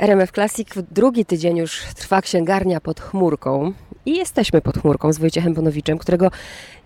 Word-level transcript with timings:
RMF 0.00 0.32
Classic 0.32 0.68
drugi 0.90 1.24
tydzień 1.24 1.56
już 1.56 1.82
trwa 1.96 2.22
księgarnia 2.22 2.80
pod 2.80 3.00
chmurką. 3.00 3.72
I 4.06 4.16
jesteśmy 4.16 4.60
pod 4.60 4.78
chmurką 4.78 5.12
z 5.12 5.18
Wojciechem 5.18 5.54
Bonowiczem, 5.54 5.98
którego 5.98 6.30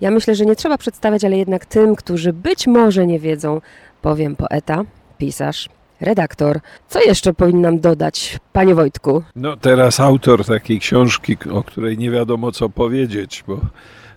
ja 0.01 0.11
myślę, 0.11 0.35
że 0.35 0.47
nie 0.47 0.57
trzeba 0.57 0.79
przedstawiać, 0.79 1.25
ale 1.25 1.37
jednak 1.37 1.67
tym, 1.67 1.97
którzy 1.97 2.33
być 2.33 2.67
może 2.67 3.07
nie 3.07 3.19
wiedzą, 3.19 3.61
powiem 4.03 4.37
poeta, 4.37 4.85
pisarz, 5.19 5.69
redaktor. 6.01 6.61
Co 6.89 7.01
jeszcze 7.01 7.35
powinnam 7.35 7.81
dodać, 7.81 8.39
panie 8.53 8.75
Wojtku? 8.75 9.23
No 9.37 9.57
teraz 9.57 10.01
autor 10.01 10.45
takiej 10.45 10.81
książki, 10.81 11.37
o 11.53 11.63
której 11.63 11.99
nie 11.99 12.11
wiadomo 12.11 12.53
co 12.53 12.69
powiedzieć, 12.69 13.45
bo 13.47 13.61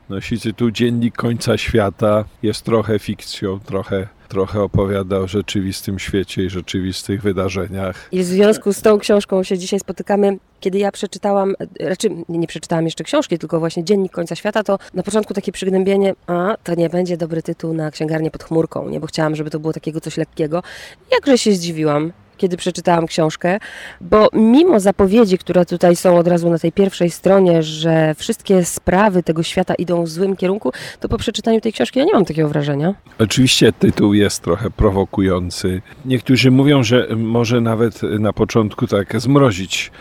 nosi 0.10 0.40
tytuł 0.40 0.72
Dziennik 0.72 1.16
końca 1.16 1.58
świata, 1.58 2.26
jest 2.44 2.62
trochę 2.62 3.00
fikcją, 3.00 3.60
trochę 3.60 4.08
trochę 4.28 4.62
opowiada 4.62 5.18
o 5.18 5.28
rzeczywistym 5.28 6.00
świecie 6.00 6.44
i 6.44 6.50
rzeczywistych 6.50 7.22
wydarzeniach. 7.22 8.08
I 8.12 8.20
w 8.20 8.26
związku 8.26 8.73
z 8.73 8.82
tą 8.82 9.00
książką 9.00 9.44
się 9.44 9.58
dzisiaj 9.58 9.80
spotykamy. 9.80 10.38
Kiedy 10.59 10.78
ja 10.78 10.91
przeczytałam, 10.91 11.55
raczej 11.80 12.26
nie 12.30 12.48
przeczytałam 12.48 12.86
jeszcze 12.86 13.04
książki, 13.04 13.40
tylko 13.40 13.59
właśnie 13.59 13.84
Dziennik 13.84 14.12
Końca 14.12 14.36
Świata, 14.36 14.64
to 14.64 14.80
na 14.94 15.04
początku 15.04 15.34
takie 15.34 15.52
przygnębienie, 15.52 16.14
a 16.28 16.56
to 16.64 16.76
nie 16.76 16.90
będzie 16.90 17.17
dobry 17.17 17.42
tytuł 17.42 17.73
na 17.73 17.92
księgarnię 17.92 18.31
pod 18.31 18.44
chmurką, 18.44 18.90
nie? 18.90 19.00
bo 19.00 19.08
chciałam, 19.08 19.36
żeby 19.36 19.50
to 19.50 19.59
było 19.59 19.73
takiego 19.73 20.02
coś 20.02 20.17
lekkiego. 20.17 20.64
Jakże 21.12 21.38
się 21.38 21.52
zdziwiłam, 21.52 22.12
kiedy 22.38 22.57
przeczytałam 22.57 23.07
książkę, 23.07 23.59
bo 24.02 24.30
mimo 24.34 24.80
zapowiedzi, 24.80 25.38
które 25.38 25.66
tutaj 25.66 25.95
są 25.95 26.17
od 26.17 26.27
razu 26.27 26.49
na 26.49 26.59
tej 26.59 26.71
pierwszej 26.71 27.09
stronie, 27.09 27.63
że 27.63 28.16
wszystkie 28.17 28.66
sprawy 28.66 29.23
tego 29.23 29.44
świata 29.44 29.75
idą 29.75 30.03
w 30.03 30.09
złym 30.09 30.35
kierunku, 30.35 30.71
to 30.99 31.09
po 31.09 31.17
przeczytaniu 31.17 31.61
tej 31.61 31.73
książki 31.73 31.99
ja 31.99 32.05
nie 32.05 32.13
mam 32.13 32.25
takiego 32.25 32.49
wrażenia. 32.49 32.94
Oczywiście 33.20 33.73
tytuł 33.73 34.13
jest 34.13 34.41
trochę 34.41 34.71
prowokujący. 34.71 35.81
Niektórzy 36.05 36.52
mówią, 36.52 36.84
że 36.84 37.08
może 37.16 37.61
nawet 37.61 38.03
na 38.03 38.34
początku 38.34 38.88
tak 38.88 39.22
zmrozić 39.22 39.91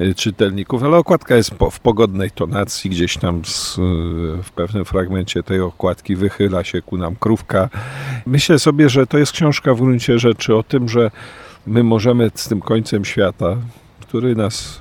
y, 0.00 0.14
czytelników, 0.14 0.82
ale 0.82 0.96
okładka 0.96 1.36
jest 1.36 1.50
w 1.70 1.80
pogodnej 1.80 2.30
tonacji, 2.30 2.90
gdzieś 2.90 3.16
tam 3.16 3.44
z, 3.44 3.78
y, 3.78 4.42
w 4.42 4.50
pewnym 4.54 4.84
fragmencie 4.84 5.42
tej 5.42 5.60
okładki 5.60 6.16
wychyla 6.16 6.64
się 6.64 6.82
ku 6.82 6.96
nam 6.96 7.16
krówka. 7.16 7.68
Myślę 8.26 8.58
sobie, 8.58 8.88
że 8.88 9.06
to 9.06 9.18
jest 9.18 9.32
książka 9.32 9.74
w 9.74 9.80
gruncie 9.80 10.18
rzeczy 10.18 10.54
o 10.56 10.62
tym, 10.62 10.88
że 10.88 11.10
my 11.66 11.82
możemy 11.82 12.30
z 12.34 12.48
tym 12.48 12.60
końcem 12.60 13.04
świata, 13.04 13.56
który 14.14 14.34
nas, 14.34 14.78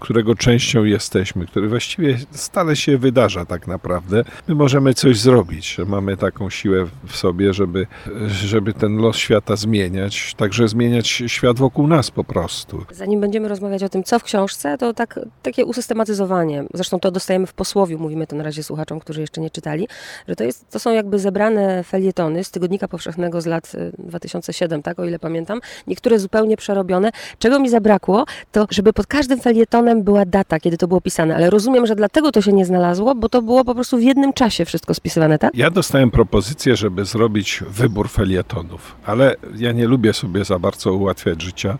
którego 0.00 0.34
częścią 0.34 0.84
jesteśmy, 0.84 1.46
który 1.46 1.68
właściwie 1.68 2.18
stale 2.30 2.76
się 2.76 2.98
wydarza 2.98 3.44
tak 3.44 3.66
naprawdę, 3.66 4.24
my 4.48 4.54
możemy 4.54 4.94
coś 4.94 5.18
zrobić. 5.20 5.76
Mamy 5.86 6.16
taką 6.16 6.50
siłę 6.50 6.86
w 7.06 7.16
sobie, 7.16 7.54
żeby, 7.54 7.86
żeby 8.28 8.72
ten 8.72 8.96
los 8.96 9.16
świata 9.16 9.56
zmieniać, 9.56 10.34
także 10.36 10.68
zmieniać 10.68 11.06
świat 11.26 11.58
wokół 11.58 11.86
nas 11.86 12.10
po 12.10 12.24
prostu. 12.24 12.84
Zanim 12.92 13.20
będziemy 13.20 13.48
rozmawiać 13.48 13.82
o 13.82 13.88
tym, 13.88 14.04
co 14.04 14.18
w 14.18 14.22
książce, 14.22 14.78
to 14.78 14.94
tak, 14.94 15.20
takie 15.42 15.64
usystematyzowanie. 15.64 16.64
Zresztą 16.74 17.00
to 17.00 17.10
dostajemy 17.10 17.46
w 17.46 17.54
posłowiu, 17.54 17.98
mówimy 17.98 18.26
to 18.26 18.36
na 18.36 18.44
razie 18.44 18.62
słuchaczom, 18.62 19.00
którzy 19.00 19.20
jeszcze 19.20 19.40
nie 19.40 19.50
czytali, 19.50 19.88
że 20.28 20.36
to, 20.36 20.44
jest, 20.44 20.70
to 20.70 20.78
są 20.78 20.92
jakby 20.92 21.18
zebrane 21.18 21.84
felietony 21.84 22.44
z 22.44 22.50
Tygodnika 22.50 22.88
Powszechnego 22.88 23.40
z 23.40 23.46
lat 23.46 23.72
2007, 23.98 24.80
y, 24.80 24.82
tak, 24.82 24.98
o 24.98 25.04
ile 25.04 25.18
pamiętam. 25.18 25.60
Niektóre 25.86 26.18
zupełnie 26.18 26.56
przerobione. 26.56 27.10
Czego 27.38 27.58
mi 27.58 27.68
zabrakło, 27.68 28.24
to 28.52 28.66
żeby 28.74 28.92
pod 28.92 29.06
każdym 29.06 29.40
felietonem 29.40 30.02
była 30.02 30.24
data, 30.24 30.60
kiedy 30.60 30.76
to 30.76 30.88
było 30.88 31.00
pisane, 31.00 31.36
ale 31.36 31.50
rozumiem, 31.50 31.86
że 31.86 31.96
dlatego 31.96 32.32
to 32.32 32.42
się 32.42 32.52
nie 32.52 32.64
znalazło, 32.64 33.14
bo 33.14 33.28
to 33.28 33.42
było 33.42 33.64
po 33.64 33.74
prostu 33.74 33.98
w 33.98 34.02
jednym 34.02 34.32
czasie 34.32 34.64
wszystko 34.64 34.94
spisywane, 34.94 35.38
tak? 35.38 35.54
Ja 35.54 35.70
dostałem 35.70 36.10
propozycję, 36.10 36.76
żeby 36.76 37.04
zrobić 37.04 37.62
wybór 37.68 38.08
felietonów, 38.08 38.96
ale 39.04 39.36
ja 39.56 39.72
nie 39.72 39.86
lubię 39.86 40.12
sobie 40.12 40.44
za 40.44 40.58
bardzo 40.58 40.92
ułatwiać 40.92 41.42
życia 41.42 41.78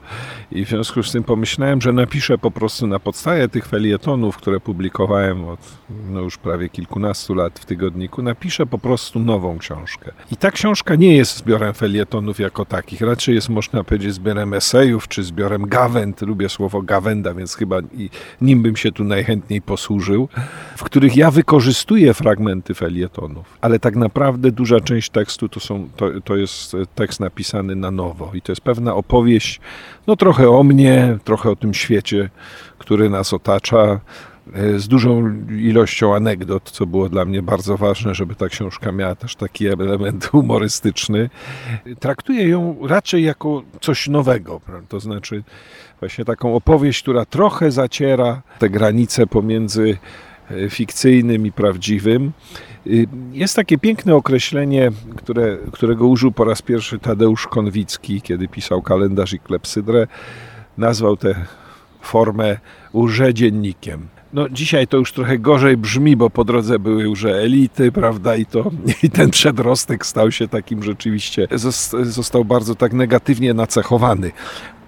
i 0.53 0.65
w 0.65 0.69
związku 0.69 1.03
z 1.03 1.13
tym 1.13 1.25
pomyślałem, 1.25 1.81
że 1.81 1.93
napiszę 1.93 2.39
po 2.39 2.51
prostu 2.51 2.87
na 2.87 2.99
podstawie 2.99 3.49
tych 3.49 3.67
felietonów, 3.67 4.37
które 4.37 4.61
publikowałem 4.61 5.49
od 5.49 5.61
no 6.11 6.21
już 6.21 6.39
prawie 6.39 6.69
kilkunastu 6.69 7.35
lat 7.35 7.59
w 7.59 7.65
tygodniku, 7.65 8.23
napiszę 8.23 8.67
po 8.67 8.79
prostu 8.79 9.19
nową 9.19 9.59
książkę. 9.59 10.13
I 10.33 10.37
ta 10.37 10.51
książka 10.51 10.95
nie 10.95 11.17
jest 11.17 11.37
zbiorem 11.37 11.75
felietonów 11.75 12.41
jako 12.41 12.65
takich, 12.65 13.01
raczej 13.01 13.35
jest 13.35 13.49
można 13.49 13.85
powiedzieć 13.85 14.15
zbiorem 14.15 14.55
esejów 14.55 15.09
czy 15.09 15.23
zbiorem 15.23 15.69
gawęd, 15.69 16.23
lubię 16.23 16.49
słowo 16.49 16.83
gawenda, 16.85 17.35
więc 17.35 17.55
chyba 17.55 17.77
nim 18.41 18.63
bym 18.63 18.77
się 18.77 18.93
tu 18.93 19.05
najchętniej 19.05 19.63
posłużył, 19.63 20.29
w 20.77 20.85
których 20.85 21.17
ja 21.17 21.31
wykorzystuję 21.31 22.15
fragmenty 22.15 22.75
felietonów, 22.75 23.59
ale 23.61 23.79
tak 23.79 23.97
naprawdę 23.97 24.53
duża 24.53 24.81
część 24.81 25.11
tekstu 25.11 25.49
to, 25.49 25.61
są, 25.61 25.89
to, 25.97 26.21
to 26.25 26.37
jest 26.37 26.77
tekst 26.95 27.21
napisany 27.21 27.77
na 27.77 27.91
nowo 27.91 28.31
i 28.35 28.43
to 28.43 28.53
jest 28.53 28.63
pewna 28.63 28.95
opowieść, 28.95 29.61
no 30.07 30.17
trochę 30.17 30.51
o 30.51 30.63
mnie, 30.63 31.19
trochę 31.25 31.51
o 31.51 31.57
tym 31.57 31.75
świecie, 31.75 32.31
który 32.79 33.11
nas 33.11 33.33
otacza, 33.33 34.01
z 34.77 34.89
dużą 34.89 35.35
ilością 35.51 36.15
anegdot, 36.15 36.71
co 36.71 36.87
było 36.87 37.09
dla 37.09 37.25
mnie 37.25 37.43
bardzo 37.43 37.77
ważne, 37.77 38.15
żeby 38.15 38.35
ta 38.35 38.49
książka 38.49 38.93
miała 38.93 39.15
też 39.15 39.37
taki 39.37 39.67
element 39.67 40.27
humorystyczny. 40.33 41.31
Traktuję 42.01 42.49
ją 42.49 42.77
raczej 42.83 43.25
jako 43.25 43.63
coś 43.81 44.09
nowego, 44.09 44.61
to 44.89 45.01
znaczy 45.01 45.43
właśnie 46.01 46.25
taką 46.25 46.55
opowieść, 46.55 47.03
która 47.03 47.25
trochę 47.25 47.71
zaciera 47.71 48.43
te 48.59 48.71
granice 48.71 49.27
pomiędzy 49.27 49.99
e, 50.51 50.71
fikcyjnym 50.71 51.47
i 51.47 51.53
prawdziwym. 51.53 52.33
Y, 52.87 53.07
jest 53.33 53.57
takie 53.57 53.79
piękne 53.79 54.15
określenie, 54.15 54.91
które, 55.17 55.59
którego 55.73 56.07
użył 56.07 56.33
po 56.33 56.45
raz 56.45 56.63
pierwszy 56.63 56.99
Tadeusz 56.99 57.47
Konwicki, 57.47 58.23
kiedy 58.23 58.49
pisał 58.49 58.83
kalendarz 58.83 59.33
i 59.33 59.39
klepsydrę. 59.39 60.07
Nazwał 60.79 61.17
tę 61.17 61.35
formę 62.01 62.59
dziennikiem. 63.33 64.14
No 64.35 64.49
dzisiaj 64.49 64.87
to 64.87 64.97
już 64.97 65.13
trochę 65.13 65.39
gorzej 65.39 65.77
brzmi, 65.77 66.17
bo 66.17 66.31
po 66.31 66.45
drodze 66.45 66.79
były 66.79 67.03
już 67.03 67.25
elity, 67.25 67.93
prawda, 67.93 68.37
i 68.37 68.47
to 68.47 68.71
i 69.03 69.11
ten 69.11 69.31
przedrostek 69.31 70.07
stał 70.07 70.33
się 70.33 70.49
takim 70.49 70.83
rzeczywiście, 70.83 71.49
został 72.03 72.45
bardzo 72.45 72.75
tak 72.75 72.93
negatywnie 72.93 73.55
nacechowany. 73.55 74.33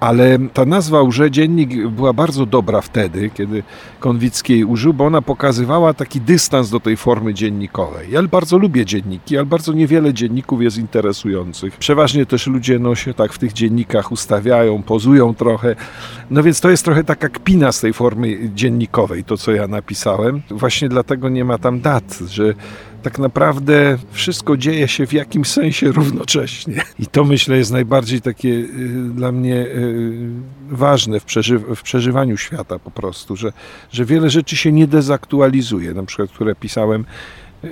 Ale 0.01 0.39
ta 0.53 0.65
nazwa 0.65 1.03
Łże 1.03 1.31
Dziennik 1.31 1.89
była 1.89 2.13
bardzo 2.13 2.47
dobra 2.47 2.81
wtedy, 2.81 3.31
kiedy 3.35 3.63
Konwicki 4.01 4.53
jej 4.53 4.65
użył, 4.65 4.95
bo 4.95 5.07
ona 5.07 5.23
pokazywała 5.23 5.95
taki 5.95 6.21
dystans 6.21 6.71
do 6.71 6.81
tej 6.81 6.97
formy 6.97 7.35
dziennikowej. 7.35 8.11
Ja 8.11 8.23
bardzo 8.23 8.59
lubię 8.59 8.85
dzienniki, 8.85 9.37
ale 9.37 9.47
bardzo 9.47 9.73
niewiele 9.73 10.15
dzienników 10.15 10.63
jest 10.63 10.79
interesujących. 10.79 11.77
Przeważnie 11.77 12.27
też 12.27 12.47
ludzie 12.47 12.79
no, 12.79 12.95
się 12.95 13.15
tak 13.15 13.33
w 13.33 13.39
tych 13.39 13.53
dziennikach 13.53 14.13
ustawiają, 14.13 14.83
pozują 14.83 15.35
trochę. 15.35 15.77
No 16.31 16.43
więc 16.43 16.61
to 16.61 16.71
jest 16.71 16.85
trochę 16.85 17.05
taka 17.05 17.29
kpina 17.29 17.73
z 17.73 17.81
tej 17.81 17.93
formy 17.93 18.51
dziennikowej, 18.55 19.25
to 19.25 19.37
co 19.37 19.53
ja 19.53 19.69
napisałem. 19.69 20.43
Właśnie 20.51 20.89
dlatego 20.89 21.29
nie 21.29 21.45
ma 21.45 21.59
tam 21.59 21.81
dat, 21.81 22.19
że 22.29 22.55
tak 23.07 23.19
naprawdę 23.19 23.99
wszystko 24.13 24.57
dzieje 24.57 24.89
się 24.89 25.07
w 25.07 25.13
jakimś 25.13 25.49
sensie 25.49 25.93
równocześnie. 25.93 26.83
I 26.99 27.07
to 27.07 27.25
myślę 27.25 27.57
jest 27.57 27.73
najbardziej 27.73 28.21
takie 28.21 28.49
y, 28.49 28.69
dla 29.15 29.33
mnie 29.33 29.55
y, 29.55 30.29
ważne 30.69 31.21
w, 31.21 31.25
przeży 31.25 31.59
w 31.59 31.83
przeżywaniu 31.83 32.37
świata 32.37 32.79
po 32.79 32.91
prostu, 32.91 33.37
że, 33.37 33.53
że 33.93 34.05
wiele 34.05 34.31
rzeczy 34.31 34.57
się 34.57 34.73
nie 34.73 34.87
dezaktualizuje, 34.87 35.95
na 35.95 36.03
przykład 36.03 36.31
które 36.31 36.55
pisałem 36.55 37.05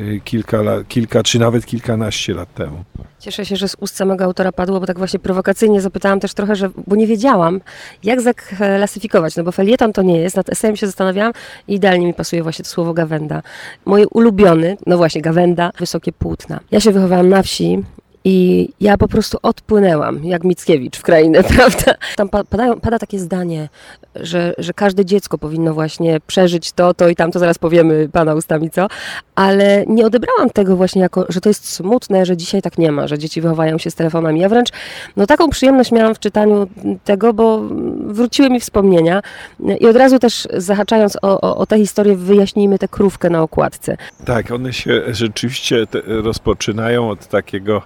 Y, 0.00 0.20
kilka, 0.24 0.58
kilka 0.88 1.22
czy 1.22 1.38
nawet 1.38 1.66
kilkanaście 1.66 2.34
lat 2.34 2.54
temu. 2.54 2.84
Cieszę 3.18 3.46
się, 3.46 3.56
że 3.56 3.68
z 3.68 3.76
ust 3.80 3.96
samego 3.96 4.24
autora 4.24 4.52
padło, 4.52 4.80
bo 4.80 4.86
tak 4.86 4.98
właśnie 4.98 5.18
prowokacyjnie 5.18 5.80
zapytałam 5.80 6.20
też 6.20 6.34
trochę, 6.34 6.56
że, 6.56 6.70
bo 6.86 6.96
nie 6.96 7.06
wiedziałam, 7.06 7.60
jak 8.02 8.20
zaklasyfikować, 8.20 9.36
no 9.36 9.44
bo 9.44 9.52
felieton 9.52 9.92
to 9.92 10.02
nie 10.02 10.20
jest, 10.20 10.36
nad 10.36 10.50
esejem 10.50 10.76
się 10.76 10.86
zastanawiałam 10.86 11.32
i 11.68 11.74
idealnie 11.74 12.06
mi 12.06 12.14
pasuje 12.14 12.42
właśnie 12.42 12.64
to 12.64 12.70
słowo 12.70 12.94
gawenda. 12.94 13.42
Mój 13.84 14.06
ulubiony, 14.10 14.76
no 14.86 14.96
właśnie 14.96 15.22
gawenda, 15.22 15.70
wysokie 15.78 16.12
płótna. 16.12 16.60
Ja 16.70 16.80
się 16.80 16.92
wychowałam 16.92 17.28
na 17.28 17.42
wsi 17.42 17.82
i 18.24 18.68
ja 18.80 18.98
po 18.98 19.08
prostu 19.08 19.38
odpłynęłam, 19.42 20.24
jak 20.24 20.44
Mickiewicz 20.44 20.98
w 20.98 21.02
krainę, 21.02 21.42
prawda? 21.56 21.94
Tam 22.16 22.28
pada, 22.28 22.76
pada 22.76 22.98
takie 22.98 23.18
zdanie, 23.18 23.68
że, 24.14 24.54
że 24.58 24.72
każde 24.72 25.04
dziecko 25.04 25.38
powinno 25.38 25.74
właśnie 25.74 26.20
przeżyć 26.26 26.72
to, 26.72 26.94
to 26.94 27.08
i 27.08 27.16
tam, 27.16 27.32
to 27.32 27.38
zaraz 27.38 27.58
powiemy 27.58 28.08
pana 28.12 28.34
ustami 28.34 28.70
co, 28.70 28.86
ale 29.34 29.84
nie 29.86 30.06
odebrałam 30.06 30.50
tego 30.50 30.76
właśnie 30.76 31.02
jako, 31.02 31.26
że 31.28 31.40
to 31.40 31.50
jest 31.50 31.72
smutne, 31.72 32.26
że 32.26 32.36
dzisiaj 32.36 32.62
tak 32.62 32.78
nie 32.78 32.92
ma, 32.92 33.06
że 33.08 33.18
dzieci 33.18 33.40
wychowają 33.40 33.78
się 33.78 33.90
z 33.90 33.94
telefonami. 33.94 34.40
Ja 34.40 34.48
wręcz 34.48 34.68
no 35.16 35.26
taką 35.26 35.50
przyjemność 35.50 35.92
miałam 35.92 36.14
w 36.14 36.18
czytaniu 36.18 36.66
tego, 37.04 37.32
bo 37.32 37.60
wróciły 38.06 38.50
mi 38.50 38.60
wspomnienia 38.60 39.22
i 39.80 39.86
od 39.86 39.96
razu 39.96 40.18
też 40.18 40.48
zahaczając 40.56 41.16
o, 41.22 41.40
o, 41.40 41.56
o 41.56 41.66
tę 41.66 41.78
historię 41.78 42.16
wyjaśnijmy 42.16 42.78
tę 42.78 42.88
krówkę 42.88 43.30
na 43.30 43.42
okładce. 43.42 43.96
Tak, 44.24 44.50
one 44.50 44.72
się 44.72 45.02
rzeczywiście 45.08 45.86
rozpoczynają 46.06 47.10
od 47.10 47.26
takiego 47.26 47.82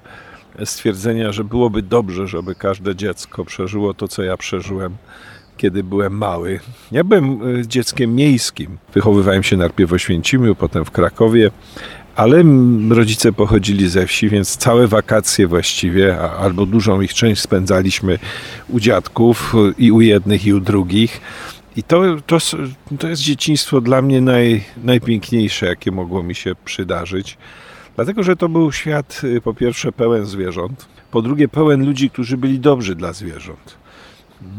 stwierdzenia, 0.65 1.33
że 1.33 1.45
byłoby 1.45 1.83
dobrze, 1.83 2.27
żeby 2.27 2.55
każde 2.55 2.97
dziecko 2.97 3.45
przeżyło 3.45 3.95
to, 3.95 4.09
co 4.09 4.23
ja 4.23 4.37
przeżyłem 4.37 4.97
kiedy 5.59 5.85
byłem 5.85 6.19
mały. 6.19 6.61
Ja 6.93 7.05
byłem 7.05 7.59
e, 7.61 7.67
dzieckiem 7.67 8.15
miejskim. 8.15 8.79
Wychowywałem 8.95 9.43
się 9.43 9.57
najpierw 9.57 9.91
w 9.91 9.93
Oświęcimiu, 9.93 10.55
potem 10.55 10.85
w 10.85 10.91
Krakowie, 10.91 11.51
ale 12.17 12.45
rodzice 12.91 13.33
pochodzili 13.33 13.89
ze 13.89 14.07
wsi, 14.07 14.29
więc 14.29 14.57
całe 14.57 14.87
wakacje 14.87 15.47
właściwie, 15.47 16.21
albo 16.21 16.67
dużą 16.67 17.01
ich 17.01 17.15
część 17.15 17.43
spędzaliśmy 17.43 18.19
u 18.69 18.81
dziadków 18.81 19.55
i 19.79 19.93
u 19.93 20.01
jednych, 20.01 20.47
i 20.47 20.55
u 20.55 20.61
drugich. 20.61 21.21
I 21.77 21.83
to, 21.83 22.03
to, 22.27 22.39
to 22.99 23.09
jest 23.09 23.23
dzieciństwo 23.23 23.81
dla 23.81 24.03
mnie 24.03 24.21
naj, 24.21 24.65
najpiękniejsze, 24.85 25.67
jakie 25.67 25.91
mogło 25.91 26.23
mi 26.23 26.35
się 26.35 26.55
przydarzyć. 26.65 27.39
Dlatego, 27.99 28.23
że 28.23 28.37
to 28.37 28.49
był 28.49 28.73
świat 28.73 29.21
y, 29.25 29.41
po 29.41 29.55
pierwsze 29.55 29.93
pełen 29.93 30.27
zwierząt, 30.27 30.87
po 31.11 31.23
drugie 31.23 31.49
pełen 31.49 31.87
ludzi, 31.87 32.11
którzy 32.11 32.37
byli 32.37 32.59
dobrzy 32.59 32.95
dla 32.95 33.13
zwierząt. 33.13 33.77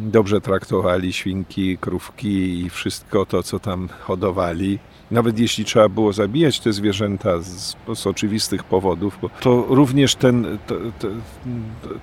Dobrze 0.01 0.41
traktowali 0.41 1.13
świnki, 1.13 1.77
krówki 1.77 2.61
i 2.61 2.69
wszystko 2.69 3.25
to, 3.25 3.43
co 3.43 3.59
tam 3.59 3.89
hodowali. 3.99 4.79
Nawet 5.11 5.39
jeśli 5.39 5.65
trzeba 5.65 5.89
było 5.89 6.13
zabijać 6.13 6.59
te 6.59 6.73
zwierzęta 6.73 7.39
z, 7.39 7.75
z 7.95 8.07
oczywistych 8.07 8.63
powodów, 8.63 9.17
to 9.41 9.65
również 9.69 10.15
ten, 10.15 10.57
to, 10.67 10.75
to, 10.99 11.07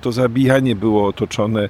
to 0.00 0.12
zabijanie 0.12 0.76
było 0.76 1.06
otoczone 1.06 1.68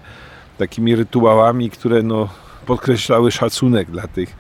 takimi 0.59 0.97
rytuałami, 0.97 1.71
które 1.71 2.03
no, 2.03 2.29
podkreślały 2.67 3.33
szacunek 3.33 3.91
dla 3.91 4.09
tych, 4.09 4.37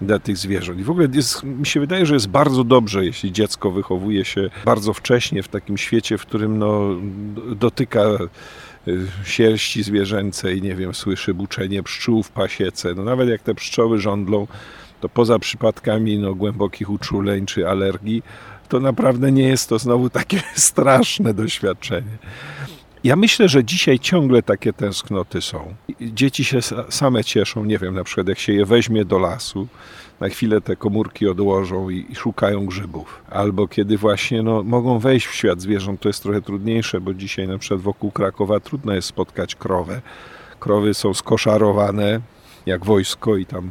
dla 0.00 0.18
tych 0.18 0.36
zwierząt. 0.36 0.80
I 0.80 0.84
w 0.84 0.90
ogóle 0.90 1.08
jest, 1.12 1.42
mi 1.42 1.66
się 1.66 1.80
wydaje, 1.80 2.06
że 2.06 2.14
jest 2.14 2.28
bardzo 2.28 2.64
dobrze, 2.64 3.04
jeśli 3.04 3.32
dziecko 3.32 3.70
wychowuje 3.70 4.24
się 4.24 4.50
bardzo 4.64 4.92
wcześnie 4.92 5.42
w 5.42 5.48
takim 5.48 5.78
świecie, 5.78 6.18
w 6.18 6.22
którym 6.22 6.58
no, 6.58 6.88
dotyka 7.56 8.00
y, 8.88 9.06
sierści 9.24 9.82
zwierzęcej, 9.82 10.62
nie 10.62 10.74
wiem, 10.74 10.94
słyszy 10.94 11.34
buczenie 11.34 11.82
pszczół 11.82 12.22
w 12.22 12.30
pasiece. 12.30 12.94
No 12.94 13.04
nawet 13.04 13.28
jak 13.28 13.42
te 13.42 13.54
pszczoły 13.54 14.00
żądlą, 14.00 14.46
to 15.00 15.08
poza 15.08 15.38
przypadkami 15.38 16.18
no, 16.18 16.34
głębokich 16.34 16.90
uczuleń 16.90 17.46
czy 17.46 17.68
alergii, 17.68 18.22
to 18.68 18.80
naprawdę 18.80 19.32
nie 19.32 19.48
jest 19.48 19.68
to 19.68 19.78
znowu 19.78 20.10
takie 20.10 20.42
straszne 20.54 21.34
doświadczenie. 21.34 22.18
Ja 23.04 23.16
myślę, 23.16 23.48
że 23.48 23.64
dzisiaj 23.64 23.98
ciągle 23.98 24.42
takie 24.42 24.72
tęsknoty 24.72 25.40
są. 25.40 25.74
Dzieci 26.00 26.44
się 26.44 26.58
sa- 26.58 26.90
same 26.90 27.24
cieszą, 27.24 27.64
nie 27.64 27.78
wiem, 27.78 27.94
na 27.94 28.04
przykład 28.04 28.28
jak 28.28 28.38
się 28.38 28.52
je 28.52 28.66
weźmie 28.66 29.04
do 29.04 29.18
lasu, 29.18 29.68
na 30.20 30.28
chwilę 30.28 30.60
te 30.60 30.76
komórki 30.76 31.28
odłożą 31.28 31.90
i, 31.90 32.06
i 32.10 32.14
szukają 32.14 32.66
grzybów. 32.66 33.22
Albo 33.30 33.68
kiedy 33.68 33.98
właśnie 33.98 34.42
no, 34.42 34.62
mogą 34.62 34.98
wejść 34.98 35.26
w 35.26 35.34
świat 35.34 35.60
zwierząt, 35.60 36.00
to 36.00 36.08
jest 36.08 36.22
trochę 36.22 36.42
trudniejsze, 36.42 37.00
bo 37.00 37.14
dzisiaj 37.14 37.48
na 37.48 37.58
przykład 37.58 37.80
wokół 37.80 38.10
Krakowa 38.10 38.60
trudno 38.60 38.94
jest 38.94 39.08
spotkać 39.08 39.54
krowę. 39.54 40.00
Krowy 40.60 40.94
są 40.94 41.14
skoszarowane 41.14 42.20
jak 42.66 42.84
wojsko 42.84 43.36
i 43.36 43.46
tam 43.46 43.70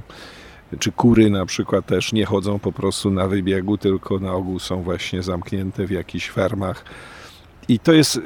czy 0.79 0.91
kury 0.91 1.29
na 1.29 1.45
przykład 1.45 1.85
też 1.85 2.13
nie 2.13 2.25
chodzą 2.25 2.59
po 2.59 2.71
prostu 2.71 3.11
na 3.11 3.27
wybiegu, 3.27 3.77
tylko 3.77 4.19
na 4.19 4.33
ogół 4.33 4.59
są 4.59 4.81
właśnie 4.83 5.23
zamknięte 5.23 5.87
w 5.87 5.91
jakichś 5.91 6.29
fermach. 6.29 6.85
I 7.67 7.79
to 7.79 7.93
jest 7.93 8.19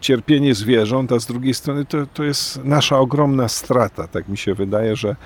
cierpienie 0.00 0.54
zwierząt, 0.54 1.12
a 1.12 1.18
z 1.18 1.26
drugiej 1.26 1.54
strony 1.54 1.84
to, 1.84 2.06
to 2.06 2.24
jest 2.24 2.64
nasza 2.64 2.98
ogromna 2.98 3.48
strata. 3.48 4.08
Tak 4.08 4.28
mi 4.28 4.36
się 4.36 4.54
wydaje, 4.54 4.96
że, 4.96 5.16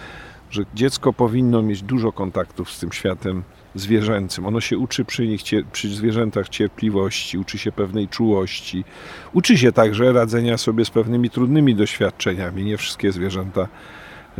że 0.50 0.62
dziecko 0.74 1.12
powinno 1.12 1.62
mieć 1.62 1.82
dużo 1.82 2.12
kontaktów 2.12 2.72
z 2.72 2.78
tym 2.78 2.92
światem 2.92 3.42
zwierzęcym. 3.74 4.46
Ono 4.46 4.60
się 4.60 4.78
uczy 4.78 5.04
przy 5.04 5.26
nich, 5.26 5.40
przy 5.72 5.88
zwierzętach 5.88 6.48
cierpliwości, 6.48 7.38
uczy 7.38 7.58
się 7.58 7.72
pewnej 7.72 8.08
czułości. 8.08 8.84
Uczy 9.32 9.58
się 9.58 9.72
także 9.72 10.12
radzenia 10.12 10.58
sobie 10.58 10.84
z 10.84 10.90
pewnymi 10.90 11.30
trudnymi 11.30 11.74
doświadczeniami. 11.74 12.64
Nie 12.64 12.76
wszystkie 12.76 13.12
zwierzęta 13.12 13.68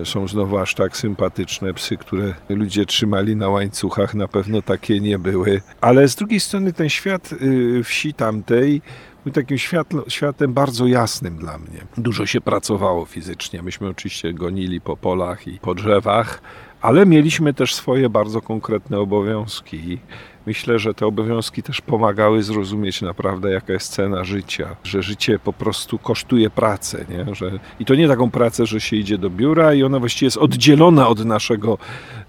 są 0.04 0.28
znowu 0.28 0.58
aż 0.58 0.75
tak 0.75 0.96
sympatyczne. 0.96 1.75
Psy, 1.75 1.96
które 1.96 2.34
ludzie 2.48 2.87
trzymali 2.87 3.37
na 3.37 3.48
łańcuchach, 3.48 4.14
na 4.14 4.28
pewno 4.28 4.62
takie 4.62 5.00
nie 5.00 5.19
były. 5.19 5.62
Ale 5.81 6.08
z 6.08 6.16
drugiej 6.16 6.40
strony 6.40 6.72
ten 6.72 6.88
świat 6.88 7.32
y, 7.32 7.84
wsi 7.84 8.14
tamtej 8.14 8.82
był 9.25 9.32
takim 9.32 9.58
światlo, 9.58 10.04
światem 10.08 10.52
bardzo 10.52 10.87
jasnym 10.87 11.37
dla 11.37 11.58
mnie. 11.58 11.87
Dużo 11.98 12.26
się 12.26 12.40
pracowało 12.40 13.04
fizycznie. 13.04 13.62
Myśmy 13.62 13.88
oczywiście 13.88 14.32
gonili 14.32 14.81
po 14.81 14.96
polach 14.96 15.46
i 15.46 15.58
po 15.58 15.75
drzewach, 15.75 16.42
ale 16.81 17.06
mieliśmy 17.06 17.54
też 17.54 17.75
swoje 17.75 18.08
bardzo 18.08 18.40
konkretne 18.40 18.98
obowiązki. 18.98 19.98
Myślę, 20.46 20.78
że 20.78 20.94
te 20.94 21.06
obowiązki 21.06 21.62
też 21.62 21.81
pomagały 21.81 22.42
zrozumieć 22.42 23.02
naprawdę, 23.02 23.50
jaka 23.50 23.72
jest 23.72 23.92
cena 23.92 24.25
życia, 24.25 24.76
że 24.84 25.02
życie 25.02 25.38
po 25.38 25.52
prostu 25.52 25.98
kosztuje 25.98 26.50
pracę, 26.50 27.04
nie? 27.08 27.34
Że, 27.34 27.50
i 27.81 27.84
to 27.84 27.94
nie 27.94 28.08
taką 28.08 28.31
pracę, 28.31 28.66
że 28.66 28.81
się 28.81 28.96
idzie 28.96 29.19
do 29.19 29.31
biura 29.31 29.75
i 29.75 29.82
ona 29.82 29.98
właściwie 29.98 30.26
jest 30.26 30.37
oddzielona 30.37 31.08
od 31.08 31.25
naszego 31.25 31.78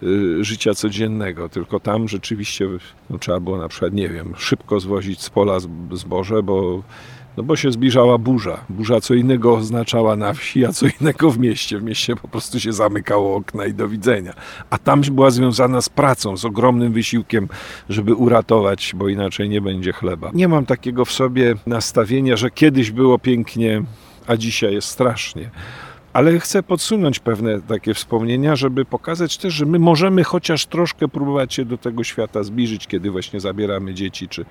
y, 0.03 0.43
życia 0.43 0.73
codziennego, 0.73 1.49
tylko 1.49 1.79
tam 1.79 2.07
rzeczywiście 2.07 2.67
no, 3.09 3.17
trzeba 3.17 3.39
było 3.39 3.57
na 3.57 3.67
przykład, 3.67 3.93
nie 3.93 4.09
wiem, 4.09 4.33
szybko 4.37 4.79
zwozić 4.79 5.21
z 5.21 5.29
pola 5.29 5.57
zboże, 5.91 6.43
bo 6.43 6.83
no 7.38 7.44
bo 7.44 7.56
się 7.56 7.72
zbliżała 7.72 8.18
burza. 8.18 8.57
Burza 8.69 9.01
co 9.01 9.13
innego 9.13 9.54
oznaczała 9.54 10.16
na 10.16 10.33
wsi, 10.33 10.66
a 10.66 10.74
co 10.74 10.86
innego 11.00 11.31
w 11.31 11.39
mieście. 11.39 11.80
W 11.80 11.83
mieście 11.83 12.16
po 12.16 12.28
prostu 12.28 12.60
się 12.60 12.74
zamykało 12.74 13.36
okna 13.36 13.66
i 13.66 13.74
do 13.74 13.88
widzenia. 13.88 14.33
A 14.69 14.78
tam 14.78 15.01
była 15.01 15.31
związana 15.31 15.81
z 15.81 15.89
pracą, 15.89 16.38
z 16.38 16.45
ogromnym 16.45 16.94
wysiłkiem, 16.94 17.48
żeby 17.89 18.16
uratować, 18.16 18.94
bo 18.95 19.10
inaczej 19.10 19.50
nie 19.50 19.62
będzie 19.62 19.92
chleba. 19.94 20.31
Nie 20.33 20.48
mam 20.48 20.66
takiego 20.66 21.06
w 21.06 21.12
sobie 21.12 21.56
nastawienia, 21.66 22.38
że 22.38 22.51
kiedyś 22.51 22.92
było 22.92 23.19
pięknie, 23.19 23.83
a 24.28 24.38
dzisiaj 24.38 24.74
jest 24.74 24.88
strasznie. 24.88 25.50
Ale 26.13 26.39
chcę 26.39 26.63
podsunąć 26.63 27.19
pewne 27.19 27.61
takie 27.61 27.93
wspomnienia, 27.93 28.55
żeby 28.55 28.85
pokazać 28.85 29.37
też, 29.37 29.53
że 29.53 29.65
my 29.65 29.79
możemy 29.79 30.23
chociaż 30.23 30.65
troszkę 30.65 31.07
próbować 31.07 31.53
się 31.53 31.65
do 31.65 31.77
tego 31.77 32.03
świata 32.03 32.43
zbliżyć, 32.43 32.87
kiedy 32.87 33.11
właśnie 33.11 33.39
zabieramy 33.39 33.93
dzieci, 33.93 34.27
czy, 34.27 34.45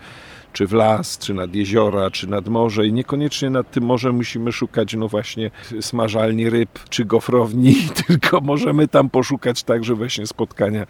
czy 0.53 0.67
w 0.67 0.73
las, 0.73 1.19
czy 1.19 1.35
nad 1.35 1.55
jeziora, 1.55 2.11
czy 2.11 2.27
nad 2.27 2.49
morze. 2.49 2.87
I 2.87 2.93
niekoniecznie 2.93 3.51
nad 3.51 3.71
tym 3.71 3.85
morzem 3.85 4.17
musimy 4.17 4.53
szukać, 4.53 4.95
no 4.95 5.09
właśnie, 5.09 5.51
smażalni 5.81 6.51
ryb, 6.51 6.79
czy 6.89 7.05
gofrowni, 7.05 7.75
tylko 8.07 8.41
możemy 8.41 8.89
tam 8.89 9.11
poszukać 9.11 9.63
także 9.63 9.95
właśnie 9.95 10.27
spotkania 10.27 10.87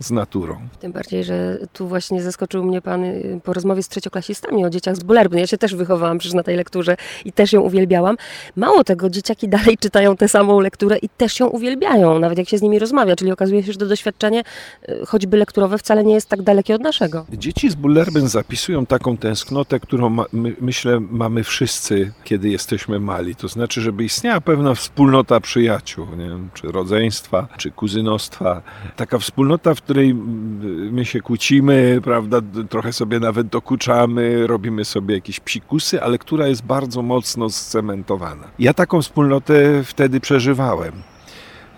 z 0.00 0.10
naturą. 0.10 0.56
Tym 0.80 0.92
bardziej, 0.92 1.24
że 1.24 1.58
tu 1.72 1.88
właśnie 1.88 2.22
zaskoczył 2.22 2.64
mnie 2.64 2.82
pan 2.82 3.04
y, 3.04 3.40
po 3.44 3.52
rozmowie 3.52 3.82
z 3.82 3.88
trzecioklasistami 3.88 4.64
o 4.64 4.70
dzieciach 4.70 4.96
z 4.96 5.02
Bulerbyn. 5.02 5.38
Ja 5.38 5.46
się 5.46 5.58
też 5.58 5.74
wychowałam 5.74 6.18
przecież 6.18 6.34
na 6.34 6.42
tej 6.42 6.56
lekturze 6.56 6.96
i 7.24 7.32
też 7.32 7.52
ją 7.52 7.60
uwielbiałam. 7.60 8.16
Mało 8.56 8.84
tego, 8.84 9.10
dzieciaki 9.10 9.48
dalej 9.58 9.78
czytają 9.78 10.16
tę 10.16 10.28
samą 10.28 10.60
lekturę 10.60 10.98
i 10.98 11.08
też 11.08 11.40
ją 11.40 11.46
uwielbiają, 11.46 12.18
nawet 12.18 12.38
jak 12.38 12.48
się 12.48 12.58
z 12.58 12.62
nimi 12.62 12.78
rozmawia. 12.78 13.16
Czyli 13.16 13.32
okazuje 13.32 13.62
się, 13.62 13.72
że 13.72 13.78
to 13.78 13.86
doświadczenie, 13.86 14.42
y, 14.88 15.06
choćby 15.06 15.36
lekturowe, 15.36 15.78
wcale 15.78 16.04
nie 16.04 16.14
jest 16.14 16.28
tak 16.28 16.42
dalekie 16.42 16.74
od 16.74 16.82
naszego. 16.82 17.26
Dzieci 17.32 17.70
z 17.70 17.74
Bullerbyn 17.74 18.28
zapisują 18.28 18.86
taką 18.86 19.16
tęsknotę, 19.16 19.80
którą 19.80 20.08
ma, 20.08 20.24
my, 20.32 20.56
myślę 20.60 21.00
mamy 21.00 21.44
wszyscy, 21.44 22.12
kiedy 22.24 22.48
jesteśmy 22.48 23.00
mali. 23.00 23.34
To 23.34 23.48
znaczy, 23.48 23.80
żeby 23.80 24.04
istniała 24.04 24.40
pewna 24.40 24.74
wspólnota 24.74 25.40
przyjaciół, 25.40 26.06
nie 26.16 26.30
czy 26.54 26.72
rodzeństwa, 26.72 27.48
czy 27.56 27.70
kuzynostwa. 27.70 28.62
Taka 28.96 29.18
wspólnota, 29.18 29.74
w 29.74 29.80
której 29.90 30.14
my 30.92 31.04
się 31.04 31.20
kłócimy, 31.20 32.00
prawda, 32.04 32.40
trochę 32.68 32.92
sobie 32.92 33.20
nawet 33.20 33.46
dokuczamy, 33.46 34.46
robimy 34.46 34.84
sobie 34.84 35.14
jakieś 35.14 35.40
psikusy, 35.40 36.02
ale 36.02 36.18
która 36.18 36.46
jest 36.46 36.64
bardzo 36.64 37.02
mocno 37.02 37.50
scementowana. 37.50 38.50
Ja 38.58 38.74
taką 38.74 39.02
wspólnotę 39.02 39.84
wtedy 39.84 40.20
przeżywałem. 40.20 40.92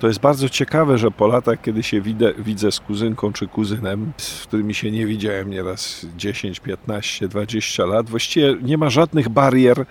To 0.00 0.06
jest 0.06 0.20
bardzo 0.20 0.48
ciekawe, 0.48 0.98
że 0.98 1.10
po 1.10 1.26
latach, 1.26 1.60
kiedy 1.60 1.82
się 1.82 2.00
widzę, 2.00 2.32
widzę 2.38 2.72
z 2.72 2.80
kuzynką 2.80 3.32
czy 3.32 3.46
kuzynem, 3.46 4.12
z 4.16 4.46
którymi 4.46 4.74
się 4.74 4.90
nie 4.90 5.06
widziałem 5.06 5.50
nieraz 5.50 6.06
10, 6.16 6.60
15, 6.60 7.28
20 7.28 7.86
lat, 7.86 8.10
właściwie 8.10 8.56
nie 8.62 8.78
ma 8.78 8.90
żadnych 8.90 9.28
barier 9.28 9.86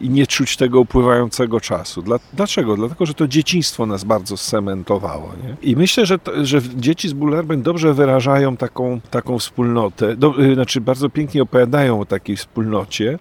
i 0.00 0.10
nie 0.10 0.26
czuć 0.26 0.56
tego 0.56 0.80
upływającego 0.80 1.60
czasu. 1.60 2.02
Dla, 2.02 2.18
dlaczego? 2.32 2.76
Dlatego, 2.76 3.06
że 3.06 3.14
to 3.14 3.28
dzieciństwo 3.28 3.86
nas 3.86 4.04
bardzo 4.04 4.36
scementowało. 4.36 5.32
Nie? 5.44 5.70
I 5.70 5.76
myślę, 5.76 6.06
że, 6.06 6.18
to, 6.18 6.46
że 6.46 6.62
dzieci 6.76 7.08
z 7.08 7.12
Bullerbyn 7.12 7.62
dobrze 7.62 7.94
wyrażają 7.94 8.56
taką, 8.56 9.00
taką 9.10 9.38
wspólnotę, 9.38 10.16
do, 10.16 10.42
y, 10.42 10.54
znaczy 10.54 10.80
bardzo 10.80 11.08
pięknie 11.08 11.42
opowiadają 11.42 12.00
o 12.00 12.04
takiej 12.04 12.36
wspólnocie, 12.36 13.18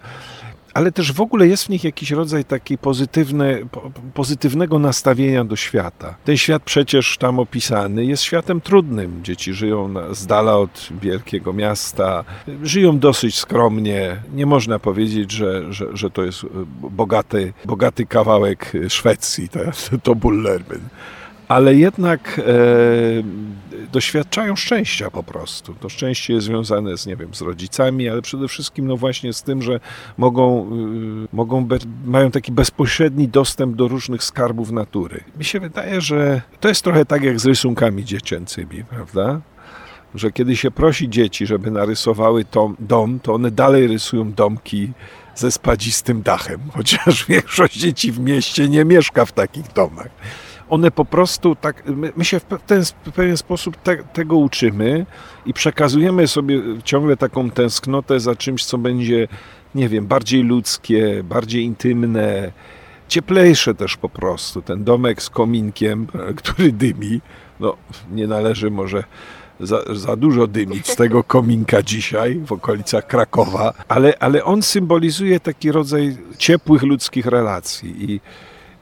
ale 0.74 0.92
też 0.92 1.14
w 1.14 1.22
ogóle 1.22 1.48
jest 1.48 1.66
w 1.66 1.70
nich 1.70 1.84
jakiś 1.84 2.12
rodzaj 2.12 2.46
takiej 2.46 2.78
pozytywne, 2.78 3.58
po- 3.72 3.92
pozytywnego 4.14 4.80
nastawienia 4.80 5.46
do 5.46 5.56
świata. 5.56 6.16
Ten 6.26 6.38
świat 6.38 6.64
przecież 6.64 7.18
tam 7.18 7.40
opisany 7.40 8.06
jest 8.06 8.24
światem 8.24 8.62
trudnym. 8.62 9.24
Dzieci 9.24 9.54
żyją 9.54 9.94
z 10.12 10.26
dala 10.26 10.58
od 10.58 10.90
wielkiego 11.02 11.54
miasta, 11.54 12.24
żyją 12.64 13.00
dosyć 13.00 13.36
skromnie. 13.36 14.18
Nie 14.34 14.46
można 14.46 14.80
powiedzieć, 14.80 15.32
że, 15.32 15.74
że, 15.74 15.86
że 15.98 16.10
to 16.10 16.24
jest 16.24 16.44
e, 16.44 16.48
bogaty, 16.90 17.54
bogaty 17.66 18.06
kawałek 18.06 18.72
Szwecji, 18.90 19.50
to, 19.50 19.60
to. 20.04 20.16
Ale 21.50 21.76
jednak 21.76 22.40
e, 22.40 22.44
doświadczają 23.92 24.56
szczęścia 24.56 25.12
po 25.12 25.24
prostu. 25.24 25.74
To 25.74 25.90
szczęście 25.90 26.34
jest 26.34 26.46
związane 26.46 26.98
z, 26.98 27.06
nie 27.06 27.16
wiem, 27.16 27.34
z 27.34 27.42
rodzicami, 27.42 28.10
ale 28.10 28.22
przede 28.22 28.48
wszystkim 28.48 28.88
no 28.88 28.98
właśnie 28.98 29.34
z 29.34 29.44
tym, 29.44 29.62
że 29.62 29.80
mogą, 30.18 30.70
y, 31.24 31.28
mogą 31.34 31.66
be, 31.66 31.78
mają 32.06 32.32
taki 32.32 32.52
bezpośredni 32.52 33.28
dostęp 33.28 33.76
do 33.76 33.88
różnych 33.88 34.24
skarbów 34.24 34.72
natury. 34.72 35.24
Mi 35.38 35.46
się 35.46 35.60
wydaje, 35.60 36.02
że 36.02 36.42
to 36.60 36.68
jest 36.68 36.84
trochę 36.84 37.06
tak 37.06 37.24
jak 37.24 37.40
z 37.40 37.46
rysunkami 37.46 38.06
dziecięcymi, 38.06 38.84
prawda? 38.90 39.42
że 40.16 40.32
kiedy 40.32 40.56
się 40.56 40.72
prosi 40.72 41.10
dzieci, 41.10 41.46
żeby 41.46 41.72
narysowały 41.72 42.46
tom, 42.46 42.76
dom, 42.80 43.20
to 43.20 43.34
one 43.34 43.52
dalej 43.52 43.88
rysują 43.88 44.32
domki 44.34 44.92
ze 45.36 45.52
spadzistym 45.52 46.22
dachem, 46.22 46.60
chociaż 46.74 47.26
większość 47.30 47.78
dzieci 47.80 48.12
w 48.12 48.20
mieście 48.20 48.70
nie 48.70 48.86
mieszka 48.86 49.26
w 49.26 49.32
takich 49.32 49.68
domach. 49.74 50.10
One 50.70 50.92
po 50.92 51.06
prostu 51.06 51.56
tak, 51.56 51.84
my, 51.88 52.12
my 52.16 52.26
się 52.26 52.40
w 52.40 52.46
ten 52.68 52.86
w 52.86 53.12
pewien 53.12 53.38
sposób 53.38 53.78
te, 53.78 53.98
tego 53.98 54.38
uczymy 54.38 55.06
i 55.46 55.54
przekazujemy 55.54 56.28
sobie 56.28 56.62
ciągle 56.84 57.18
taką 57.18 57.50
tęsknotę 57.50 58.20
za 58.20 58.36
czymś, 58.36 58.66
co 58.66 58.78
będzie, 58.78 59.28
nie 59.76 59.90
wiem, 59.90 60.08
bardziej 60.08 60.44
ludzkie, 60.44 61.24
bardziej 61.24 61.64
intymne, 61.64 62.52
cieplejsze 63.08 63.76
też 63.76 63.98
po 63.98 64.10
prostu. 64.10 64.62
Ten 64.62 64.84
domek 64.84 65.22
z 65.22 65.30
kominkiem, 65.30 66.08
który 66.44 66.72
dymi, 66.72 67.22
no 67.60 67.78
nie 68.12 68.28
należy 68.28 68.72
może 68.72 69.04
za, 69.60 69.82
za, 69.96 70.16
dużo 70.16 70.48
dymić 70.48 70.88
z 70.88 70.96
tego 70.96 71.24
kominka 71.24 71.84
dzisiaj 71.84 72.40
w 72.46 72.52
okolicach 72.52 73.08
Krakowa, 73.08 73.74
ale, 73.88 74.14
ale 74.20 74.44
on 74.44 74.62
symbolizuje 74.62 75.40
taki 75.40 75.72
rodzaj 75.72 76.18
ciepłych 76.38 76.84
ludzkich 76.84 77.26
relacji 77.26 78.12
i, 78.12 78.22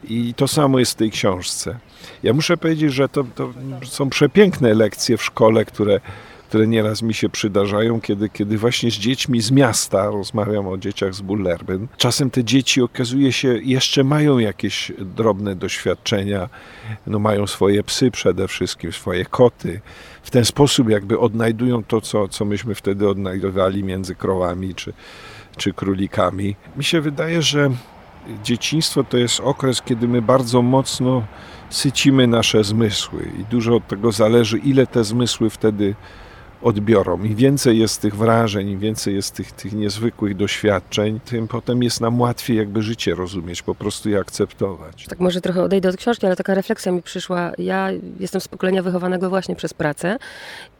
i 0.04 0.34
to 0.34 0.48
samo 0.48 0.78
jest 0.78 0.92
w 0.92 0.94
tej 0.94 1.10
książce. 1.10 1.78
Ja 2.22 2.32
muszę 2.32 2.56
powiedzieć, 2.56 2.92
że 2.92 3.08
to, 3.08 3.24
to 3.34 3.52
są 3.84 4.10
przepiękne 4.10 4.74
lekcje 4.74 5.16
w 5.16 5.24
szkole, 5.24 5.64
które 5.64 6.00
które 6.48 6.66
nieraz 6.66 7.02
mi 7.02 7.14
się 7.14 7.28
przydarzają, 7.28 8.00
kiedy, 8.00 8.28
kiedy 8.28 8.58
właśnie 8.58 8.90
z 8.90 8.94
dziećmi 8.94 9.40
z 9.40 9.50
miasta, 9.50 10.06
rozmawiam 10.06 10.68
o 10.68 10.78
dzieciach 10.78 11.14
z 11.14 11.20
Bullerbyn, 11.20 11.88
czasem 11.96 12.30
te 12.30 12.44
dzieci 12.44 12.82
okazuje 12.82 13.32
się 13.32 13.58
jeszcze 13.62 14.04
mają 14.04 14.38
jakieś 14.38 14.92
drobne 14.98 15.56
doświadczenia, 15.56 16.48
no 17.06 17.18
mają 17.18 17.46
swoje 17.46 17.82
psy 17.82 18.10
przede 18.10 18.48
wszystkim, 18.48 18.92
swoje 18.92 19.24
koty. 19.24 19.80
W 20.22 20.30
ten 20.30 20.44
sposób 20.44 20.88
jakby 20.88 21.18
odnajdują 21.18 21.84
to, 21.84 22.00
co, 22.00 22.28
co 22.28 22.44
myśmy 22.44 22.74
wtedy 22.74 23.08
odnajdowali 23.08 23.84
między 23.84 24.14
krowami 24.14 24.74
czy, 24.74 24.92
czy 25.56 25.72
królikami. 25.72 26.56
Mi 26.76 26.84
się 26.84 27.00
wydaje, 27.00 27.42
że 27.42 27.70
dzieciństwo 28.42 29.04
to 29.04 29.16
jest 29.16 29.40
okres, 29.40 29.82
kiedy 29.82 30.08
my 30.08 30.22
bardzo 30.22 30.62
mocno 30.62 31.22
sycimy 31.70 32.26
nasze 32.26 32.64
zmysły 32.64 33.32
i 33.40 33.44
dużo 33.44 33.76
od 33.76 33.86
tego 33.86 34.12
zależy, 34.12 34.58
ile 34.58 34.86
te 34.86 35.04
zmysły 35.04 35.50
wtedy 35.50 35.94
odbiorą. 36.62 37.22
Im 37.24 37.34
więcej 37.34 37.78
jest 37.78 38.00
tych 38.00 38.16
wrażeń, 38.16 38.68
im 38.68 38.78
więcej 38.78 39.14
jest 39.14 39.34
tych, 39.34 39.52
tych 39.52 39.72
niezwykłych 39.72 40.36
doświadczeń, 40.36 41.20
tym 41.20 41.48
potem 41.48 41.82
jest 41.82 42.00
nam 42.00 42.20
łatwiej 42.20 42.56
jakby 42.56 42.82
życie 42.82 43.14
rozumieć, 43.14 43.62
po 43.62 43.74
prostu 43.74 44.10
je 44.10 44.18
akceptować. 44.18 45.06
Tak 45.08 45.20
może 45.20 45.40
trochę 45.40 45.62
odejdę 45.62 45.88
od 45.88 45.96
książki, 45.96 46.26
ale 46.26 46.36
taka 46.36 46.54
refleksja 46.54 46.92
mi 46.92 47.02
przyszła. 47.02 47.52
Ja 47.58 47.88
jestem 48.20 48.40
z 48.40 48.48
pokolenia 48.48 48.82
wychowanego 48.82 49.28
właśnie 49.28 49.56
przez 49.56 49.74
pracę 49.74 50.18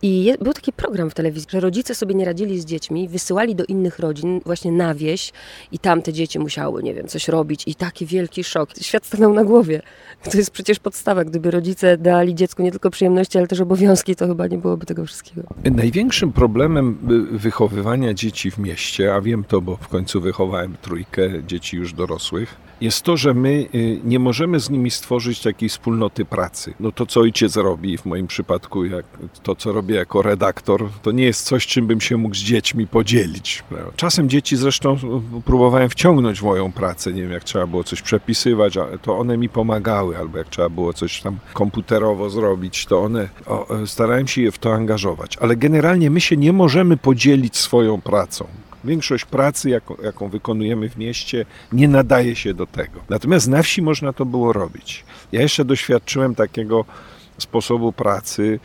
i 0.03 0.25
je, 0.25 0.39
był 0.39 0.53
taki 0.53 0.73
program 0.73 1.11
w 1.11 1.15
telewizji, 1.15 1.49
że 1.51 1.61
rodzice 1.61 1.95
sobie 1.95 2.15
nie 2.15 2.25
radzili 2.25 2.61
z 2.61 2.65
dziećmi, 2.65 3.09
wysyłali 3.09 3.55
do 3.55 3.65
innych 3.65 3.99
rodzin 3.99 4.41
właśnie 4.47 4.73
na 4.73 4.95
wieś 4.95 5.33
i 5.73 5.79
tam 5.79 6.03
te 6.03 6.13
dzieci 6.13 6.39
musiały, 6.39 6.83
nie 6.83 6.95
wiem, 6.95 7.09
coś 7.09 7.29
robić 7.29 7.63
i 7.67 7.75
taki 7.75 8.07
wielki 8.07 8.45
szok. 8.45 8.71
Świat 8.81 9.07
stanął 9.07 9.35
na 9.35 9.45
głowie. 9.45 9.83
To 10.31 10.39
jest 10.39 10.51
przecież 10.51 10.79
podstawa. 10.79 11.25
Gdyby 11.25 11.51
rodzice 11.51 11.97
dali 11.97 12.35
dziecku 12.35 12.63
nie 12.63 12.71
tylko 12.71 12.91
przyjemności, 12.91 13.39
ale 13.39 13.47
też 13.47 13.61
obowiązki, 13.61 14.17
to 14.17 14.27
chyba 14.27 14.47
nie 14.47 14.59
byłoby 14.59 14.87
tego 14.87 15.07
wszystkiego. 15.07 15.49
Największym 15.71 16.33
problemem 16.33 16.99
wychowywania 17.31 18.15
dzieci 18.15 18.51
w 18.51 18.59
mieście, 18.59 19.15
a 19.15 19.21
wiem 19.21 19.45
to, 19.45 19.61
bo 19.61 19.77
w 19.77 19.89
końcu 19.89 20.21
wychowałem 20.21 20.77
trójkę 20.83 21.43
dzieci 21.47 21.77
już 21.77 21.93
dorosłych, 21.93 22.69
jest 22.81 23.03
to, 23.03 23.17
że 23.17 23.35
my 23.35 23.67
y, 23.75 24.01
nie 24.05 24.19
możemy 24.19 24.61
z 24.61 24.71
nimi 24.71 24.91
stworzyć 24.91 25.41
takiej 25.41 25.69
wspólnoty 25.69 26.25
pracy. 26.25 26.75
No 26.81 26.93
to, 26.93 27.07
co 27.07 27.21
ojciec 27.21 27.57
robi, 27.57 27.99
w 27.99 28.07
moim 28.07 28.27
przypadku, 28.27 28.85
jak 28.85 29.05
to, 29.43 29.57
co 29.57 29.73
robię 29.73 29.95
jako 29.95 30.23
redaktor, 30.23 30.89
to 31.03 31.13
nie 31.13 31.25
jest 31.25 31.45
coś, 31.45 31.67
czym 31.67 31.87
bym 31.87 32.01
się 32.01 32.17
mógł 32.17 32.35
z 32.35 32.39
dziećmi 32.39 32.87
podzielić. 32.87 33.65
Czasem 33.97 34.29
dzieci 34.29 34.57
zresztą 34.57 34.97
próbowałem 35.45 35.91
wciągnąć 35.91 36.41
w 36.41 36.43
moją 36.43 36.73
pracę, 36.73 37.13
nie 37.13 37.23
wiem, 37.23 37.31
jak 37.33 37.45
trzeba 37.45 37.67
było 37.67 37.85
coś 37.85 38.03
przepisywać, 38.03 38.75
to 39.03 39.19
one 39.19 39.37
mi 39.37 39.49
pomagały, 39.49 40.19
albo 40.19 40.39
jak 40.39 40.49
trzeba 40.49 40.69
było 40.69 40.93
coś 40.93 41.21
tam 41.21 41.39
komputerowo 41.53 42.31
zrobić, 42.31 42.87
to 42.87 43.03
one, 43.03 43.29
o, 43.47 43.67
starałem 43.87 44.27
się 44.27 44.43
je 44.43 44.53
w 44.53 44.59
to 44.59 44.75
angażować. 44.75 45.37
Ale 45.37 45.57
generalnie 45.59 46.11
my 46.11 46.21
się 46.21 46.37
nie 46.37 46.53
możemy 46.53 46.97
podzielić 46.97 47.57
swoją 47.57 48.01
pracą. 48.01 48.47
Większość 48.85 49.25
pracy, 49.25 49.71
jaką, 49.71 49.97
jaką, 50.03 50.29
wykonujemy 50.29 50.89
w 50.89 50.97
mieście, 50.97 51.47
nie 51.73 51.89
nadaje 51.89 52.37
się 52.37 52.55
do 52.55 52.67
tego. 52.67 53.01
Natomiast 53.09 53.49
na 53.49 53.63
wsi 53.63 53.83
można 53.83 54.13
to 54.13 54.25
było 54.25 54.53
robić. 54.53 55.05
Ja 55.33 55.43
jeszcze 55.43 55.65
doświadczyłem 55.65 56.35
takiego 56.35 56.85
sposobu 57.39 57.93
pracy, 57.93 58.61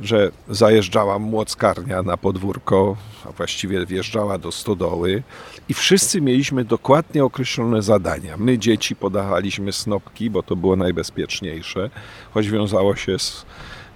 że 0.00 0.30
zajeżdżała 0.48 1.18
młockarnia 1.18 2.02
na 2.02 2.16
podwórko, 2.16 2.96
a 3.24 3.32
właściwie 3.32 3.86
wjeżdżała 3.86 4.38
do 4.38 4.52
stodoły 4.52 5.22
i 5.68 5.74
wszyscy 5.74 6.20
mieliśmy 6.20 6.64
dokładnie 6.64 7.24
określone 7.24 7.82
zadania. 7.82 8.36
My, 8.36 8.58
dzieci, 8.58 8.96
podawaliśmy 8.96 9.72
snopki, 9.72 10.30
bo 10.30 10.42
to 10.42 10.56
było 10.56 10.76
najbezpieczniejsze, 10.76 11.90
choć 12.34 12.50
wiązało 12.50 12.96
się 12.96 13.18
z 13.18 13.46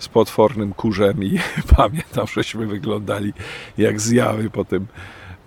z 0.02 0.08
potwornym 0.08 0.72
kurzem 0.74 1.24
i 1.24 1.38
pamiętam, 1.76 2.26
żeśmy 2.26 2.66
wyglądali 2.66 3.32
jak 3.78 4.00
zjawy 4.00 4.50
po 4.50 4.64
tym 4.64 4.86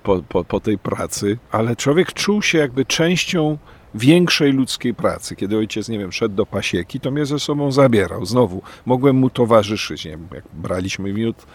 po, 0.03 0.21
po, 0.29 0.43
po 0.43 0.59
tej 0.59 0.77
pracy, 0.77 1.38
ale 1.51 1.75
człowiek 1.75 2.13
czuł 2.13 2.41
się 2.41 2.57
jakby 2.57 2.85
częścią 2.85 3.57
większej 3.95 4.51
ludzkiej 4.51 4.93
pracy. 4.93 5.35
Kiedy 5.35 5.57
ojciec, 5.57 5.89
nie 5.89 6.00
wiem, 6.00 6.12
szedł 6.12 6.35
do 6.35 6.45
pasieki, 6.45 7.00
to 7.00 7.12
mnie 7.12 7.25
ze 7.25 7.39
sobą 7.39 7.71
zabierał. 7.71 8.25
Znowu 8.25 8.62
mogłem 8.85 9.15
mu 9.15 9.29
towarzyszyć. 9.29 10.05
Nie 10.05 10.12
wiem, 10.12 10.27
jak 10.33 10.43
braliśmy 10.53 11.13
miód 11.13 11.45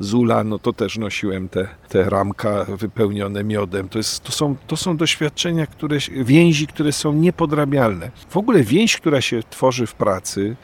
z 0.00 0.14
ula, 0.14 0.44
no 0.44 0.58
to 0.58 0.72
też 0.72 0.98
nosiłem 0.98 1.48
te, 1.48 1.68
te 1.88 2.10
ramka 2.10 2.64
wypełnione 2.64 3.44
miodem. 3.44 3.88
To, 3.88 3.98
jest, 3.98 4.22
to, 4.22 4.32
są, 4.32 4.56
to 4.66 4.76
są 4.76 4.96
doświadczenia, 4.96 5.66
które, 5.66 5.98
więzi, 6.10 6.66
które 6.66 6.92
są 6.92 7.12
niepodrabialne. 7.12 8.10
W 8.28 8.36
ogóle 8.36 8.62
więź, 8.62 8.96
która 8.96 9.20
się 9.20 9.42
tworzy 9.50 9.86
w 9.86 9.94
pracy, 9.94 10.56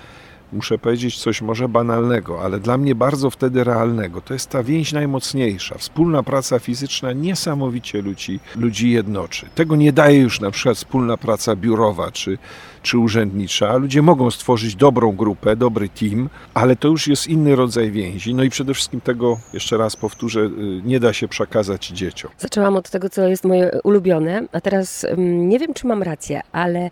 muszę 0.52 0.78
powiedzieć 0.78 1.18
coś 1.18 1.42
może 1.42 1.68
banalnego, 1.68 2.42
ale 2.42 2.60
dla 2.60 2.78
mnie 2.78 2.94
bardzo 2.94 3.30
wtedy 3.30 3.64
realnego. 3.64 4.20
To 4.20 4.34
jest 4.34 4.50
ta 4.50 4.62
więź 4.62 4.92
najmocniejsza. 4.92 5.78
Wspólna 5.78 6.22
praca 6.22 6.58
fizyczna 6.58 7.12
niesamowicie 7.12 8.02
ludzi, 8.02 8.40
ludzi 8.56 8.90
jednoczy. 8.90 9.46
Tego 9.54 9.76
nie 9.76 9.92
daje 9.92 10.18
już 10.18 10.40
na 10.40 10.50
przykład 10.50 10.76
wspólna 10.76 11.16
praca 11.16 11.56
biurowa 11.56 12.10
czy, 12.10 12.38
czy 12.82 12.98
urzędnicza. 12.98 13.76
Ludzie 13.76 14.02
mogą 14.02 14.30
stworzyć 14.30 14.76
dobrą 14.76 15.12
grupę, 15.12 15.56
dobry 15.56 15.88
team, 15.88 16.28
ale 16.54 16.76
to 16.76 16.88
już 16.88 17.08
jest 17.08 17.26
inny 17.26 17.56
rodzaj 17.56 17.90
więzi. 17.90 18.34
No 18.34 18.42
i 18.42 18.50
przede 18.50 18.74
wszystkim 18.74 19.00
tego, 19.00 19.38
jeszcze 19.52 19.76
raz 19.76 19.96
powtórzę, 19.96 20.40
y, 20.40 20.50
nie 20.84 21.00
da 21.00 21.12
się 21.12 21.28
przekazać 21.28 21.86
dzieciom. 21.88 22.30
Zaczęłam 22.38 22.76
od 22.76 22.90
tego, 22.90 23.10
co 23.10 23.28
jest 23.28 23.44
moje 23.44 23.80
ulubione, 23.84 24.42
a 24.52 24.60
teraz 24.60 25.04
mm, 25.04 25.48
nie 25.48 25.58
wiem, 25.58 25.74
czy 25.74 25.86
mam 25.86 26.02
rację, 26.02 26.40
ale 26.52 26.90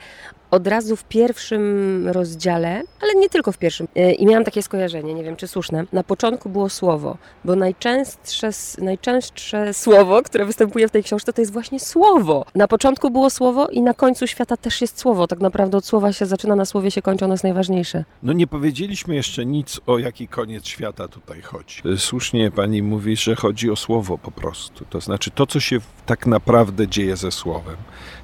od 0.51 0.67
razu 0.67 0.97
w 0.97 1.05
pierwszym 1.05 2.09
rozdziale, 2.09 2.83
ale 3.01 3.15
nie 3.17 3.29
tylko 3.29 3.53
w 3.53 3.59
pierwszym. 3.59 3.89
E, 3.97 4.13
I 4.13 4.27
miałam 4.27 4.45
takie 4.45 4.63
skojarzenie, 4.63 5.15
nie 5.15 5.25
wiem 5.25 5.37
czy 5.37 5.49
słuszne. 5.49 5.85
Na 5.93 6.05
początku 6.05 6.49
było 6.49 6.69
słowo, 6.69 7.17
bo 7.45 7.57
najczęstsze, 7.57 8.51
najczęstsze 8.79 9.75
słowo, 9.75 10.23
które 10.23 10.45
występuje 10.45 10.89
w 10.89 10.91
tej 10.91 11.03
książce, 11.03 11.33
to 11.33 11.43
jest 11.43 11.53
właśnie 11.53 11.81
słowo. 11.81 12.47
Na 12.55 12.69
początku 12.69 13.11
było 13.11 13.31
słowo 13.31 13.69
i 13.69 13.83
na 13.83 13.95
końcu 13.95 14.27
świata 14.27 14.57
też 14.57 14.81
jest 14.81 14.99
słowo. 14.99 15.27
Tak 15.27 15.41
naprawdę 15.41 15.77
od 15.77 15.85
słowa 15.85 16.13
się 16.13 16.27
zaczyna, 16.27 16.57
na 16.57 16.65
słowie 16.65 16.91
się 16.91 17.03
kończy, 17.03 17.25
ono 17.25 17.35
jest 17.35 17.45
najważniejsze. 17.45 18.05
No 18.23 18.33
nie 18.33 18.47
powiedzieliśmy 18.47 19.15
jeszcze 19.15 19.47
nic 19.47 19.81
o 19.87 19.99
jaki 19.99 20.29
koniec 20.29 20.67
świata 20.67 21.09
tutaj 21.09 21.43
chodzi. 21.43 21.83
E, 21.95 21.97
słusznie 21.97 22.51
pani 22.51 22.83
mówi, 22.83 23.17
że 23.17 23.37
chodzi 23.37 23.71
o 23.71 23.77
słowo 23.77 24.19
po 24.19 24.31
prostu. 24.31 24.85
To 24.91 25.01
znaczy 25.01 25.31
to, 25.31 25.47
co 25.47 25.61
się 25.61 25.79
tak 26.07 26.27
naprawdę 26.27 26.89
dzieje 26.89 27.17
ze 27.17 27.31
słowem. 27.31 27.77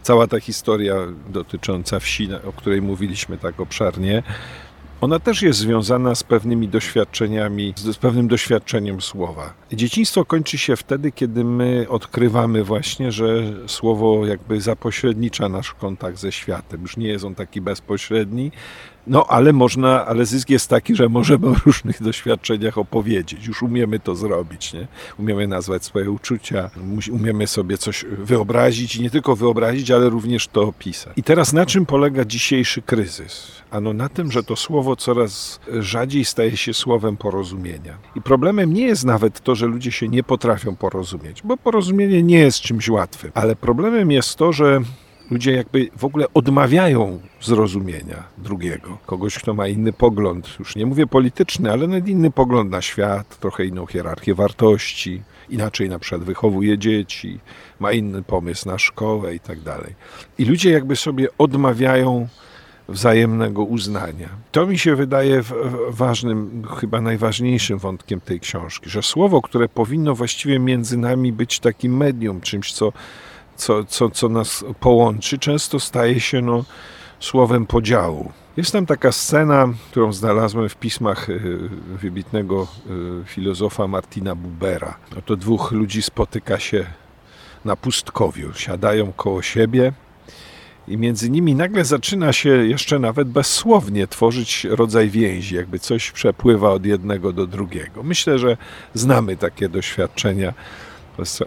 Cała 0.07 0.27
ta 0.27 0.41
historia 0.41 0.95
dotycząca 1.29 2.01
wsi 2.01 2.29
o 2.49 2.53
której 2.53 2.83
mówiliśmy 2.83 3.39
tak 3.39 3.61
obszarnie, 3.61 4.23
ona 5.01 5.19
też 5.19 5.43
jest 5.43 5.59
związana 5.59 6.15
z 6.15 6.23
pewnymi 6.23 6.69
doświadczeniami, 6.69 7.75
z 7.77 7.97
pewnym 7.97 8.29
doświadczeniem 8.29 9.01
słowa. 9.01 9.55
Dzieciństwo 9.73 10.25
kończy 10.25 10.59
się 10.59 10.77
wtedy, 10.77 11.13
kiedy 11.13 11.45
my 11.45 11.87
odkrywamy 11.89 12.65
właśnie, 12.65 13.13
że 13.13 13.27
słowo 13.67 14.27
jakby 14.27 14.61
zapośrednicza 14.61 15.49
nasz 15.49 15.75
kontakt 15.75 16.19
ze 16.19 16.33
światem. 16.33 16.83
Już 16.83 16.97
nie 16.97 17.09
jest 17.09 17.25
on 17.25 17.35
taki 17.35 17.61
bezpośredni, 17.61 18.53
no, 19.07 19.27
ale 19.27 19.53
można, 19.53 20.07
ale 20.07 20.27
zysk 20.27 20.51
jest 20.51 20.71
taki, 20.71 20.95
że 20.95 21.09
możemy 21.09 21.47
o 21.47 21.55
różnych 21.67 22.03
doświadczeniach 22.03 22.79
opowiedzieć. 22.79 23.47
Już 23.47 23.63
umiemy 23.63 24.01
to 24.01 24.15
zrobić, 24.15 24.73
nie? 24.73 24.87
Umiemy 25.19 25.47
nazwać 25.47 25.85
swoje 25.85 26.11
uczucia, 26.11 26.71
umiemy 27.13 27.47
sobie 27.47 27.79
coś 27.79 28.05
wyobrazić 28.19 28.97
i 28.97 29.03
nie 29.03 29.11
tylko 29.11 29.37
wyobrazić, 29.37 29.91
ale 29.91 30.09
również 30.09 30.49
to 30.49 30.63
opisać. 30.63 31.13
I 31.17 31.23
teraz 31.23 31.53
na 31.53 31.67
czym 31.67 31.87
polega 31.87 32.25
dzisiejszy 32.25 32.83
kryzys? 32.83 33.57
Ano 33.71 33.93
na 33.93 34.09
tym, 34.09 34.33
że 34.33 34.43
to 34.43 34.57
słowo 34.57 34.97
coraz 34.97 35.61
rzadziej 35.81 36.25
staje 36.25 36.57
się 36.57 36.75
słowem 36.75 37.17
porozumienia. 37.17 37.99
I 38.15 38.23
problemem 38.23 38.73
nie 38.73 38.87
jest 38.87 39.05
nawet 39.05 39.41
to, 39.41 39.55
że 39.55 39.67
ludzie 39.67 39.93
się 39.93 40.09
nie 40.09 40.23
potrafią 40.23 40.77
porozumieć, 40.77 41.43
bo 41.43 41.57
porozumienie 41.57 42.23
nie 42.23 42.39
jest 42.39 42.61
czymś 42.61 42.89
łatwym, 42.89 43.31
ale 43.35 43.57
problemem 43.57 44.11
jest 44.11 44.37
to, 44.37 44.53
że 44.53 44.81
ludzie 45.30 45.52
jakby 45.52 45.88
w 45.97 46.04
ogóle 46.04 46.26
odmawiają 46.35 47.21
zrozumienia 47.42 48.25
drugiego. 48.38 48.99
Kogoś, 49.06 49.38
kto 49.38 49.54
ma 49.54 49.68
inny 49.68 49.92
pogląd, 49.92 50.56
już 50.59 50.76
nie 50.76 50.87
mówię 50.87 51.06
polityczny, 51.06 51.73
ale 51.73 51.87
nawet 51.87 52.09
inny 52.09 52.30
pogląd 52.30 52.71
na 52.71 52.83
świat, 52.83 53.40
trochę 53.40 53.64
inną 53.64 53.87
hierarchię 53.87 54.35
wartości, 54.35 55.23
inaczej 55.49 55.88
na 55.88 55.99
przykład 55.99 56.25
wychowuje 56.25 56.78
dzieci, 56.78 57.38
ma 57.80 57.92
inny 57.92 58.23
pomysł 58.23 58.68
na 58.68 58.78
szkołę 58.78 59.35
i 59.35 59.40
tak 59.40 59.61
dalej. 59.61 59.95
I 60.38 60.45
ludzie 60.45 60.71
jakby 60.71 60.97
sobie 60.97 61.28
odmawiają 61.38 62.28
wzajemnego 62.88 63.64
uznania. 63.64 64.28
To 64.52 64.66
mi 64.66 64.78
się 64.78 64.97
wydaje 64.97 65.42
ważnym, 65.88 66.62
chyba 66.80 67.00
najważniejszym 67.00 67.78
wątkiem 67.78 68.21
tej 68.21 68.40
książki, 68.40 68.90
że 68.90 69.02
słowo, 69.02 69.42
które 69.42 69.68
powinno 69.68 70.14
właściwie 70.14 70.59
między 70.59 70.99
nami 70.99 71.33
być 71.33 71.61
takim 71.61 71.97
medium, 71.97 72.40
czymś, 72.40 72.73
co, 72.73 72.92
co, 73.57 73.85
co, 73.85 74.11
co 74.11 74.29
nas 74.29 74.65
połączy, 74.81 75.39
często 75.39 75.81
staje 75.81 76.21
się 76.21 76.41
no, 76.41 76.65
słowem 77.21 77.67
podziału. 77.67 78.33
Jest 78.57 78.73
tam 78.73 78.87
taka 78.87 79.13
scena, 79.13 79.69
którą 79.91 80.13
znalazłem 80.13 80.69
w 80.69 80.77
pismach 80.77 81.31
y, 81.31 81.41
wybitnego 82.03 82.67
y, 83.23 83.25
filozofa 83.25 83.87
Martina 83.87 84.35
Bubera. 84.35 84.97
Oto 85.19 85.37
dwóch 85.37 85.73
ludzi 85.73 86.03
spotyka 86.03 86.59
się 86.59 86.87
na 87.65 87.77
pustkowiu, 87.77 88.53
siadają 88.55 89.13
koło 89.13 89.43
siebie 89.43 89.93
i 90.89 90.97
między 90.97 91.31
nimi 91.31 91.55
nagle 91.55 91.85
zaczyna 91.85 92.33
się 92.33 92.49
jeszcze 92.49 92.99
nawet 92.99 93.29
bezsłownie 93.29 94.07
tworzyć 94.07 94.65
rodzaj 94.65 95.11
więzi, 95.11 95.55
jakby 95.55 95.79
coś 95.79 96.13
przepływa 96.13 96.71
od 96.71 96.87
jednego 96.87 97.33
do 97.33 97.47
drugiego. 97.47 98.03
Myślę, 98.03 98.39
że 98.39 98.57
znamy 98.95 99.37
takie 99.37 99.69
doświadczenia, 99.69 100.55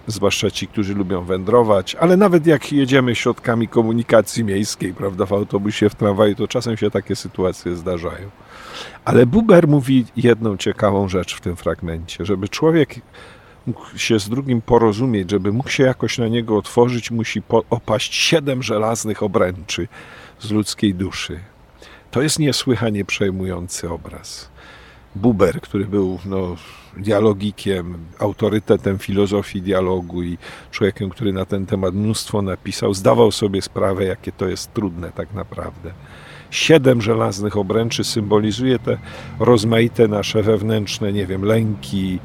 zwłaszcza 0.07 0.51
ci, 0.51 0.67
którzy 0.67 0.95
lubią 0.95 1.23
wędrować, 1.23 1.95
ale 1.95 2.17
nawet 2.17 2.47
jak 2.47 2.71
jedziemy 2.71 3.15
środkami 3.15 3.67
komunikacji 3.67 4.43
miejskiej, 4.43 4.93
prawda, 4.93 5.25
w 5.25 5.33
autobusie, 5.33 5.89
w 5.89 5.95
tramwaju, 5.95 6.35
to 6.35 6.47
czasem 6.47 6.77
się 6.77 6.91
takie 6.91 7.15
sytuacje 7.15 7.75
zdarzają. 7.75 8.29
Ale 9.05 9.25
Buber 9.25 9.67
mówi 9.67 10.05
jedną 10.15 10.57
ciekawą 10.57 11.09
rzecz 11.09 11.35
w 11.35 11.41
tym 11.41 11.55
fragmencie, 11.55 12.25
żeby 12.25 12.49
człowiek 12.49 12.95
mógł 13.67 13.97
się 13.97 14.19
z 14.19 14.29
drugim 14.29 14.61
porozumieć, 14.61 15.31
żeby 15.31 15.51
mógł 15.51 15.69
się 15.69 15.83
jakoś 15.83 16.17
na 16.17 16.27
niego 16.27 16.57
otworzyć, 16.57 17.11
musi 17.11 17.41
opaść 17.69 18.15
siedem 18.15 18.63
żelaznych 18.63 19.23
obręczy 19.23 19.87
z 20.39 20.51
ludzkiej 20.51 20.95
duszy. 20.95 21.39
To 22.11 22.21
jest 22.21 22.39
niesłychanie 22.39 23.05
przejmujący 23.05 23.89
obraz. 23.89 24.49
Buber, 25.15 25.61
który 25.61 25.85
był 25.85 26.19
no, 26.25 26.55
dialogikiem, 26.97 27.97
autorytetem 28.19 28.97
filozofii 28.97 29.61
dialogu 29.61 30.23
i 30.23 30.37
człowiekiem, 30.71 31.09
który 31.09 31.33
na 31.33 31.45
ten 31.45 31.65
temat 31.65 31.93
mnóstwo 31.93 32.41
napisał, 32.41 32.93
zdawał 32.93 33.31
sobie 33.31 33.61
sprawę, 33.61 34.05
jakie 34.05 34.31
to 34.31 34.47
jest 34.47 34.73
trudne 34.73 35.11
tak 35.11 35.33
naprawdę. 35.33 35.91
Siedem 36.51 37.01
żelaznych 37.01 37.57
obręczy 37.57 38.03
symbolizuje 38.03 38.79
te 38.79 38.97
rozmaite 39.39 40.07
nasze 40.07 40.43
wewnętrzne, 40.43 41.13
nie 41.13 41.25
wiem, 41.25 41.43
lęki, 41.43 42.19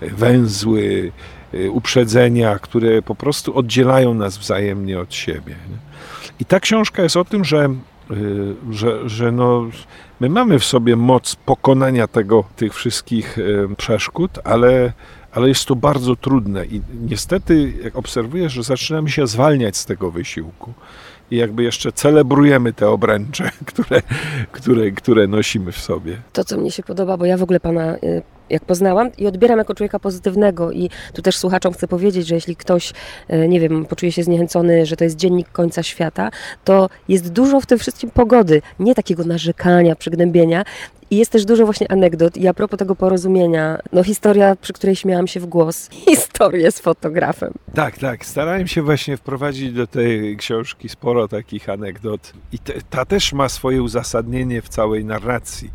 węzły, 0.00 1.12
y, 1.54 1.70
uprzedzenia, 1.70 2.58
które 2.58 3.02
po 3.02 3.14
prostu 3.14 3.58
oddzielają 3.58 4.14
nas 4.14 4.38
wzajemnie 4.38 5.00
od 5.00 5.14
siebie. 5.14 5.54
I 6.40 6.44
ta 6.44 6.60
książka 6.60 7.02
jest 7.02 7.16
o 7.16 7.24
tym, 7.24 7.44
że, 7.44 7.68
że, 8.70 9.08
że 9.08 9.32
no, 9.32 9.66
my 10.20 10.28
mamy 10.28 10.58
w 10.58 10.64
sobie 10.64 10.96
moc 10.96 11.36
pokonania 11.36 12.06
tego, 12.06 12.44
tych 12.56 12.74
wszystkich 12.74 13.38
y, 13.38 13.68
przeszkód, 13.76 14.30
ale, 14.44 14.92
ale 15.32 15.48
jest 15.48 15.64
to 15.64 15.76
bardzo 15.76 16.16
trudne 16.16 16.66
i 16.66 16.80
niestety, 17.08 17.72
jak 17.82 17.96
obserwuję, 17.96 18.48
że 18.48 18.62
zaczynamy 18.62 19.10
się 19.10 19.26
zwalniać 19.26 19.76
z 19.76 19.86
tego 19.86 20.10
wysiłku 20.10 20.72
i 21.30 21.36
jakby 21.36 21.62
jeszcze 21.62 21.92
celebrujemy 21.92 22.72
te 22.72 22.88
obręcze, 22.88 23.50
które, 23.72 24.02
które, 24.52 24.90
które 24.90 25.26
nosimy 25.26 25.72
w 25.72 25.78
sobie. 25.78 26.16
To, 26.32 26.44
co 26.44 26.56
mnie 26.56 26.70
się 26.70 26.82
podoba, 26.82 27.16
bo 27.16 27.24
ja 27.24 27.36
w 27.36 27.42
ogóle 27.42 27.60
pana 27.60 27.96
jak 28.50 28.64
poznałam 28.64 29.10
i 29.18 29.26
odbieram 29.26 29.58
jako 29.58 29.74
człowieka 29.74 29.98
pozytywnego 29.98 30.72
i 30.72 30.90
tu 31.12 31.22
też 31.22 31.36
słuchaczom 31.36 31.72
chcę 31.72 31.88
powiedzieć, 31.88 32.26
że 32.26 32.34
jeśli 32.34 32.56
ktoś, 32.56 32.92
e, 33.28 33.48
nie 33.48 33.60
wiem, 33.60 33.84
poczuje 33.84 34.12
się 34.12 34.22
zniechęcony, 34.22 34.86
że 34.86 34.96
to 34.96 35.04
jest 35.04 35.16
dziennik 35.16 35.52
końca 35.52 35.82
świata, 35.82 36.30
to 36.64 36.88
jest 37.08 37.32
dużo 37.32 37.60
w 37.60 37.66
tym 37.66 37.78
wszystkim 37.78 38.10
pogody, 38.10 38.62
nie 38.78 38.94
takiego 38.94 39.24
narzekania, 39.24 39.96
przygnębienia 39.96 40.64
i 41.10 41.16
jest 41.16 41.32
też 41.32 41.44
dużo 41.44 41.64
właśnie 41.64 41.92
anegdot. 41.92 42.36
I 42.36 42.48
a 42.48 42.54
propos 42.54 42.78
tego 42.78 42.96
porozumienia, 42.96 43.78
no 43.92 44.04
historia, 44.04 44.56
przy 44.56 44.72
której 44.72 44.96
śmiałam 44.96 45.26
się 45.26 45.40
w 45.40 45.46
głos, 45.46 45.88
historię 46.08 46.72
z 46.72 46.78
fotografem. 46.78 47.52
Tak, 47.74 47.98
tak. 47.98 48.26
Starałem 48.26 48.66
się 48.66 48.82
właśnie 48.82 49.16
wprowadzić 49.16 49.72
do 49.72 49.86
tej 49.86 50.36
książki 50.36 50.88
sporo 50.88 51.28
takich 51.28 51.68
anegdot. 51.68 52.32
I 52.52 52.58
te, 52.58 52.72
ta 52.90 53.04
też 53.04 53.32
ma 53.32 53.48
swoje 53.48 53.82
uzasadnienie 53.82 54.62
w 54.62 54.68
całej 54.68 55.04
narracji. 55.04 55.70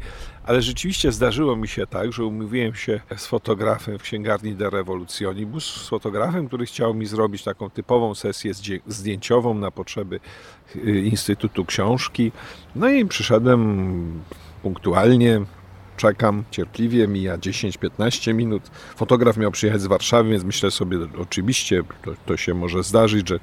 Ale 0.46 0.62
rzeczywiście 0.62 1.12
zdarzyło 1.12 1.56
mi 1.56 1.68
się 1.68 1.88
tak, 1.88 2.14
że 2.14 2.26
umówiłem 2.26 2.76
się 2.76 3.00
z 3.18 3.26
fotografem 3.26 4.00
w 4.00 4.04
księgarni 4.04 4.56
De 4.56 4.70
Revolutionibus, 4.70 5.82
z 5.86 5.90
fotografem, 5.90 6.48
który 6.48 6.66
chciał 6.66 6.94
mi 6.94 7.06
zrobić 7.06 7.44
taką 7.44 7.70
typową 7.70 8.16
sesję 8.16 8.54
zdjęciową 8.88 9.54
na 9.54 9.72
potrzeby 9.72 10.20
y, 10.76 11.02
Instytutu 11.02 11.66
Książki. 11.66 12.32
No 12.76 12.90
i 12.90 13.06
przyszedłem 13.06 14.22
punktualnie, 14.62 15.42
czekam 15.98 16.44
cierpliwie, 16.52 17.08
mija 17.08 17.38
10-15 17.38 18.34
minut. 18.34 18.64
Fotograf 18.96 19.38
miał 19.38 19.52
przyjechać 19.52 19.82
z 19.82 19.88
Warszawy, 19.88 20.30
więc 20.30 20.44
myślę 20.44 20.72
sobie, 20.72 20.98
oczywiście 21.18 21.84
to, 22.06 22.12
to 22.26 22.38
się 22.38 22.54
może 22.54 22.84
zdarzyć, 22.84 23.30
że 23.30 23.40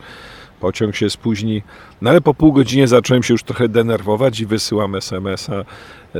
pociąg 0.60 0.96
się 0.96 1.10
spóźni. 1.10 1.62
No 2.02 2.10
ale 2.10 2.20
po 2.20 2.34
pół 2.34 2.52
godzinie 2.52 2.88
zacząłem 2.88 3.22
się 3.22 3.34
już 3.34 3.42
trochę 3.42 3.68
denerwować 3.68 4.40
i 4.40 4.46
wysyłam 4.46 4.94
SMS-a 4.94 5.64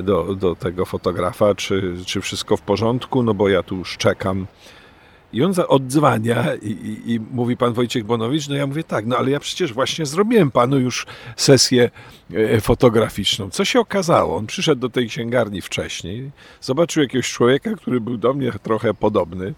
do, 0.03 0.35
do 0.35 0.57
tego 0.57 0.87
fotografa, 0.87 1.55
czy, 1.55 1.95
czy 2.07 2.21
wszystko 2.21 2.57
w 2.57 2.63
porządku, 2.63 3.23
no 3.23 3.35
bo 3.35 3.49
ja 3.49 3.63
tu 3.63 3.77
już 3.77 3.97
czekam. 3.97 4.47
I 5.33 5.43
on 5.43 5.53
odzwania 5.69 6.55
i, 6.63 6.71
i, 6.71 7.13
i, 7.15 7.21
mówi 7.21 7.57
pan 7.57 7.73
Wojciech 7.73 8.05
Bonowicz, 8.05 8.49
no 8.49 8.55
ja 8.55 8.67
mówię 8.67 8.85
tak, 8.85 9.07
no 9.07 9.17
ale 9.17 9.31
ja 9.31 9.41
przecież 9.41 9.73
właśnie 9.73 10.07
zrobiłem 10.07 10.51
panu 10.51 10.79
już 10.79 11.07
sesję 11.37 11.91
e, 12.35 12.61
fotograficzną. 12.61 13.51
Co 13.51 13.65
się 13.65 13.81
okazało? 13.81 14.37
On 14.37 14.47
przyszedł 14.47 14.81
do 14.81 14.89
tej 14.89 15.09
księgarni 15.09 15.61
wcześniej, 15.61 16.31
zobaczył 16.61 17.03
jakiegoś 17.03 17.33
człowieka, 17.33 17.71
który 17.77 18.01
był 18.01 18.17
do 18.17 18.35
mnie 18.35 18.53
trochę 18.63 18.95
podobny 18.95 19.55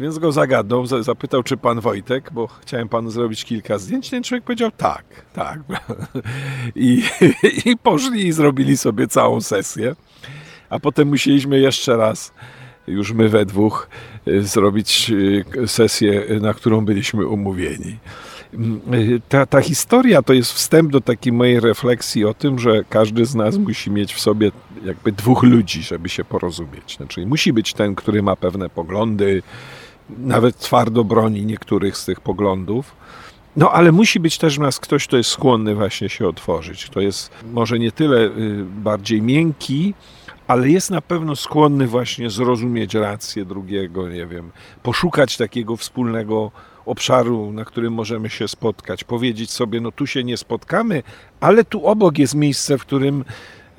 więc 0.00 0.18
go 0.18 0.32
zagadnął, 0.32 0.86
zapytał, 0.86 1.42
czy 1.42 1.56
pan 1.56 1.80
Wojtek, 1.80 2.30
bo 2.32 2.46
chciałem 2.46 2.88
panu 2.88 3.10
zrobić 3.10 3.44
kilka 3.44 3.78
zdjęć. 3.78 4.10
Ten 4.10 4.22
człowiek 4.22 4.44
powiedział 4.44 4.70
tak, 4.76 5.04
tak. 5.32 5.60
I, 6.76 7.02
I 7.64 7.76
poszli 7.76 8.26
i 8.26 8.32
zrobili 8.32 8.76
sobie 8.76 9.08
całą 9.08 9.40
sesję. 9.40 9.96
A 10.70 10.80
potem 10.80 11.08
musieliśmy 11.08 11.60
jeszcze 11.60 11.96
raz, 11.96 12.32
już 12.86 13.12
my 13.12 13.28
we 13.28 13.46
dwóch, 13.46 13.88
y, 14.28 14.42
zrobić 14.42 15.10
y, 15.10 15.68
sesję, 15.68 16.22
na 16.40 16.54
którą 16.54 16.84
byliśmy 16.84 17.26
umówieni. 17.26 17.98
Y, 18.94 19.20
ta, 19.28 19.46
ta 19.46 19.60
historia 19.60 20.22
to 20.22 20.32
jest 20.32 20.52
wstęp 20.52 20.92
do 20.92 21.00
takiej 21.00 21.32
mojej 21.32 21.60
refleksji 21.60 22.24
o 22.24 22.34
tym, 22.34 22.58
że 22.58 22.84
każdy 22.88 23.26
z 23.26 23.34
nas 23.34 23.56
musi 23.56 23.90
mieć 23.90 24.14
w 24.14 24.20
sobie 24.20 24.52
jakby 24.84 25.12
dwóch 25.12 25.42
ludzi, 25.42 25.82
żeby 25.82 26.08
się 26.08 26.24
porozumieć. 26.24 26.96
Znaczy, 26.96 27.26
musi 27.26 27.52
być 27.52 27.74
ten, 27.74 27.94
który 27.94 28.22
ma 28.22 28.36
pewne 28.36 28.68
poglądy, 28.68 29.42
nawet 30.10 30.58
twardo 30.58 31.04
broni 31.04 31.46
niektórych 31.46 31.96
z 31.96 32.04
tych 32.04 32.20
poglądów. 32.20 32.96
No 33.56 33.70
ale 33.70 33.92
musi 33.92 34.20
być 34.20 34.38
też 34.38 34.56
w 34.56 34.60
nas 34.60 34.80
ktoś, 34.80 35.06
kto 35.06 35.16
jest 35.16 35.30
skłonny 35.30 35.74
właśnie 35.74 36.08
się 36.08 36.28
otworzyć, 36.28 36.86
kto 36.86 37.00
jest 37.00 37.30
może 37.52 37.78
nie 37.78 37.92
tyle 37.92 38.18
y, 38.20 38.30
bardziej 38.64 39.22
miękki, 39.22 39.94
ale 40.46 40.68
jest 40.68 40.90
na 40.90 41.00
pewno 41.00 41.36
skłonny 41.36 41.86
właśnie 41.86 42.30
zrozumieć 42.30 42.94
rację 42.94 43.44
drugiego, 43.44 44.08
nie 44.08 44.26
wiem, 44.26 44.50
poszukać 44.82 45.36
takiego 45.36 45.76
wspólnego 45.76 46.50
obszaru, 46.86 47.52
na 47.52 47.64
którym 47.64 47.92
możemy 47.92 48.30
się 48.30 48.48
spotkać, 48.48 49.04
powiedzieć 49.04 49.50
sobie, 49.50 49.80
no 49.80 49.92
tu 49.92 50.06
się 50.06 50.24
nie 50.24 50.36
spotkamy, 50.36 51.02
ale 51.40 51.64
tu 51.64 51.86
obok 51.86 52.18
jest 52.18 52.34
miejsce, 52.34 52.78
w 52.78 52.80
którym 52.80 53.24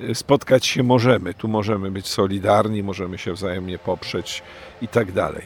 y, 0.00 0.14
spotkać 0.14 0.66
się 0.66 0.82
możemy, 0.82 1.34
tu 1.34 1.48
możemy 1.48 1.90
być 1.90 2.06
solidarni, 2.06 2.82
możemy 2.82 3.18
się 3.18 3.32
wzajemnie 3.32 3.78
poprzeć 3.78 4.42
i 4.82 4.88
tak 4.88 5.12
dalej. 5.12 5.42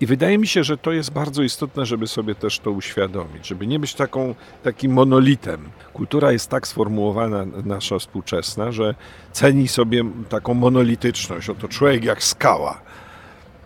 I 0.00 0.06
wydaje 0.06 0.38
mi 0.38 0.46
się, 0.46 0.64
że 0.64 0.78
to 0.78 0.92
jest 0.92 1.12
bardzo 1.12 1.42
istotne, 1.42 1.86
żeby 1.86 2.06
sobie 2.06 2.34
też 2.34 2.58
to 2.58 2.70
uświadomić, 2.70 3.46
żeby 3.46 3.66
nie 3.66 3.78
być 3.78 3.94
taką, 3.94 4.34
takim 4.62 4.92
monolitem. 4.92 5.68
Kultura 5.92 6.32
jest 6.32 6.50
tak 6.50 6.66
sformułowana, 6.66 7.46
nasza 7.64 7.98
współczesna, 7.98 8.72
że 8.72 8.94
ceni 9.32 9.68
sobie 9.68 10.04
taką 10.28 10.54
monolityczność. 10.54 11.50
Oto 11.50 11.68
człowiek 11.68 12.04
jak 12.04 12.22
skała. 12.22 12.80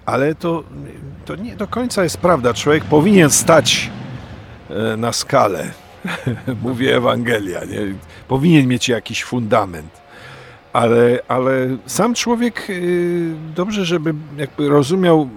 Ale 0.07 0.35
to, 0.35 0.65
to 1.25 1.37
nie 1.37 1.57
do 1.57 1.67
końca 1.67 2.03
jest 2.03 2.17
prawda. 2.17 2.55
Człowiek 2.55 2.85
powinien 2.85 3.31
stać 3.31 3.91
e, 4.71 4.97
na 4.97 5.13
skalę. 5.13 5.71
Mówi 6.63 6.89
Ewangelia. 6.89 7.65
Nie? 7.65 7.79
Powinien 8.29 8.67
mieć 8.67 8.89
jakiś 8.89 9.25
fundament. 9.25 10.01
Ale, 10.73 11.19
ale 11.29 11.77
sam 11.87 12.15
człowiek 12.15 12.67
y, 12.71 13.35
dobrze, 13.57 13.85
żeby 13.85 14.15
jakby 14.37 14.69
rozumiał 14.69 15.29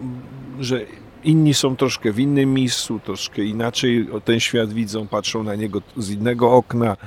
że 0.63 0.81
inni 1.23 1.53
są 1.53 1.75
troszkę 1.75 2.11
w 2.11 2.19
innym 2.19 2.53
miejscu, 2.53 2.99
troszkę 2.99 3.43
inaczej 3.43 4.07
ten 4.25 4.39
świat 4.39 4.73
widzą, 4.73 5.07
patrzą 5.07 5.43
na 5.43 5.55
niego 5.55 5.81
z 5.97 6.09
innego 6.09 6.51
okna, 6.51 6.97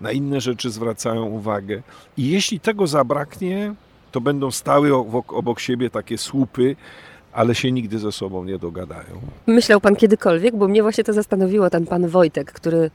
na 0.00 0.12
inne 0.12 0.40
rzeczy 0.40 0.70
zwracają 0.70 1.24
uwagę. 1.24 1.82
I 2.16 2.30
jeśli 2.30 2.60
tego 2.60 2.86
zabraknie, 2.86 3.74
to 4.12 4.20
będą 4.20 4.50
stały 4.50 4.94
obok, 5.28 5.60
siebie 5.60 5.90
takie 5.90 6.18
słupy, 6.18 6.76
ale 7.32 7.54
się 7.54 7.72
nigdy 7.72 7.98
ze 7.98 8.12
sobą 8.12 8.44
nie 8.44 8.58
dogadają. 8.58 9.20
Myślał 9.46 9.80
pan 9.80 9.96
kiedykolwiek, 9.96 10.56
bo 10.56 10.68
mnie 10.68 10.82
właśnie 10.82 11.04
to 11.04 11.12
zastanowiło, 11.12 11.70
ten 11.70 11.86
pan 11.86 12.08
Wojtek, 12.08 12.52
który 12.52 12.90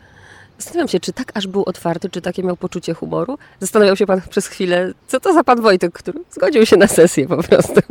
Zastanawiam 0.58 0.88
się, 0.88 1.00
czy 1.00 1.14
tak 1.14 1.32
aż 1.34 1.48
był 1.48 1.64
otwarty, 1.64 2.10
czy 2.10 2.22
takie 2.22 2.44
miał 2.44 2.58
poczucie 2.58 2.94
humoru. 2.94 3.38
Zastanawiał 3.60 3.96
się 3.96 4.06
pan 4.06 4.22
przez 4.30 4.48
chwilę, 4.48 4.94
co 5.08 5.20
to 5.20 5.34
za 5.34 5.44
pan 5.44 5.62
Wojtek, 5.62 5.94
który 5.94 6.20
zgodził 6.32 6.66
się 6.66 6.78
na 6.78 6.88
sesję 6.88 7.28
po 7.28 7.44
prostu. 7.44 7.82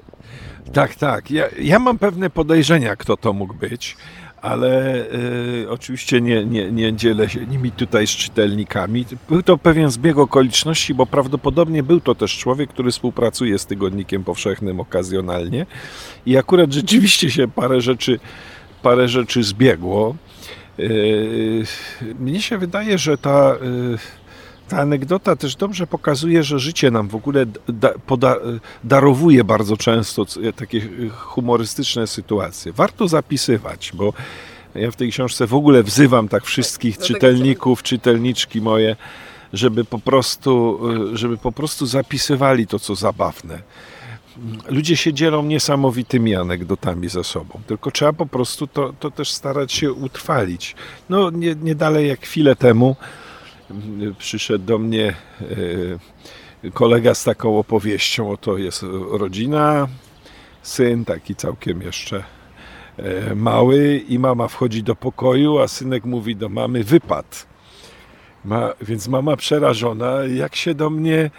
Tak, 0.73 0.95
tak. 0.95 1.31
Ja, 1.31 1.45
ja 1.59 1.79
mam 1.79 1.99
pewne 1.99 2.31
podejrzenia, 2.31 2.97
kto 2.97 3.17
to 3.17 3.33
mógł 3.33 3.55
być, 3.55 3.97
ale 4.43 5.05
y, 5.63 5.71
oczywiście 5.71 6.21
nie, 6.21 6.45
nie, 6.45 6.73
nie 6.73 6.93
dzielę 6.97 7.29
się 7.29 7.47
nimi 7.47 7.73
tutaj 7.73 8.07
z 8.07 8.11
czytelnikami. 8.11 9.05
Był 9.29 9.43
to 9.43 9.59
pewien 9.59 9.91
zbieg 9.91 10.19
okoliczności, 10.19 10.95
bo 10.95 11.07
prawdopodobnie 11.07 11.83
był 11.83 12.01
to 12.01 12.15
też 12.15 12.39
człowiek, 12.39 12.71
który 12.71 12.91
współpracuje 12.91 13.59
z 13.59 13.67
Tygodnikiem 13.67 14.25
Powszechnym 14.25 14.81
okazjonalnie 14.81 15.67
i 16.27 16.37
akurat 16.37 16.73
rzeczywiście 16.73 17.31
się 17.31 17.49
parę 17.49 17.81
rzeczy, 17.81 18.21
parę 18.83 19.09
rzeczy 19.09 19.43
zbiegło. 19.43 20.15
Y, 20.79 21.65
mnie 22.19 22.43
się 22.43 22.59
wydaje, 22.59 22.99
że 22.99 23.19
ta 23.19 23.55
y, 23.55 24.20
ta 24.71 24.79
anegdota 24.79 25.37
też 25.37 25.57
dobrze 25.57 25.87
pokazuje, 25.87 26.43
że 26.43 26.59
życie 26.59 26.91
nam 26.91 27.09
w 27.09 27.15
ogóle 27.15 27.47
da, 27.69 27.91
poda, 28.07 28.37
darowuje 28.85 29.45
bardzo 29.45 29.77
często 29.77 30.27
takie 30.57 30.89
humorystyczne 31.11 32.07
sytuacje. 32.07 32.73
Warto 32.73 33.09
zapisywać, 33.09 33.93
bo 33.95 34.13
ja 34.75 34.91
w 34.91 34.97
tej 34.97 35.11
książce 35.13 35.47
w 35.47 35.55
ogóle 35.55 35.83
wzywam 35.83 36.29
tak 36.29 36.45
wszystkich 36.45 36.99
czytelników, 36.99 37.83
czytelniczki 37.83 38.61
moje, 38.61 38.97
żeby 39.53 39.85
po 39.85 39.99
prostu, 39.99 40.81
żeby 41.13 41.37
po 41.39 41.53
prostu 41.53 41.87
zapisywali 41.87 42.67
to, 42.67 42.79
co 42.79 42.95
zabawne. 42.95 43.59
Ludzie 44.69 44.97
się 44.97 45.13
dzielą 45.13 45.43
niesamowitymi 45.43 46.37
anegdotami 46.37 47.09
ze 47.09 47.25
sobą, 47.25 47.61
tylko 47.67 47.91
trzeba 47.91 48.13
po 48.13 48.27
prostu 48.27 48.67
to, 48.67 48.93
to 49.01 49.11
też 49.11 49.31
starać 49.31 49.73
się 49.73 49.93
utrwalić. 49.93 50.75
No, 51.09 51.31
nie, 51.31 51.55
nie 51.55 51.75
dalej 51.75 52.09
jak 52.09 52.21
chwilę 52.21 52.57
temu 52.57 52.97
przyszedł 54.19 54.65
do 54.65 54.79
mnie 54.79 55.15
e, 56.65 56.71
kolega 56.71 57.15
z 57.15 57.25
taką 57.25 57.59
opowieścią, 57.59 58.31
oto 58.31 58.59
jest 58.59 58.85
rodzina, 59.11 59.89
syn 60.63 61.05
taki 61.05 61.37
całkiem 61.37 61.83
jeszcze 61.83 62.25
e, 62.97 63.35
mały 63.35 64.05
i 64.09 64.19
mama 64.19 64.49
wchodzi 64.49 64.83
do 64.83 64.97
pokoju, 64.97 65.59
a 65.59 65.69
synek 65.69 66.05
mówi 66.05 66.37
do 66.37 66.49
mamy 66.49 66.85
wypad. 66.85 67.47
Ma, 68.45 68.73
więc 68.81 69.09
mama 69.09 69.37
przerażona, 69.37 70.25
jak 70.35 70.57
się 70.57 70.75
do 70.75 70.91
mnie 70.91 71.31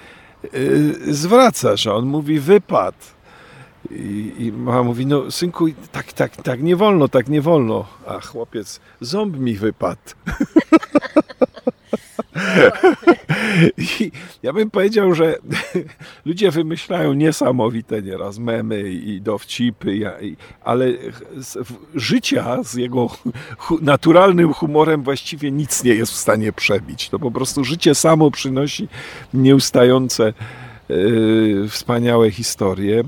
y, 0.53 1.13
zwraca, 1.13 1.75
że 1.75 1.93
on 1.93 2.05
mówi 2.05 2.39
wypad. 2.39 3.15
I, 3.91 4.33
I 4.37 4.51
mama 4.51 4.83
mówi, 4.83 5.05
no 5.05 5.31
synku, 5.31 5.67
tak, 5.91 6.13
tak, 6.13 6.35
tak 6.35 6.63
nie 6.63 6.75
wolno, 6.75 7.07
tak 7.07 7.29
nie 7.29 7.41
wolno. 7.41 7.85
A 8.07 8.19
chłopiec, 8.19 8.79
ząb 9.01 9.39
mi 9.39 9.55
wypadł. 9.55 10.01
I 13.99 14.11
ja 14.43 14.53
bym 14.53 14.71
powiedział, 14.71 15.15
że 15.15 15.35
ludzie 16.25 16.51
wymyślają 16.51 17.13
niesamowite 17.13 18.01
nieraz 18.01 18.39
memy 18.39 18.91
i 18.91 19.21
dowcipy, 19.21 20.11
ale 20.63 20.87
życia 21.95 22.63
z 22.63 22.73
jego 22.73 23.09
naturalnym 23.81 24.53
humorem 24.53 25.03
właściwie 25.03 25.51
nic 25.51 25.83
nie 25.83 25.93
jest 25.93 26.11
w 26.11 26.17
stanie 26.17 26.53
przebić. 26.53 27.09
To 27.09 27.19
po 27.19 27.31
prostu 27.31 27.63
życie 27.63 27.95
samo 27.95 28.31
przynosi 28.31 28.87
nieustające 29.33 30.33
yy, 30.89 31.67
wspaniałe 31.69 32.31
historie. 32.31 33.03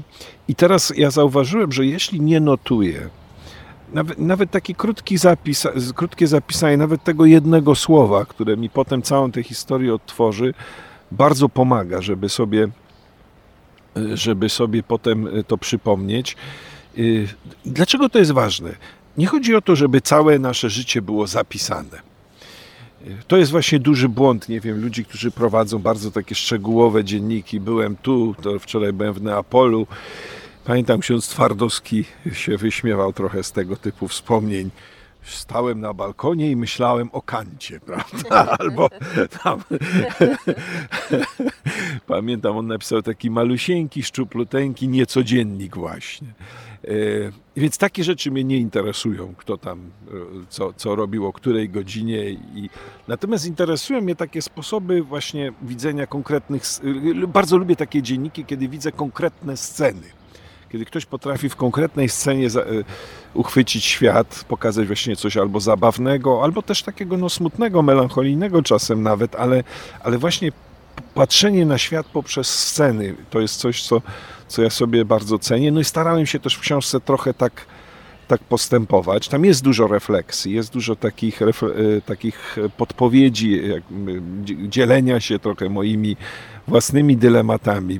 I 0.47 0.55
teraz 0.55 0.93
ja 0.97 1.11
zauważyłem, 1.11 1.71
że 1.71 1.85
jeśli 1.85 2.21
nie 2.21 2.39
notuję, 2.39 3.09
nawet, 3.93 4.19
nawet 4.19 4.51
taki 4.51 4.75
krótki 4.75 5.17
zapis, 5.17 5.67
krótkie 5.95 6.27
zapisanie 6.27 6.77
nawet 6.77 7.03
tego 7.03 7.25
jednego 7.25 7.75
słowa, 7.75 8.25
które 8.25 8.57
mi 8.57 8.69
potem 8.69 9.01
całą 9.01 9.31
tę 9.31 9.43
historię 9.43 9.93
odtworzy, 9.93 10.53
bardzo 11.11 11.49
pomaga, 11.49 12.01
żeby 12.01 12.29
sobie, 12.29 12.67
żeby 14.13 14.49
sobie 14.49 14.83
potem 14.83 15.27
to 15.47 15.57
przypomnieć. 15.57 16.35
Y, 16.97 17.27
dlaczego 17.65 18.09
to 18.09 18.19
jest 18.19 18.31
ważne? 18.31 18.75
Nie 19.17 19.27
chodzi 19.27 19.55
o 19.55 19.61
to, 19.61 19.75
żeby 19.75 20.01
całe 20.01 20.39
nasze 20.39 20.69
życie 20.69 21.01
było 21.01 21.27
zapisane. 21.27 22.01
Y, 23.07 23.17
to 23.27 23.37
jest 23.37 23.51
właśnie 23.51 23.79
duży 23.79 24.09
błąd, 24.09 24.49
nie 24.49 24.59
wiem, 24.59 24.81
ludzi, 24.81 25.05
którzy 25.05 25.31
prowadzą 25.31 25.79
bardzo 25.79 26.11
takie 26.11 26.35
szczegółowe 26.35 27.03
dzienniki. 27.03 27.59
Byłem 27.59 27.95
tu, 27.95 28.35
to 28.41 28.59
wczoraj 28.59 28.93
byłem 28.93 29.13
w 29.13 29.21
Neapolu 29.21 29.87
Pamiętam, 30.65 30.99
ksiądz 30.99 31.27
Twardowski 31.27 32.05
się 32.33 32.57
wyśmiewał 32.57 33.13
trochę 33.13 33.43
z 33.43 33.51
tego 33.51 33.75
typu 33.75 34.07
wspomnień. 34.07 34.69
Stałem 35.23 35.81
na 35.81 35.93
balkonie 35.93 36.51
i 36.51 36.55
myślałem 36.55 37.09
o 37.11 37.21
kancie, 37.21 37.79
prawda? 37.85 38.57
Albo 38.59 38.89
tam. 39.43 39.63
Pamiętam, 42.07 42.57
on 42.57 42.67
napisał 42.67 43.01
taki 43.01 43.31
malusieńki, 43.31 44.03
szczupluteńki 44.03 44.87
niecodziennik 44.87 45.75
właśnie. 45.75 46.27
E, 46.83 46.91
więc 47.55 47.77
takie 47.77 48.03
rzeczy 48.03 48.31
mnie 48.31 48.43
nie 48.43 48.57
interesują, 48.57 49.33
kto 49.37 49.57
tam 49.57 49.79
e, 49.79 50.11
co, 50.49 50.73
co 50.73 50.95
robił, 50.95 51.25
o 51.27 51.33
której 51.33 51.69
godzinie. 51.69 52.29
I... 52.29 52.69
Natomiast 53.07 53.45
interesują 53.45 54.01
mnie 54.01 54.15
takie 54.15 54.41
sposoby 54.41 55.01
właśnie 55.01 55.53
widzenia 55.61 56.07
konkretnych. 56.07 56.63
Bardzo 57.27 57.57
lubię 57.57 57.75
takie 57.75 58.01
dzienniki, 58.01 58.45
kiedy 58.45 58.67
widzę 58.67 58.91
konkretne 58.91 59.57
sceny 59.57 60.22
kiedy 60.73 60.85
ktoś 60.85 61.05
potrafi 61.05 61.49
w 61.49 61.55
konkretnej 61.55 62.09
scenie 62.09 62.47
y, 62.47 62.83
uchwycić 63.33 63.85
świat, 63.85 64.45
pokazać 64.47 64.87
właśnie 64.87 65.15
coś 65.15 65.37
albo 65.37 65.59
zabawnego, 65.59 66.43
albo 66.43 66.61
też 66.61 66.83
takiego 66.83 67.17
no, 67.17 67.29
smutnego, 67.29 67.81
melancholijnego 67.81 68.61
czasem 68.61 69.03
nawet, 69.03 69.35
ale, 69.35 69.63
ale 70.03 70.17
właśnie 70.17 70.51
patrzenie 71.13 71.65
na 71.65 71.77
świat 71.77 72.05
poprzez 72.05 72.49
sceny 72.49 73.15
to 73.29 73.39
jest 73.39 73.55
coś, 73.55 73.83
co, 73.83 74.01
co 74.47 74.61
ja 74.61 74.69
sobie 74.69 75.05
bardzo 75.05 75.39
cenię. 75.39 75.71
No 75.71 75.79
i 75.79 75.83
starałem 75.83 76.25
się 76.25 76.39
też 76.39 76.55
w 76.55 76.59
książce 76.59 76.99
trochę 76.99 77.33
tak, 77.33 77.65
tak 78.37 78.43
postępować. 78.43 79.27
Tam 79.27 79.45
jest 79.45 79.63
dużo 79.63 79.87
refleksji, 79.87 80.53
jest 80.53 80.73
dużo 80.73 80.95
takich, 80.95 81.41
y, 81.41 82.01
takich 82.05 82.57
podpowiedzi, 82.77 83.61
dzielenia 84.67 85.19
się 85.19 85.39
trochę 85.39 85.69
moimi 85.69 86.17
własnymi 86.67 87.17
dylematami 87.17 87.99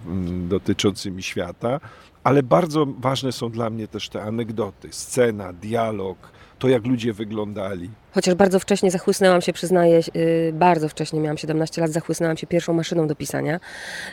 dotyczącymi 0.50 1.24
świata, 1.24 1.80
ale 2.24 2.44
bardzo 2.44 2.86
ważne 2.86 3.32
są 3.32 3.50
dla 3.50 3.70
mnie 3.70 3.88
też 3.88 4.10
te 4.10 4.24
anegdoty, 4.24 4.88
scena, 4.92 5.54
dialog, 5.54 6.18
to 6.64 6.70
jak 6.70 6.88
ludzie 6.88 7.14
wyglądali. 7.14 7.90
Chociaż 8.12 8.36
bardzo 8.36 8.60
wcześnie 8.60 8.92
zachłysnęłam 8.92 9.42
się, 9.42 9.54
przyznaję, 9.54 10.02
yy, 10.14 10.54
bardzo 10.54 10.90
wcześnie, 10.90 11.20
miałam 11.20 11.38
17 11.38 11.82
lat, 11.82 11.92
zachłysnęłam 11.92 12.38
się 12.38 12.48
pierwszą 12.48 12.74
maszyną 12.74 13.08
do 13.08 13.16
pisania 13.16 13.60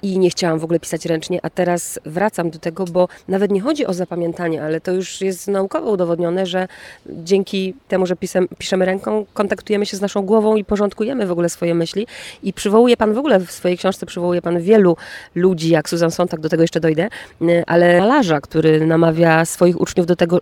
i 0.03 0.19
nie 0.19 0.31
chciałam 0.31 0.59
w 0.59 0.65
ogóle 0.65 0.81
pisać 0.81 1.07
ręcznie, 1.07 1.39
a 1.43 1.51
teraz 1.51 2.01
wracam 2.05 2.51
do 2.51 2.59
tego, 2.59 2.85
bo 2.85 3.09
nawet 3.29 3.51
nie 3.51 3.61
chodzi 3.61 3.87
o 3.87 3.93
zapamiętanie, 3.93 4.63
ale 4.63 4.81
to 4.81 4.93
już 4.93 5.21
jest 5.21 5.49
naukowo 5.49 5.91
udowodnione, 5.91 6.47
że 6.47 6.69
dzięki 7.07 7.75
temu, 7.89 8.07
że 8.07 8.17
pisem, 8.17 8.49
piszemy 8.59 8.85
ręką, 8.85 9.27
kontaktujemy 9.35 9.87
się 9.87 9.97
z 9.97 10.01
naszą 10.01 10.23
głową 10.23 10.57
i 10.57 10.65
porządkujemy 10.65 11.27
w 11.27 11.31
ogóle 11.31 11.49
swoje 11.49 11.75
myśli 11.75 12.07
i 12.43 12.53
przywołuje 12.53 12.97
Pan 12.97 13.15
w 13.15 13.19
ogóle 13.19 13.41
w 13.41 13.53
swojej 13.53 13.79
książce, 13.79 14.07
przywołuje 14.07 14.43
Pan 14.43 14.61
wielu 14.61 14.97
ludzi, 15.35 15.69
jak 15.69 15.89
Susan 15.89 16.11
Sontag, 16.11 16.41
do 16.41 16.49
tego 16.49 16.63
jeszcze 16.63 16.81
dojdę, 16.81 17.09
yy, 17.41 17.65
ale 17.67 18.01
malarza, 18.01 18.41
który 18.41 18.87
namawia 18.87 19.45
swoich 19.45 19.81
uczniów 19.81 20.07
do 20.07 20.17
tego, 20.17 20.41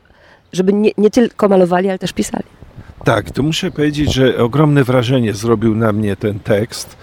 żeby 0.52 0.72
nie, 0.72 0.90
nie 0.98 1.10
tylko 1.10 1.48
malowali, 1.48 1.88
ale 1.88 1.98
też 1.98 2.12
pisali. 2.12 2.44
Tak, 3.04 3.30
to 3.30 3.42
muszę 3.42 3.70
powiedzieć, 3.70 4.14
że 4.14 4.38
ogromne 4.38 4.84
wrażenie 4.84 5.34
zrobił 5.34 5.74
na 5.74 5.92
mnie 5.92 6.16
ten 6.16 6.40
tekst 6.40 6.96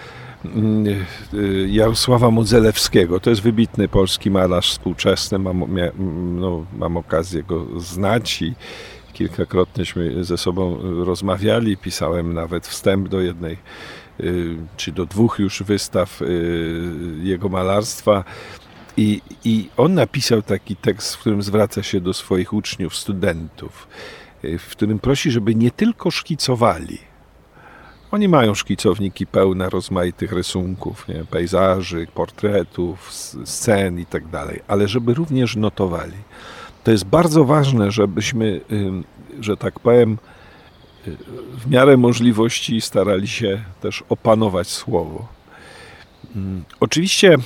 mm, 0.46 0.88
y, 1.34 1.68
Jarosława 1.70 2.32
Modzelewskiego. 2.32 3.20
To 3.20 3.30
jest 3.30 3.42
wybitny 3.42 3.88
polski 3.88 4.32
malarz 4.32 4.72
współczesny. 4.72 5.40
Mam, 5.40 5.64
no, 6.36 6.66
mam 6.78 6.98
okazję 6.98 7.44
go 7.44 7.80
znać 7.80 8.42
i 8.42 8.54
kilkakrotnieśmy 9.14 10.24
ze 10.24 10.38
sobą 10.38 10.78
rozmawiali. 11.06 11.78
Pisałem 11.78 12.34
nawet 12.34 12.68
wstęp 12.68 13.10
do 13.10 13.22
jednej 13.22 13.58
y, 14.20 14.56
czy 14.78 14.92
do 14.92 15.06
dwóch 15.06 15.40
już 15.40 15.64
wystaw 15.64 16.22
y, 16.22 16.26
jego 17.24 17.50
malarstwa. 17.50 18.24
I, 18.98 19.22
I 19.46 19.70
on 19.78 19.94
napisał 19.94 20.42
taki 20.42 20.76
tekst, 20.76 21.16
w 21.16 21.20
którym 21.20 21.42
zwraca 21.42 21.84
się 21.84 22.02
do 22.02 22.14
swoich 22.14 22.54
uczniów, 22.54 22.96
studentów, 22.96 23.88
y, 24.44 24.58
w 24.58 24.70
którym 24.70 25.00
prosi, 25.00 25.32
żeby 25.32 25.56
nie 25.56 25.72
tylko 25.72 26.12
szkicowali. 26.12 26.98
Oni 28.12 28.28
mają 28.28 28.56
szkicowniki 28.56 29.28
pełne 29.28 29.70
rozmaitych 29.70 30.32
rysunków, 30.32 31.08
nie? 31.08 31.26
pejzaży, 31.26 32.08
portretów, 32.14 33.14
scen 33.46 34.00
i 34.00 34.06
tak 34.06 34.28
dalej, 34.28 34.62
ale 34.68 34.88
żeby 34.88 35.14
również 35.14 35.56
notowali. 35.56 36.18
to 36.84 36.92
jest 36.92 37.06
bardzo 37.06 37.46
ważne, 37.46 37.92
żebyśmy, 37.92 38.62
że 39.40 39.58
tak 39.58 39.80
powiem, 39.80 40.18
w 41.58 41.70
miarę 41.70 41.98
możliwości 41.98 42.82
starali 42.82 43.28
się 43.28 43.64
też 43.82 44.04
opanować 44.10 44.68
słowo. 44.68 45.28
Oczywiście 46.80 47.38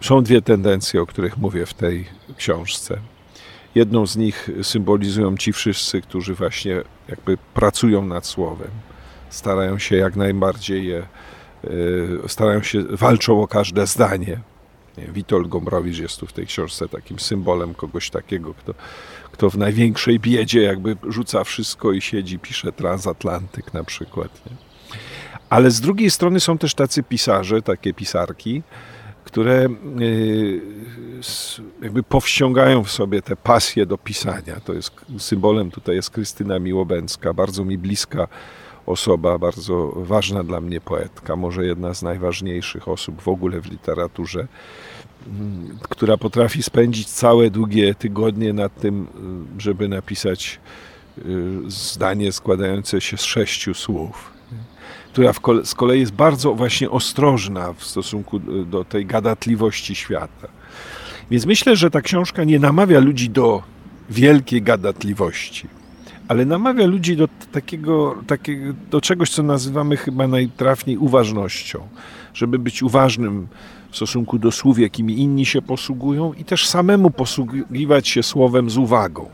są 0.00 0.22
dwie 0.22 0.42
tendencje, 0.42 1.02
o 1.02 1.06
których 1.06 1.38
mówię 1.38 1.66
w 1.66 1.74
tej 1.74 2.06
książce. 2.36 2.98
Jedną 3.74 4.06
z 4.06 4.16
nich 4.16 4.50
symbolizują 4.62 5.36
ci 5.36 5.52
wszyscy, 5.52 6.00
którzy 6.00 6.34
właśnie 6.34 6.82
jakby 7.08 7.38
pracują 7.54 8.06
nad 8.06 8.26
słowem, 8.26 8.70
starają 9.30 9.78
się 9.78 9.96
jak 9.96 10.16
najbardziej 10.16 10.86
je, 10.86 11.06
e, 12.24 12.28
starają 12.28 12.62
się, 12.62 12.82
walczą 12.90 13.42
o 13.42 13.48
każde 13.48 13.86
zdanie. 13.86 14.40
Witold 15.08 15.48
Gombrowicz 15.48 15.98
jest 15.98 16.20
tu 16.20 16.26
w 16.26 16.32
tej 16.32 16.46
książce 16.46 16.88
takim 16.88 17.18
symbolem 17.18 17.74
kogoś 17.74 18.10
takiego, 18.10 18.54
kto, 18.54 18.74
kto 19.32 19.50
w 19.50 19.58
największej 19.58 20.20
biedzie 20.20 20.62
jakby 20.62 20.96
rzuca 21.08 21.44
wszystko 21.44 21.92
i 21.92 22.00
siedzi, 22.00 22.38
pisze 22.38 22.72
transatlantyk 22.72 23.74
na 23.74 23.84
przykład. 23.84 24.30
Nie? 24.46 24.56
Ale 25.50 25.70
z 25.70 25.80
drugiej 25.80 26.10
strony 26.10 26.40
są 26.40 26.58
też 26.58 26.74
tacy 26.74 27.02
pisarze, 27.02 27.62
takie 27.62 27.94
pisarki, 27.94 28.62
które 29.28 29.68
y, 30.00 30.60
jakby 31.82 32.02
powściągają 32.02 32.84
w 32.84 32.90
sobie 32.90 33.22
tę 33.22 33.36
pasję 33.36 33.86
do 33.86 33.98
pisania. 33.98 34.60
To 34.64 34.72
jest 34.72 34.90
symbolem 35.18 35.70
tutaj 35.70 35.94
jest 35.94 36.10
Krystyna 36.10 36.58
Miłobęcka, 36.58 37.34
bardzo 37.34 37.64
mi 37.64 37.78
bliska 37.78 38.28
osoba, 38.86 39.38
bardzo 39.38 39.92
ważna 39.96 40.44
dla 40.44 40.60
mnie 40.60 40.80
poetka, 40.80 41.36
może 41.36 41.66
jedna 41.66 41.94
z 41.94 42.02
najważniejszych 42.02 42.88
osób 42.88 43.22
w 43.22 43.28
ogóle 43.28 43.60
w 43.60 43.70
literaturze, 43.70 44.46
mm, 45.26 45.78
która 45.82 46.16
potrafi 46.16 46.62
spędzić 46.62 47.08
całe 47.08 47.50
długie 47.50 47.94
tygodnie 47.94 48.52
nad 48.52 48.80
tym, 48.80 49.06
y, 49.58 49.60
żeby 49.62 49.88
napisać 49.88 50.60
y, 51.18 51.22
zdanie 51.66 52.32
składające 52.32 53.00
się 53.00 53.16
z 53.16 53.24
sześciu 53.24 53.74
słów 53.74 54.37
która 55.12 55.32
z 55.64 55.74
kolei 55.74 56.00
jest 56.00 56.12
bardzo 56.12 56.54
właśnie 56.54 56.90
ostrożna 56.90 57.72
w 57.72 57.84
stosunku 57.84 58.38
do 58.66 58.84
tej 58.84 59.06
gadatliwości 59.06 59.94
świata. 59.94 60.48
Więc 61.30 61.46
myślę, 61.46 61.76
że 61.76 61.90
ta 61.90 62.00
książka 62.00 62.44
nie 62.44 62.58
namawia 62.58 63.00
ludzi 63.00 63.30
do 63.30 63.62
wielkiej 64.10 64.62
gadatliwości, 64.62 65.68
ale 66.28 66.44
namawia 66.44 66.86
ludzi 66.86 67.16
do 67.16 67.28
takiego, 67.52 68.16
takiego 68.26 68.74
do 68.90 69.00
czegoś, 69.00 69.30
co 69.30 69.42
nazywamy 69.42 69.96
chyba 69.96 70.28
najtrafniej 70.28 70.96
uważnością, 70.96 71.88
żeby 72.34 72.58
być 72.58 72.82
uważnym 72.82 73.46
w 73.90 73.96
stosunku 73.96 74.38
do 74.38 74.52
słów, 74.52 74.78
jakimi 74.78 75.20
inni 75.20 75.46
się 75.46 75.62
posługują 75.62 76.32
i 76.32 76.44
też 76.44 76.66
samemu 76.66 77.10
posługiwać 77.10 78.08
się 78.08 78.22
słowem 78.22 78.70
z 78.70 78.76
uwagą 78.76 79.28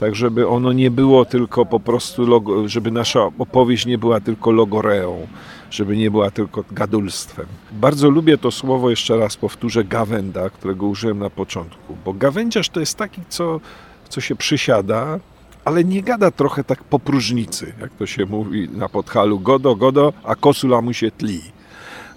tak 0.00 0.14
żeby 0.14 0.48
ono 0.48 0.72
nie 0.72 0.90
było 0.90 1.24
tylko 1.24 1.66
po 1.66 1.80
prostu, 1.80 2.26
logo, 2.26 2.68
żeby 2.68 2.90
nasza 2.90 3.20
opowieść 3.38 3.86
nie 3.86 3.98
była 3.98 4.20
tylko 4.20 4.50
logoreą, 4.50 5.26
żeby 5.70 5.96
nie 5.96 6.10
była 6.10 6.30
tylko 6.30 6.64
gadulstwem. 6.70 7.46
Bardzo 7.72 8.10
lubię 8.10 8.38
to 8.38 8.50
słowo, 8.50 8.90
jeszcze 8.90 9.16
raz 9.16 9.36
powtórzę, 9.36 9.84
gawenda, 9.84 10.50
którego 10.50 10.86
użyłem 10.86 11.18
na 11.18 11.30
początku, 11.30 11.96
bo 12.04 12.12
gawędziarz 12.12 12.68
to 12.68 12.80
jest 12.80 12.98
taki, 12.98 13.20
co, 13.28 13.60
co 14.08 14.20
się 14.20 14.36
przysiada, 14.36 15.18
ale 15.64 15.84
nie 15.84 16.02
gada 16.02 16.30
trochę 16.30 16.64
tak 16.64 16.84
po 16.84 16.98
próżnicy, 16.98 17.72
jak 17.80 17.90
to 17.90 18.06
się 18.06 18.26
mówi 18.26 18.68
na 18.68 18.88
podchalu, 18.88 19.40
godo, 19.40 19.76
godo, 19.76 20.12
a 20.24 20.34
kosula 20.34 20.80
mu 20.80 20.92
się 20.92 21.10
tli. 21.10 21.40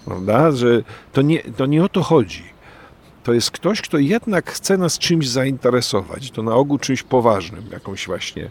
Prawda? 0.04 0.52
Że 0.52 0.82
to 1.12 1.22
nie, 1.22 1.42
to 1.42 1.66
nie 1.66 1.84
o 1.84 1.88
to 1.88 2.02
chodzi 2.02 2.50
to 3.22 3.32
jest 3.32 3.50
ktoś, 3.50 3.80
kto 3.80 3.98
jednak 3.98 4.50
chce 4.50 4.78
nas 4.78 4.98
czymś 4.98 5.28
zainteresować. 5.28 6.30
To 6.30 6.42
na 6.42 6.54
ogół 6.54 6.78
czymś 6.78 7.02
poważnym, 7.02 7.64
jakąś 7.72 8.06
właśnie 8.06 8.50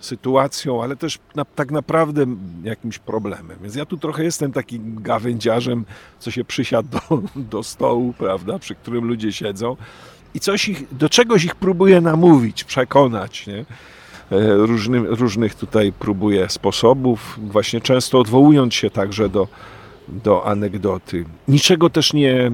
sytuacją, 0.00 0.82
ale 0.82 0.96
też 0.96 1.18
na, 1.34 1.44
tak 1.44 1.70
naprawdę 1.70 2.26
jakimś 2.64 2.98
problemem. 2.98 3.58
Więc 3.62 3.74
ja 3.74 3.86
tu 3.86 3.96
trochę 3.96 4.24
jestem 4.24 4.52
takim 4.52 5.02
gawędziarzem, 5.02 5.84
co 6.18 6.30
się 6.30 6.44
przysiadł 6.44 6.88
do, 6.88 7.22
do 7.36 7.62
stołu, 7.62 8.14
prawda, 8.18 8.58
przy 8.58 8.74
którym 8.74 9.04
ludzie 9.04 9.32
siedzą 9.32 9.76
i 10.34 10.40
coś 10.40 10.68
ich, 10.68 10.96
do 10.96 11.08
czegoś 11.08 11.44
ich 11.44 11.54
próbuje 11.54 12.00
namówić, 12.00 12.64
przekonać, 12.64 13.46
nie? 13.46 13.64
E, 14.32 14.56
Różny, 14.56 14.98
różnych 14.98 15.54
tutaj 15.54 15.92
próbuje 15.92 16.48
sposobów, 16.48 17.38
właśnie 17.42 17.80
często 17.80 18.18
odwołując 18.18 18.74
się 18.74 18.90
także 18.90 19.28
do, 19.28 19.48
do 20.08 20.46
anegdoty. 20.46 21.24
Niczego 21.48 21.90
też 21.90 22.12
nie, 22.12 22.52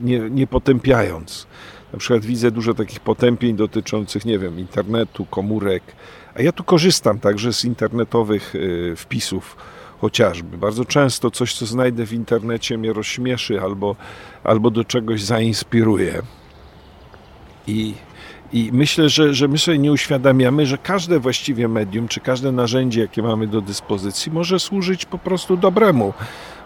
nie, 0.00 0.18
nie 0.18 0.46
potępiając. 0.46 1.46
Na 1.92 1.98
przykład 1.98 2.24
widzę 2.24 2.50
dużo 2.50 2.74
takich 2.74 3.00
potępień 3.00 3.56
dotyczących, 3.56 4.24
nie 4.24 4.38
wiem, 4.38 4.58
internetu, 4.58 5.26
komórek, 5.26 5.82
a 6.34 6.42
ja 6.42 6.52
tu 6.52 6.64
korzystam 6.64 7.18
także 7.18 7.52
z 7.52 7.64
internetowych 7.64 8.54
y, 8.54 8.94
wpisów 8.96 9.56
chociażby. 10.00 10.58
Bardzo 10.58 10.84
często 10.84 11.30
coś, 11.30 11.54
co 11.54 11.66
znajdę 11.66 12.06
w 12.06 12.12
internecie, 12.12 12.78
mnie 12.78 12.92
rozśmieszy 12.92 13.60
albo, 13.60 13.96
albo 14.44 14.70
do 14.70 14.84
czegoś 14.84 15.22
zainspiruje. 15.22 16.22
I, 17.66 17.94
i 18.52 18.70
myślę, 18.72 19.08
że, 19.08 19.34
że 19.34 19.48
my 19.48 19.58
sobie 19.58 19.78
nie 19.78 19.92
uświadamiamy, 19.92 20.66
że 20.66 20.78
każde 20.78 21.20
właściwie 21.20 21.68
medium, 21.68 22.08
czy 22.08 22.20
każde 22.20 22.52
narzędzie, 22.52 23.00
jakie 23.00 23.22
mamy 23.22 23.46
do 23.46 23.60
dyspozycji, 23.60 24.32
może 24.32 24.60
służyć 24.60 25.04
po 25.04 25.18
prostu 25.18 25.56
dobremu 25.56 26.12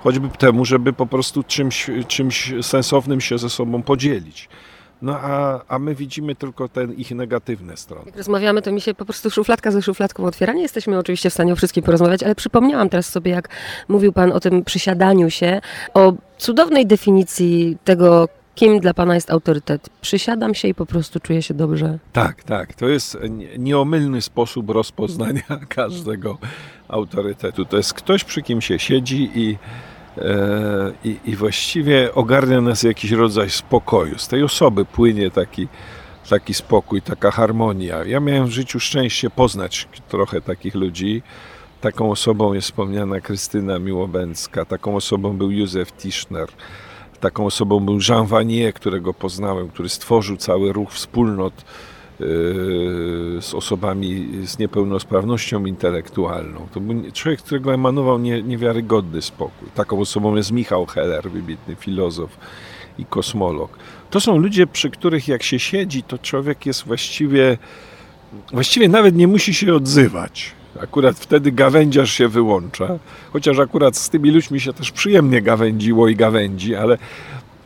choćby 0.03 0.29
temu, 0.29 0.65
żeby 0.65 0.93
po 0.93 1.07
prostu 1.07 1.43
czymś, 1.43 1.91
czymś 2.09 2.55
sensownym 2.63 3.21
się 3.21 3.39
ze 3.39 3.51
sobą 3.51 3.83
podzielić. 3.83 4.49
No 5.03 5.19
a, 5.19 5.61
a 5.69 5.79
my 5.79 5.95
widzimy 5.95 6.35
tylko 6.35 6.69
te 6.69 6.85
ich 6.85 7.11
negatywne 7.11 7.77
strony. 7.77 8.03
Jak 8.07 8.17
rozmawiamy, 8.17 8.63
to 8.63 8.73
mi 8.73 8.81
się 8.81 8.95
po 8.95 9.05
prostu 9.05 9.31
szufladka 9.31 9.71
ze 9.71 9.83
szufladką 9.83 10.25
otwiera. 10.25 10.53
Nie 10.53 10.63
jesteśmy 10.63 10.99
oczywiście 10.99 11.31
w 11.31 11.35
stanie 11.35 11.53
o 11.53 11.57
wszystkim 11.57 11.83
porozmawiać, 11.83 12.23
ale 12.23 12.35
przypomniałam 12.35 12.89
teraz 12.89 13.09
sobie, 13.09 13.33
jak 13.33 13.49
mówił 13.89 14.13
Pan 14.13 14.33
o 14.33 14.41
tym 14.41 14.65
przysiadaniu 14.65 15.31
się, 15.31 15.61
o 15.95 16.13
cudownej 16.39 16.87
definicji 16.87 17.77
tego, 17.85 18.29
kim 18.55 18.81
dla 18.81 18.95
Pana 18.95 19.15
jest 19.15 19.31
autorytet. 19.31 19.91
Przysiadam 20.01 20.55
się 20.55 20.69
i 20.69 20.75
po 20.75 20.87
prostu 20.87 21.21
czuję 21.21 21.43
się 21.43 21.55
dobrze. 21.55 21.99
Tak, 22.13 22.45
tak. 22.45 22.75
To 22.75 22.89
jest 22.89 23.19
nieomylny 23.59 24.23
sposób 24.23 24.71
rozpoznania 24.71 25.43
każdego 25.69 26.39
autorytetu. 26.89 27.65
To 27.65 27.77
jest 27.77 27.95
ktoś, 27.95 28.25
przy 28.25 28.43
kim 28.43 28.61
się 28.61 28.79
siedzi 28.79 29.31
i 29.35 29.59
E, 30.19 30.93
i, 31.05 31.17
i 31.25 31.37
właściwie 31.37 32.15
ogarnia 32.15 32.61
nas 32.61 32.83
jakiś 32.83 33.11
rodzaj 33.11 33.51
spokoju. 33.51 34.19
Z 34.19 34.29
tej 34.29 34.43
osoby 34.43 34.85
płynie 34.85 35.31
taki, 35.31 35.69
taki 36.29 36.55
spokój, 36.55 37.03
taka 37.03 37.31
harmonia. 37.31 38.05
Ja 38.05 38.21
miałem 38.21 38.47
w 38.47 38.51
życiu 38.51 38.81
szczęście 38.81 39.31
poznać 39.31 39.89
trochę 40.09 40.41
takich 40.41 40.75
ludzi. 40.75 41.23
Taką 41.81 42.11
osobą 42.11 42.53
jest 42.53 42.67
wspomniana 42.67 43.21
Krystyna 43.21 43.79
Miłobęcka, 43.79 44.65
taką 44.65 44.97
osobą 44.97 45.37
był 45.37 45.51
Józef 45.51 45.93
Tischner, 45.93 46.49
taką 47.21 47.47
osobą 47.47 47.81
był 47.81 47.99
Jean 48.09 48.27
Vanier, 48.27 48.75
którego 48.75 49.15
poznałem, 49.15 49.69
który 49.69 49.89
stworzył 49.89 50.37
cały 50.37 50.73
ruch 50.73 50.93
wspólnot 50.93 51.65
z 53.41 53.55
osobami 53.55 54.29
z 54.45 54.59
niepełnosprawnością 54.59 55.67
intelektualną. 55.67 56.67
To 56.75 56.81
był 56.81 57.13
człowiek, 57.13 57.43
którego 57.43 57.75
emanował 57.75 58.19
nie, 58.19 58.43
niewiarygodny 58.43 59.23
spokój. 59.23 59.69
Taką 59.75 60.01
osobą 60.01 60.37
jest 60.37 60.53
Michał 60.53 60.87
Heller, 60.87 61.31
wybitny 61.31 61.77
filozof 61.77 62.31
i 62.99 63.05
kosmolog. 63.05 63.79
To 64.11 64.21
są 64.21 64.39
ludzie, 64.39 64.67
przy 64.67 64.91
których 64.91 65.29
jak 65.29 65.43
się 65.43 65.59
siedzi, 65.59 66.03
to 66.03 66.19
człowiek 66.19 66.67
jest 66.67 66.85
właściwie, 66.85 67.59
właściwie 68.53 68.89
nawet 68.89 69.17
nie 69.17 69.29
musi 69.29 69.55
się 69.55 69.75
odzywać. 69.75 70.53
Akurat 70.81 71.19
wtedy 71.19 71.53
gawędziarz 71.53 72.13
się 72.13 72.29
wyłącza, 72.29 72.99
chociaż 73.33 73.59
akurat 73.59 73.97
z 73.97 74.11
tymi 74.11 74.31
ludźmi 74.31 74.61
się 74.61 74.73
też 74.73 74.91
przyjemnie 74.91 75.43
gawędziło 75.43 76.09
i 76.09 76.17
gawędzi, 76.17 76.75
ale 76.75 76.99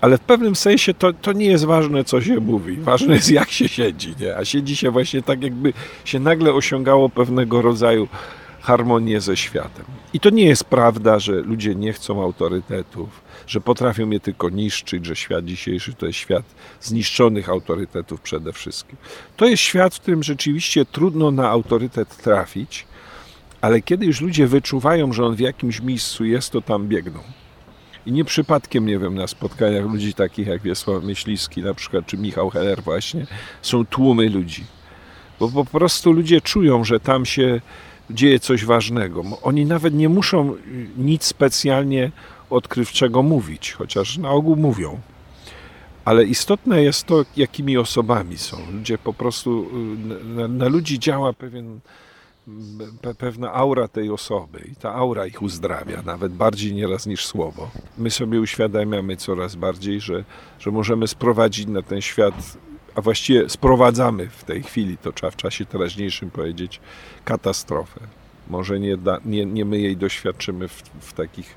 ale 0.02 0.18
w 0.18 0.20
pewnym 0.20 0.56
sensie 0.56 0.94
to, 0.94 1.12
to 1.12 1.32
nie 1.32 1.46
jest 1.46 1.64
ważne, 1.64 2.04
co 2.04 2.20
się 2.20 2.40
mówi. 2.40 2.76
Ważne 2.76 3.14
jest, 3.14 3.30
jak 3.30 3.50
się 3.50 3.68
siedzi. 3.68 4.14
Nie? 4.20 4.36
A 4.36 4.44
siedzi 4.44 4.76
się 4.76 4.90
właśnie 4.90 5.22
tak, 5.22 5.42
jakby 5.42 5.72
się 6.04 6.20
nagle 6.20 6.54
osiągało 6.54 7.08
pewnego 7.08 7.62
rodzaju 7.62 8.08
harmonię 8.60 9.20
ze 9.20 9.36
światem. 9.36 9.84
I 10.12 10.20
to 10.20 10.30
nie 10.30 10.44
jest 10.44 10.64
prawda, 10.64 11.18
że 11.18 11.32
ludzie 11.32 11.74
nie 11.74 11.92
chcą 11.92 12.22
autorytetów, 12.22 13.08
że 13.46 13.60
potrafią 13.60 14.10
je 14.10 14.20
tylko 14.20 14.50
niszczyć, 14.50 15.06
że 15.06 15.16
świat 15.16 15.44
dzisiejszy 15.44 15.94
to 15.94 16.06
jest 16.06 16.18
świat 16.18 16.44
zniszczonych 16.80 17.48
autorytetów 17.48 18.20
przede 18.20 18.52
wszystkim. 18.52 18.96
To 19.36 19.46
jest 19.46 19.62
świat, 19.62 19.94
w 19.94 20.00
którym 20.00 20.22
rzeczywiście 20.22 20.84
trudno 20.84 21.30
na 21.30 21.48
autorytet 21.48 22.16
trafić, 22.16 22.86
ale 23.60 23.80
kiedy 23.80 24.06
już 24.06 24.20
ludzie 24.20 24.46
wyczuwają, 24.46 25.12
że 25.12 25.24
on 25.24 25.36
w 25.36 25.40
jakimś 25.40 25.80
miejscu 25.80 26.24
jest, 26.24 26.50
to 26.50 26.60
tam 26.60 26.88
biegną. 26.88 27.20
I 28.06 28.12
nie 28.12 28.24
przypadkiem, 28.24 28.86
nie 28.86 28.98
wiem, 28.98 29.14
na 29.14 29.26
spotkaniach 29.26 29.84
ludzi 29.84 30.14
takich 30.14 30.46
jak 30.46 30.62
Wiesław 30.62 31.04
Myśliwski 31.04 31.62
na 31.62 31.74
przykład, 31.74 32.06
czy 32.06 32.18
Michał 32.18 32.50
Heller 32.50 32.82
właśnie, 32.82 33.26
są 33.62 33.86
tłumy 33.86 34.28
ludzi. 34.30 34.64
Bo 35.40 35.48
po 35.48 35.64
prostu 35.64 36.12
ludzie 36.12 36.40
czują, 36.40 36.84
że 36.84 37.00
tam 37.00 37.26
się 37.26 37.60
dzieje 38.10 38.40
coś 38.40 38.64
ważnego. 38.64 39.22
Oni 39.42 39.66
nawet 39.66 39.94
nie 39.94 40.08
muszą 40.08 40.56
nic 40.96 41.24
specjalnie 41.24 42.10
odkrywczego 42.50 43.22
mówić, 43.22 43.72
chociaż 43.72 44.18
na 44.18 44.30
ogół 44.30 44.56
mówią. 44.56 45.00
ale 46.04 46.24
istotne 46.24 46.82
jest 46.82 47.04
to, 47.04 47.24
jakimi 47.36 47.76
osobami 47.76 48.38
są. 48.38 48.56
Ludzie 48.72 48.98
po 48.98 49.12
prostu, 49.12 49.66
y, 50.20 50.24
na, 50.24 50.48
na 50.48 50.68
ludzi 50.68 50.98
działa 50.98 51.32
pewien, 51.32 51.80
pe, 53.02 53.14
pewna 53.14 53.52
aura 53.52 53.88
tej 53.88 54.10
osoby 54.10 54.60
i 54.72 54.76
ta 54.76 54.94
aura 54.94 55.26
ich 55.26 55.42
uzdrawia, 55.42 56.02
nawet 56.02 56.32
bardziej 56.32 56.74
nieraz 56.74 57.06
niż 57.06 57.26
słowo. 57.26 57.70
My 57.98 58.10
sobie 58.10 58.40
uświadamiamy 58.40 59.16
coraz 59.16 59.54
bardziej, 59.56 60.00
że, 60.00 60.24
że 60.58 60.70
możemy 60.70 61.08
sprowadzić 61.08 61.66
na 61.66 61.82
ten 61.82 62.00
świat, 62.00 62.34
a 62.94 63.00
właściwie 63.00 63.48
sprowadzamy 63.48 64.28
w 64.28 64.44
tej 64.44 64.62
chwili, 64.62 64.98
to 64.98 65.12
trzeba 65.12 65.30
w 65.30 65.36
czasie 65.36 65.64
teraźniejszym 65.66 66.30
powiedzieć, 66.30 66.80
katastrofę. 67.24 68.00
Może 68.48 68.80
nie, 68.80 68.96
da, 68.96 69.20
nie, 69.24 69.46
nie 69.46 69.64
my 69.64 69.78
jej 69.78 69.96
doświadczymy 69.96 70.68
w, 70.68 70.82
w 71.00 71.12
takich 71.12 71.56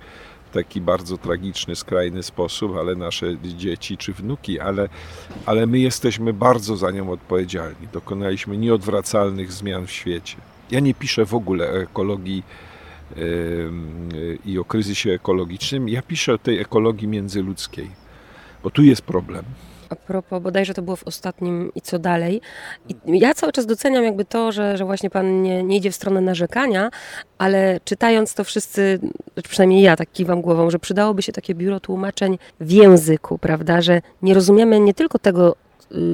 taki 0.54 0.82
bardzo 0.82 1.18
tragiczny, 1.18 1.76
skrajny 1.76 2.24
sposób, 2.24 2.76
ale 2.78 2.96
nasze 2.96 3.38
dzieci 3.44 3.98
czy 3.98 4.14
wnuki, 4.14 4.60
ale, 4.60 4.90
ale 5.46 5.66
my 5.66 5.80
jesteśmy 5.80 6.34
bardzo 6.34 6.78
za 6.78 6.92
nią 6.92 7.12
odpowiedzialni. 7.12 7.88
Dokonaliśmy 7.94 8.58
nieodwracalnych 8.58 9.52
zmian 9.52 9.88
w 9.88 9.92
świecie. 9.92 10.38
Ja 10.72 10.80
nie 10.80 10.94
piszę 10.94 11.26
w 11.26 11.36
ogóle 11.36 11.72
o 11.72 11.82
ekologii 11.82 12.44
i 14.46 14.60
o 14.60 14.66
kryzysie 14.66 15.12
ekologicznym. 15.12 15.90
Ja 15.90 16.02
piszę 16.02 16.34
o 16.34 16.38
tej 16.38 16.60
ekologii 16.60 17.08
międzyludzkiej, 17.08 17.90
bo 18.64 18.70
tu 18.70 18.84
jest 18.84 19.02
problem. 19.02 19.46
A 19.90 19.96
propos, 19.96 20.44
bodajże 20.44 20.74
to 20.74 20.82
było 20.82 20.96
w 20.96 21.04
ostatnim 21.04 21.72
i 21.76 21.82
co 21.82 22.00
dalej. 22.00 22.42
I 22.90 23.20
ja 23.20 23.34
cały 23.34 23.52
czas 23.52 23.66
doceniam 23.66 24.04
jakby 24.04 24.26
to, 24.26 24.52
że, 24.52 24.78
że 24.78 24.86
właśnie 24.86 25.10
pan 25.10 25.42
nie, 25.42 25.64
nie 25.64 25.78
idzie 25.78 25.92
w 25.92 25.96
stronę 25.96 26.22
narzekania, 26.22 26.90
ale 27.38 27.80
czytając 27.86 28.34
to 28.34 28.44
wszyscy, 28.44 29.00
przynajmniej 29.50 29.82
ja 29.82 29.96
tak 29.96 30.12
kiwam 30.12 30.42
głową, 30.42 30.70
że 30.70 30.80
przydałoby 30.80 31.22
się 31.22 31.32
takie 31.32 31.56
biuro 31.56 31.80
tłumaczeń 31.80 32.38
w 32.60 32.72
języku, 32.72 33.38
prawda, 33.38 33.82
że 33.82 34.02
nie 34.22 34.34
rozumiemy 34.34 34.80
nie 34.80 34.94
tylko 34.94 35.20
tego, 35.20 35.56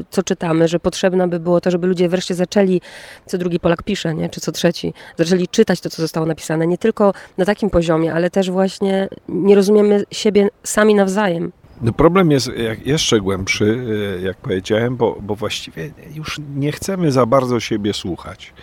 co 0.09 0.23
czytamy, 0.23 0.67
że 0.67 0.79
potrzebne 0.79 1.27
by 1.27 1.39
było 1.39 1.61
to, 1.61 1.71
żeby 1.71 1.87
ludzie 1.87 2.09
wreszcie 2.09 2.35
zaczęli, 2.35 2.81
co 3.25 3.37
drugi 3.37 3.59
Polak 3.59 3.83
pisze, 3.83 4.15
nie? 4.15 4.29
czy 4.29 4.41
co 4.41 4.51
trzeci, 4.51 4.93
zaczęli 5.17 5.47
czytać 5.47 5.81
to, 5.81 5.89
co 5.89 6.01
zostało 6.01 6.25
napisane, 6.25 6.67
nie 6.67 6.77
tylko 6.77 7.13
na 7.37 7.45
takim 7.45 7.69
poziomie, 7.69 8.13
ale 8.13 8.29
też 8.29 8.51
właśnie 8.51 9.07
nie 9.29 9.55
rozumiemy 9.55 10.03
siebie 10.11 10.47
sami 10.63 10.95
nawzajem. 10.95 11.51
No 11.81 11.93
problem 11.93 12.31
jest 12.31 12.51
jeszcze 12.85 13.19
głębszy, 13.21 13.85
e, 14.17 14.21
jak 14.21 14.37
powiedziałem, 14.37 14.97
bo, 14.97 15.17
bo 15.21 15.35
właściwie 15.35 15.91
już 16.15 16.39
nie 16.55 16.71
chcemy 16.71 17.11
za 17.11 17.25
bardzo 17.25 17.59
siebie 17.59 17.93
słuchać. 17.93 18.53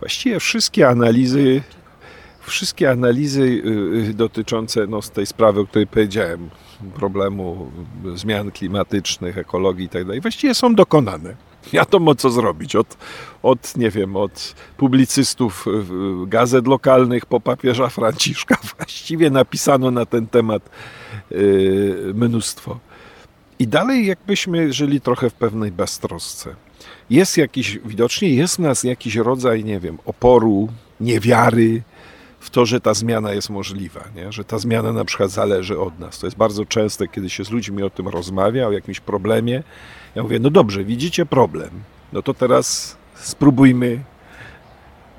Właściwie 0.00 0.40
wszystkie 0.40 0.88
analizy, 0.88 1.62
wszystkie 2.40 2.90
analizy 2.90 3.62
e, 4.10 4.14
dotyczące 4.14 4.86
no, 4.86 5.00
tej 5.00 5.26
sprawy, 5.26 5.60
o 5.60 5.66
której 5.66 5.86
powiedziałem, 5.86 6.50
problemu 6.94 7.70
zmian 8.14 8.50
klimatycznych, 8.50 9.38
ekologii 9.38 9.86
i 9.86 9.88
tak 9.88 10.22
właściwie 10.22 10.54
są 10.54 10.74
dokonane. 10.74 11.34
Wiadomo, 11.72 12.14
co 12.14 12.30
zrobić. 12.30 12.76
Od, 12.76 12.96
od, 13.42 13.76
nie 13.76 13.90
wiem, 13.90 14.16
od 14.16 14.54
publicystów 14.76 15.66
gazet 16.26 16.66
lokalnych 16.66 17.26
po 17.26 17.40
papieża 17.40 17.88
Franciszka 17.88 18.56
właściwie 18.76 19.30
napisano 19.30 19.90
na 19.90 20.06
ten 20.06 20.26
temat 20.26 20.70
yy, 21.30 22.12
mnóstwo. 22.14 22.78
I 23.58 23.68
dalej 23.68 24.06
jakbyśmy 24.06 24.72
żyli 24.72 25.00
trochę 25.00 25.30
w 25.30 25.34
pewnej 25.34 25.72
beztrosce. 25.72 26.54
Jest 27.10 27.38
jakiś, 27.38 27.78
widocznie 27.84 28.28
jest 28.28 28.56
w 28.56 28.58
nas 28.58 28.82
jakiś 28.82 29.16
rodzaj, 29.16 29.64
nie 29.64 29.80
wiem, 29.80 29.98
oporu, 30.04 30.68
niewiary 31.00 31.82
w 32.42 32.50
to, 32.50 32.66
że 32.66 32.80
ta 32.80 32.94
zmiana 32.94 33.32
jest 33.32 33.50
możliwa, 33.50 34.04
nie? 34.16 34.32
że 34.32 34.44
ta 34.44 34.58
zmiana 34.58 34.92
na 34.92 35.04
przykład 35.04 35.30
zależy 35.30 35.78
od 35.78 35.98
nas. 35.98 36.18
To 36.18 36.26
jest 36.26 36.36
bardzo 36.36 36.66
częste, 36.66 37.08
kiedy 37.08 37.30
się 37.30 37.44
z 37.44 37.50
ludźmi 37.50 37.82
o 37.82 37.90
tym 37.90 38.08
rozmawia, 38.08 38.66
o 38.66 38.72
jakimś 38.72 39.00
problemie. 39.00 39.62
Ja 40.14 40.22
mówię, 40.22 40.38
no 40.38 40.50
dobrze, 40.50 40.84
widzicie 40.84 41.26
problem, 41.26 41.70
no 42.12 42.22
to 42.22 42.34
teraz 42.34 42.96
spróbujmy 43.14 44.00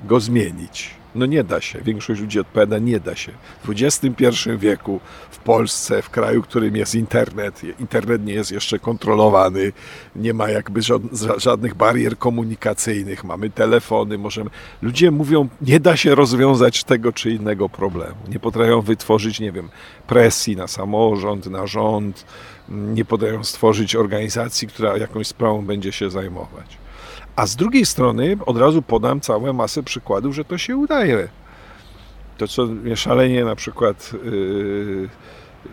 go 0.04 0.20
zmienić. 0.20 0.90
No 1.14 1.26
nie 1.26 1.44
da 1.44 1.60
się. 1.60 1.80
Większość 1.80 2.20
ludzi 2.20 2.40
odpowiada, 2.40 2.78
nie 2.78 3.00
da 3.00 3.16
się. 3.16 3.32
W 3.64 3.70
XXI 3.70 4.26
wieku 4.58 5.00
w 5.30 5.38
Polsce, 5.38 6.02
w 6.02 6.10
kraju, 6.10 6.42
w 6.42 6.46
którym 6.46 6.76
jest 6.76 6.94
internet, 6.94 7.60
internet 7.80 8.24
nie 8.24 8.32
jest 8.32 8.52
jeszcze 8.52 8.78
kontrolowany, 8.78 9.72
nie 10.16 10.34
ma 10.34 10.50
jakby 10.50 10.80
żadnych 11.36 11.74
barier 11.74 12.18
komunikacyjnych, 12.18 13.24
mamy 13.24 13.50
telefony, 13.50 14.18
możemy... 14.18 14.50
Ludzie 14.82 15.10
mówią, 15.10 15.48
nie 15.62 15.80
da 15.80 15.96
się 15.96 16.14
rozwiązać 16.14 16.84
tego 16.84 17.12
czy 17.12 17.30
innego 17.30 17.68
problemu. 17.68 18.16
Nie 18.28 18.40
potrafią 18.40 18.80
wytworzyć, 18.80 19.40
nie 19.40 19.52
wiem, 19.52 19.68
presji 20.06 20.56
na 20.56 20.68
samorząd, 20.68 21.46
na 21.46 21.66
rząd, 21.66 22.26
nie 22.68 23.04
potrafią 23.04 23.44
stworzyć 23.44 23.96
organizacji, 23.96 24.68
która 24.68 24.96
jakąś 24.96 25.26
sprawą 25.26 25.66
będzie 25.66 25.92
się 25.92 26.10
zajmować. 26.10 26.83
A 27.36 27.46
z 27.46 27.56
drugiej 27.56 27.86
strony 27.86 28.36
od 28.46 28.56
razu 28.56 28.82
podam 28.82 29.20
całą 29.20 29.52
masę 29.52 29.82
przykładów, 29.82 30.34
że 30.34 30.44
to 30.44 30.58
się 30.58 30.76
udaje. 30.76 31.28
To, 32.38 32.48
co 32.48 32.66
mnie 32.66 32.96
szalenie 32.96 33.44
na 33.44 33.56
przykład 33.56 34.12
yy, 34.12 35.08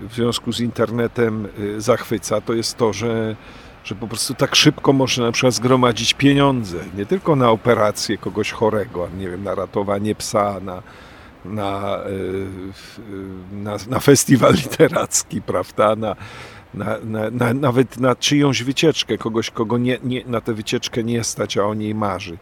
w 0.10 0.14
związku 0.16 0.54
z 0.54 0.60
internetem 0.60 1.48
yy, 1.60 1.82
zachwyca, 1.82 2.42
to 2.42 2.54
jest 2.54 2.78
to, 2.78 2.94
że, 2.94 3.36
że 3.84 3.96
po 3.96 4.08
prostu 4.08 4.34
tak 4.34 4.56
szybko 4.56 4.94
można 4.94 5.26
na 5.26 5.32
przykład 5.32 5.54
zgromadzić 5.54 6.14
pieniądze, 6.14 6.78
nie 6.98 7.06
tylko 7.06 7.36
na 7.36 7.50
operację 7.50 8.18
kogoś 8.18 8.52
chorego, 8.52 9.08
nie 9.18 9.30
wiem, 9.30 9.44
na 9.44 9.56
ratowanie 9.56 10.16
psa, 10.16 10.60
na, 10.62 10.84
na, 11.46 12.00
yy, 12.10 13.64
na, 13.64 13.78
na 13.90 14.00
festiwal 14.00 14.54
literacki, 14.64 15.42
prawda, 15.42 15.96
na, 15.96 16.16
na, 16.74 16.98
na, 17.04 17.30
na, 17.30 17.54
nawet 17.54 18.00
na 18.00 18.16
czyjąś 18.16 18.64
wycieczkę, 18.64 19.18
kogoś, 19.18 19.52
kogo 19.52 19.78
nie, 19.78 20.00
nie, 20.04 20.26
na 20.26 20.42
tę 20.42 20.54
wycieczkę 20.54 21.04
nie 21.04 21.24
stać, 21.24 21.58
a 21.58 21.64
o 21.64 21.74
niej 21.74 21.96
marzy. 21.96 22.38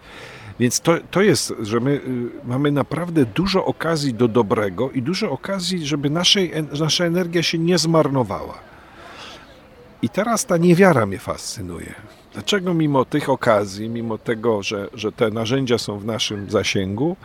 Więc 0.60 0.82
to, 0.82 0.94
to 1.12 1.22
jest, 1.22 1.54
że 1.62 1.80
my 1.80 1.92
y, 1.92 2.02
mamy 2.46 2.72
naprawdę 2.72 3.26
dużo 3.26 3.66
okazji 3.66 4.14
do 4.14 4.28
dobrego 4.28 4.92
i 4.92 5.02
dużo 5.02 5.32
okazji, 5.32 5.86
żeby 5.86 6.10
naszej, 6.10 6.52
nasza 6.80 7.06
energia 7.06 7.44
się 7.44 7.58
nie 7.58 7.78
zmarnowała. 7.78 8.60
I 10.02 10.10
teraz 10.10 10.46
ta 10.46 10.58
niewiara 10.58 11.06
mnie 11.06 11.20
fascynuje. 11.20 11.94
Dlaczego 12.34 12.74
mimo 12.74 13.06
tych 13.06 13.30
okazji, 13.30 13.90
mimo 13.90 14.18
tego, 14.18 14.64
że, 14.64 14.90
że 14.94 15.12
te 15.12 15.30
narzędzia 15.30 15.78
są 15.78 16.00
w 16.00 16.06
naszym 16.06 16.50
zasięgu, 16.50 17.16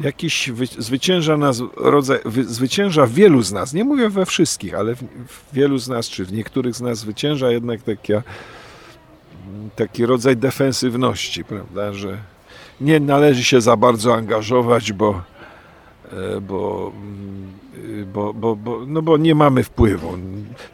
jakiś 0.00 0.50
zwycięża 0.78 1.36
nas 1.36 1.62
rodzaj, 1.76 2.18
zwycięża 2.46 3.06
wielu 3.06 3.42
z 3.42 3.52
nas, 3.52 3.72
nie 3.72 3.84
mówię 3.84 4.08
we 4.08 4.26
wszystkich, 4.26 4.74
ale 4.74 4.94
w, 4.94 5.02
w 5.28 5.54
wielu 5.54 5.78
z 5.78 5.88
nas, 5.88 6.08
czy 6.08 6.24
w 6.24 6.32
niektórych 6.32 6.74
z 6.74 6.80
nas 6.80 6.98
zwycięża 6.98 7.50
jednak 7.50 7.82
taka, 7.82 8.22
taki 9.76 10.06
rodzaj 10.06 10.36
defensywności, 10.36 11.44
prawda, 11.44 11.92
że 11.92 12.18
nie 12.80 13.00
należy 13.00 13.44
się 13.44 13.60
za 13.60 13.76
bardzo 13.76 14.14
angażować, 14.14 14.92
bo, 14.92 15.22
e, 16.12 16.40
bo, 16.40 16.92
mm, 16.96 18.06
bo, 18.12 18.34
bo, 18.34 18.56
bo, 18.56 18.86
no 18.86 19.02
bo 19.02 19.16
nie 19.16 19.34
mamy 19.34 19.62
wpływu. 19.62 20.18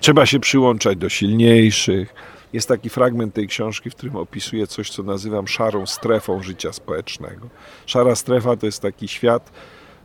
Trzeba 0.00 0.26
się 0.26 0.40
przyłączać 0.40 0.98
do 0.98 1.08
silniejszych 1.08 2.14
jest 2.52 2.68
taki 2.68 2.88
fragment 2.88 3.34
tej 3.34 3.48
książki, 3.48 3.90
w 3.90 3.94
którym 3.94 4.16
opisuje 4.16 4.66
coś, 4.66 4.90
co 4.90 5.02
nazywam 5.02 5.48
szarą 5.48 5.86
strefą 5.86 6.42
życia 6.42 6.72
społecznego. 6.72 7.48
Szara 7.86 8.14
strefa 8.14 8.56
to 8.56 8.66
jest 8.66 8.82
taki 8.82 9.08
świat 9.08 9.52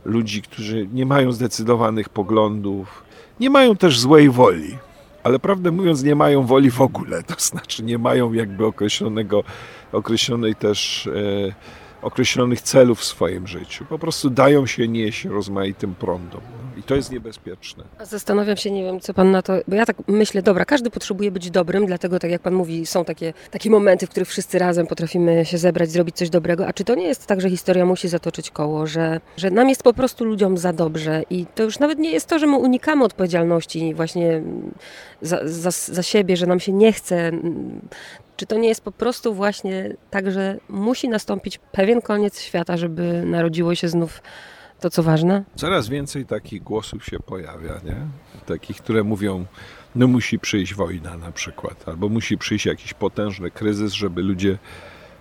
ludzi, 0.04 0.42
którzy 0.42 0.88
nie 0.92 1.06
mają 1.06 1.32
zdecydowanych 1.32 2.08
poglądów, 2.08 3.04
nie 3.40 3.50
mają 3.50 3.76
też 3.76 4.00
złej 4.00 4.30
woli, 4.30 4.78
ale 5.22 5.38
prawdę 5.38 5.70
mówiąc, 5.70 6.02
nie 6.02 6.14
mają 6.14 6.46
woli 6.46 6.70
w 6.70 6.80
ogóle. 6.80 7.22
To 7.22 7.34
znaczy, 7.38 7.82
nie 7.82 7.98
mają 7.98 8.32
jakby 8.32 8.66
określonego, 8.66 9.44
określonej 9.92 10.54
też. 10.54 11.06
E, 11.06 11.78
określonych 12.02 12.60
celów 12.60 13.00
w 13.00 13.04
swoim 13.04 13.46
życiu. 13.46 13.84
Po 13.84 13.98
prostu 13.98 14.30
dają 14.30 14.66
się 14.66 14.88
nieść 14.88 15.24
rozmaitym 15.24 15.94
prądom. 15.94 16.40
I 16.78 16.82
to 16.82 16.94
jest 16.94 17.12
niebezpieczne. 17.12 17.84
Zastanawiam 18.02 18.56
się, 18.56 18.70
nie 18.70 18.84
wiem, 18.84 19.00
co 19.00 19.14
pan 19.14 19.30
na 19.30 19.42
to, 19.42 19.52
bo 19.68 19.76
ja 19.76 19.86
tak 19.86 19.96
myślę, 20.06 20.42
dobra, 20.42 20.64
każdy 20.64 20.90
potrzebuje 20.90 21.30
być 21.30 21.50
dobrym, 21.50 21.86
dlatego 21.86 22.18
tak 22.18 22.30
jak 22.30 22.42
pan 22.42 22.54
mówi, 22.54 22.86
są 22.86 23.04
takie, 23.04 23.32
takie 23.50 23.70
momenty, 23.70 24.06
w 24.06 24.10
których 24.10 24.28
wszyscy 24.28 24.58
razem 24.58 24.86
potrafimy 24.86 25.44
się 25.44 25.58
zebrać, 25.58 25.90
zrobić 25.90 26.16
coś 26.16 26.30
dobrego. 26.30 26.66
A 26.66 26.72
czy 26.72 26.84
to 26.84 26.94
nie 26.94 27.06
jest 27.06 27.26
tak, 27.26 27.40
że 27.40 27.50
historia 27.50 27.86
musi 27.86 28.08
zatoczyć 28.08 28.50
koło, 28.50 28.86
że, 28.86 29.20
że 29.36 29.50
nam 29.50 29.68
jest 29.68 29.82
po 29.82 29.92
prostu 29.92 30.24
ludziom 30.24 30.58
za 30.58 30.72
dobrze 30.72 31.22
i 31.30 31.46
to 31.54 31.62
już 31.62 31.78
nawet 31.78 31.98
nie 31.98 32.10
jest 32.10 32.26
to, 32.26 32.38
że 32.38 32.46
my 32.46 32.56
unikamy 32.56 33.04
odpowiedzialności 33.04 33.94
właśnie 33.94 34.42
za, 35.22 35.40
za, 35.44 35.70
za 35.70 36.02
siebie, 36.02 36.36
że 36.36 36.46
nam 36.46 36.60
się 36.60 36.72
nie 36.72 36.92
chce 36.92 37.32
czy 38.38 38.46
to 38.46 38.58
nie 38.58 38.68
jest 38.68 38.80
po 38.80 38.92
prostu 38.92 39.34
właśnie 39.34 39.96
tak, 40.10 40.30
że 40.30 40.58
musi 40.68 41.08
nastąpić 41.08 41.58
pewien 41.72 42.00
koniec 42.00 42.40
świata, 42.40 42.76
żeby 42.76 43.22
narodziło 43.26 43.74
się 43.74 43.88
znów 43.88 44.22
to, 44.80 44.90
co 44.90 45.02
ważne? 45.02 45.44
Coraz 45.56 45.88
więcej 45.88 46.26
takich 46.26 46.62
głosów 46.62 47.04
się 47.04 47.18
pojawia, 47.20 47.80
nie? 47.84 47.96
Takich, 48.46 48.76
które 48.76 49.04
mówią, 49.04 49.46
no 49.94 50.06
musi 50.06 50.38
przyjść 50.38 50.74
wojna 50.74 51.16
na 51.16 51.32
przykład, 51.32 51.88
albo 51.88 52.08
musi 52.08 52.38
przyjść 52.38 52.66
jakiś 52.66 52.94
potężny 52.94 53.50
kryzys, 53.50 53.92
żeby 53.92 54.22
ludzie 54.22 54.58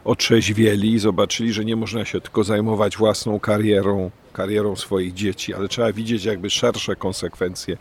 otrzeźwieli 0.06 0.94
i 0.94 1.00
zobaczyli, 1.00 1.54
że 1.54 1.66
nie 1.66 1.76
można 1.76 2.06
się 2.06 2.22
tylko 2.22 2.44
zajmować 2.44 2.98
własną 2.98 3.40
karierą, 3.40 4.12
karierą 4.34 4.76
swoich 4.76 5.14
dzieci, 5.14 5.54
ale 5.54 5.68
trzeba 5.68 5.94
widzieć 5.94 6.26
jakby 6.26 6.50
szersze 6.50 6.96
konsekwencje 6.96 7.78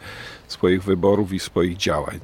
swoich 0.48 0.82
wyborów 0.82 1.32
i 1.32 1.38
swoich 1.38 1.76
działań. 1.76 2.20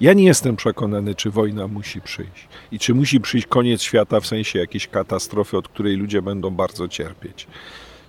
Ja 0.00 0.12
nie 0.12 0.24
jestem 0.24 0.56
przekonany, 0.56 1.14
czy 1.14 1.30
wojna 1.30 1.68
musi 1.68 2.00
przyjść 2.00 2.48
i 2.72 2.78
czy 2.78 2.94
musi 2.94 3.20
przyjść 3.20 3.46
koniec 3.46 3.82
świata 3.82 4.20
w 4.20 4.26
sensie 4.26 4.58
jakiejś 4.58 4.88
katastrofy, 4.88 5.56
od 5.56 5.68
której 5.68 5.96
ludzie 5.96 6.22
będą 6.22 6.50
bardzo 6.50 6.88
cierpieć. 6.88 7.46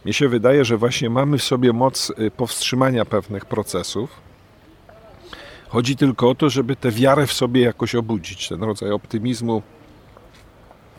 Mnie 0.05 0.13
się 0.13 0.29
wydaje, 0.29 0.65
że 0.65 0.77
właśnie 0.77 1.09
mamy 1.09 1.37
w 1.37 1.43
sobie 1.43 1.73
moc 1.73 2.09
y, 2.19 2.31
powstrzymania 2.31 3.05
pewnych 3.05 3.45
procesów. 3.45 4.09
Chodzi 5.69 5.95
tylko 5.95 6.29
o 6.29 6.35
to, 6.35 6.49
żeby 6.49 6.75
tę 6.75 6.91
wiarę 6.91 7.27
w 7.27 7.33
sobie 7.33 7.61
jakoś 7.61 7.95
obudzić, 7.95 8.49
ten 8.49 8.63
rodzaj 8.63 8.91
optymizmu, 8.91 9.61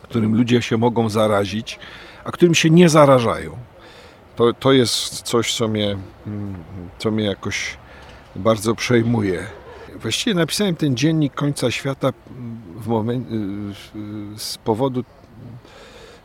którym 0.03 0.35
ludzie 0.35 0.61
się 0.61 0.77
mogą 0.77 1.09
zarazić, 1.09 1.79
a 2.23 2.31
którym 2.31 2.55
się 2.55 2.69
nie 2.69 2.89
zarażają. 2.89 3.57
To, 4.35 4.53
to 4.53 4.71
jest 4.71 5.21
coś, 5.21 5.55
co 5.55 5.67
mnie, 5.67 5.97
mm, 6.27 6.55
co 6.97 7.11
mnie 7.11 7.25
jakoś 7.25 7.77
bardzo 8.35 8.75
przejmuje. 8.75 9.60
Właściwie 10.01 10.33
napisałem 10.33 10.75
ten 10.75 10.97
dziennik 10.97 11.33
końca 11.33 11.71
świata 11.71 12.13
moment, 12.87 13.27
y, 13.31 14.39
z 14.39 14.57
powodu 14.57 15.03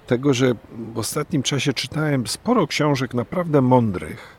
tego, 0.06 0.34
że 0.34 0.54
w 0.94 0.98
ostatnim 0.98 1.42
czasie 1.42 1.72
czytałem 1.72 2.26
sporo 2.26 2.66
książek 2.66 3.14
naprawdę 3.14 3.60
mądrych, 3.60 4.36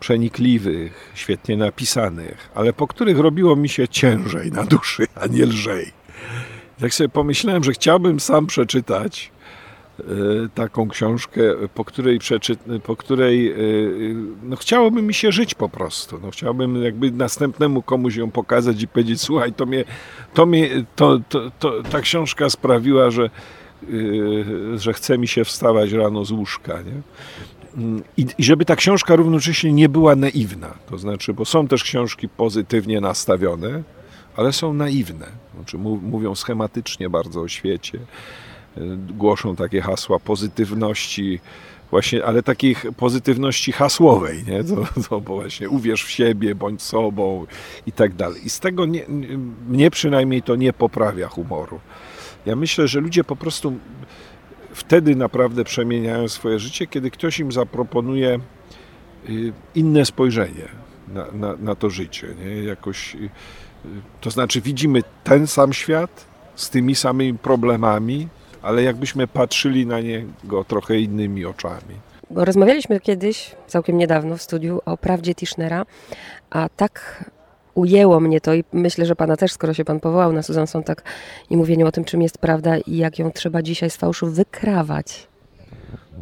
przenikliwych, 0.00 1.12
świetnie 1.14 1.56
napisanych, 1.56 2.50
ale 2.54 2.72
po 2.72 2.86
których 2.86 3.18
robiło 3.18 3.56
mi 3.56 3.68
się 3.68 3.88
ciężej 3.88 4.52
na 4.52 4.64
duszy, 4.64 5.06
a 5.14 5.26
nie 5.26 5.46
lżej. 5.46 5.92
Tak 6.80 6.94
sobie 6.94 7.08
pomyślałem, 7.08 7.64
że 7.64 7.72
chciałbym 7.72 8.20
sam 8.20 8.46
przeczytać 8.46 9.32
taką 10.54 10.88
książkę, 10.88 11.40
po 11.74 11.84
której, 11.84 12.18
przeczy, 12.18 12.56
po 12.84 12.96
której 12.96 13.52
e, 13.52 13.54
no, 14.42 14.56
chciałoby 14.56 15.02
mi 15.02 15.14
się 15.14 15.32
żyć 15.32 15.54
po 15.54 15.68
prostu. 15.68 16.18
No, 16.22 16.30
chciałbym 16.30 16.82
jakby 16.82 17.10
następnemu 17.10 17.82
komuś 17.82 18.16
ją 18.16 18.30
pokazać 18.30 18.82
i 18.82 18.88
powiedzieć, 18.88 19.20
słuchaj, 19.20 19.52
to 19.52 19.66
mnie, 19.66 19.84
to 20.34 20.46
mnie 20.46 20.84
to, 20.96 21.20
to, 21.28 21.50
to, 21.58 21.82
ta 21.82 22.00
książka 22.00 22.50
sprawiła, 22.50 23.10
że, 23.10 23.24
e, 23.24 24.78
że 24.78 24.92
chce 24.92 25.18
mi 25.18 25.28
się 25.28 25.44
wstawać 25.44 25.92
rano 25.92 26.24
z 26.24 26.30
łóżka. 26.30 26.78
Nie? 26.82 27.02
I, 28.16 28.26
I 28.38 28.44
żeby 28.44 28.64
ta 28.64 28.76
książka 28.76 29.16
równocześnie 29.16 29.72
nie 29.72 29.88
była 29.88 30.16
naiwna. 30.16 30.74
To 30.90 30.98
znaczy, 30.98 31.34
bo 31.34 31.44
są 31.44 31.68
też 31.68 31.84
książki 31.84 32.28
pozytywnie 32.28 33.00
nastawione, 33.00 33.82
ale 34.36 34.52
są 34.52 34.74
naiwne. 34.74 35.26
Znaczy, 35.56 35.78
mówią 36.02 36.34
schematycznie 36.34 37.10
bardzo 37.10 37.40
o 37.40 37.48
świecie, 37.48 37.98
głoszą 39.16 39.56
takie 39.56 39.80
hasła 39.80 40.18
pozytywności, 40.18 41.40
właśnie, 41.90 42.24
ale 42.24 42.42
takich 42.42 42.86
pozytywności 42.96 43.72
hasłowej, 43.72 44.44
nie? 44.44 44.64
To, 44.64 44.76
to 45.08 45.20
bo 45.20 45.34
właśnie 45.34 45.68
uwierz 45.68 46.04
w 46.04 46.10
siebie, 46.10 46.54
bądź 46.54 46.82
sobą 46.82 47.46
i 47.86 47.92
tak 47.92 48.14
dalej. 48.14 48.46
I 48.46 48.50
z 48.50 48.60
tego 48.60 48.86
nie, 48.86 49.04
mnie 49.68 49.90
przynajmniej 49.90 50.42
to 50.42 50.56
nie 50.56 50.72
poprawia 50.72 51.28
humoru. 51.28 51.80
Ja 52.46 52.56
myślę, 52.56 52.88
że 52.88 53.00
ludzie 53.00 53.24
po 53.24 53.36
prostu 53.36 53.72
wtedy 54.72 55.16
naprawdę 55.16 55.64
przemieniają 55.64 56.28
swoje 56.28 56.58
życie, 56.58 56.86
kiedy 56.86 57.10
ktoś 57.10 57.38
im 57.38 57.52
zaproponuje 57.52 58.40
y, 59.28 59.52
inne 59.74 60.04
spojrzenie 60.04 60.68
na, 61.08 61.26
na, 61.32 61.56
na 61.56 61.74
to 61.74 61.90
życie. 61.90 62.28
Nie? 62.44 62.62
Jakoś, 62.62 63.14
y, 63.14 63.28
to 64.20 64.30
znaczy 64.30 64.60
widzimy 64.60 65.02
ten 65.24 65.46
sam 65.46 65.72
świat 65.72 66.24
z 66.54 66.70
tymi 66.70 66.94
samymi 66.94 67.38
problemami, 67.38 68.28
ale 68.62 68.82
jakbyśmy 68.82 69.26
patrzyli 69.26 69.86
na 69.86 70.00
niego 70.00 70.64
trochę 70.64 70.98
innymi 70.98 71.44
oczami. 71.44 71.94
Bo 72.30 72.44
rozmawialiśmy 72.44 73.00
kiedyś, 73.00 73.54
całkiem 73.66 73.98
niedawno 73.98 74.36
w 74.36 74.42
studiu 74.42 74.80
o 74.84 74.96
prawdzie 74.96 75.34
Tischnera, 75.34 75.86
a 76.50 76.68
tak 76.76 77.24
ujęło 77.74 78.20
mnie 78.20 78.40
to 78.40 78.54
i 78.54 78.64
myślę, 78.72 79.06
że 79.06 79.16
pana 79.16 79.36
też, 79.36 79.52
skoro 79.52 79.74
się 79.74 79.84
pan 79.84 80.00
powołał 80.00 80.32
na 80.32 80.42
Susan 80.42 80.66
Sontag 80.66 81.02
i 81.50 81.56
mówieniu 81.56 81.86
o 81.86 81.92
tym, 81.92 82.04
czym 82.04 82.22
jest 82.22 82.38
prawda 82.38 82.78
i 82.78 82.96
jak 82.96 83.18
ją 83.18 83.30
trzeba 83.32 83.62
dzisiaj 83.62 83.90
z 83.90 83.96
fałszu 83.96 84.26
wykrawać. 84.26 85.28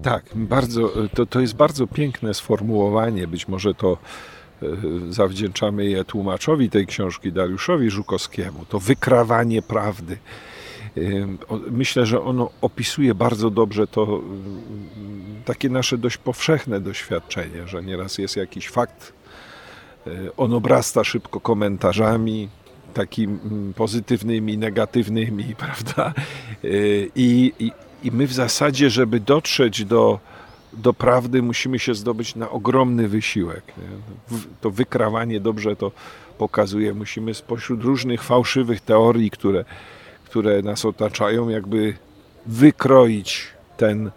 Tak, 0.02 0.24
bardzo, 0.34 0.92
to, 1.14 1.26
to 1.26 1.40
jest 1.40 1.54
bardzo 1.54 1.86
piękne 1.86 2.34
sformułowanie. 2.34 3.26
Być 3.26 3.48
może 3.48 3.74
to 3.74 3.98
e, 4.62 4.66
zawdzięczamy 5.10 5.86
je 5.86 6.04
tłumaczowi 6.04 6.70
tej 6.70 6.86
książki, 6.86 7.32
Dariuszowi 7.32 7.90
Żukowskiemu. 7.90 8.64
To 8.68 8.80
wykrawanie 8.80 9.62
prawdy. 9.62 10.18
Myślę, 11.70 12.06
że 12.06 12.22
ono 12.22 12.50
opisuje 12.60 13.14
bardzo 13.14 13.50
dobrze 13.50 13.86
to 13.86 14.20
takie 15.44 15.68
nasze 15.68 15.98
dość 15.98 16.16
powszechne 16.16 16.80
doświadczenie, 16.80 17.68
że 17.68 17.82
nieraz 17.82 18.18
jest 18.18 18.36
jakiś 18.36 18.68
fakt 18.68 19.12
E, 20.06 20.36
on 20.36 20.54
obrasta 20.54 21.04
szybko 21.04 21.40
komentarzami, 21.40 22.48
takimi 22.94 23.38
pozytywnymi, 23.74 24.58
negatywnymi, 24.58 25.54
prawda? 25.64 26.14
E, 26.64 26.68
I, 27.16 27.52
i, 27.58 27.72
i 28.02 28.10
my 28.12 28.26
w 28.26 28.32
zasadzie, 28.32 28.90
żeby 28.90 29.20
dotrzeć 29.20 29.84
do, 29.84 30.18
do 30.72 30.92
prawdy, 30.92 31.42
musimy 31.42 31.78
się 31.78 31.94
zdobyć 31.94 32.34
na 32.34 32.50
ogromny 32.50 33.08
wysiłek. 33.08 33.62
Nie? 33.78 34.38
To 34.60 34.70
wykrawanie 34.70 35.40
dobrze 35.40 35.76
to 35.76 35.92
pokazuje. 36.38 36.94
Musimy 36.94 37.34
spośród 37.34 37.82
różnych 37.82 38.22
fałszywych 38.22 38.80
teorii, 38.80 39.30
które, 39.30 39.64
które 40.36 40.62
nas 40.62 40.84
otaczają, 40.84 41.48
jakby 41.48 41.94
wykroić 42.46 43.46
ten. 43.76 44.10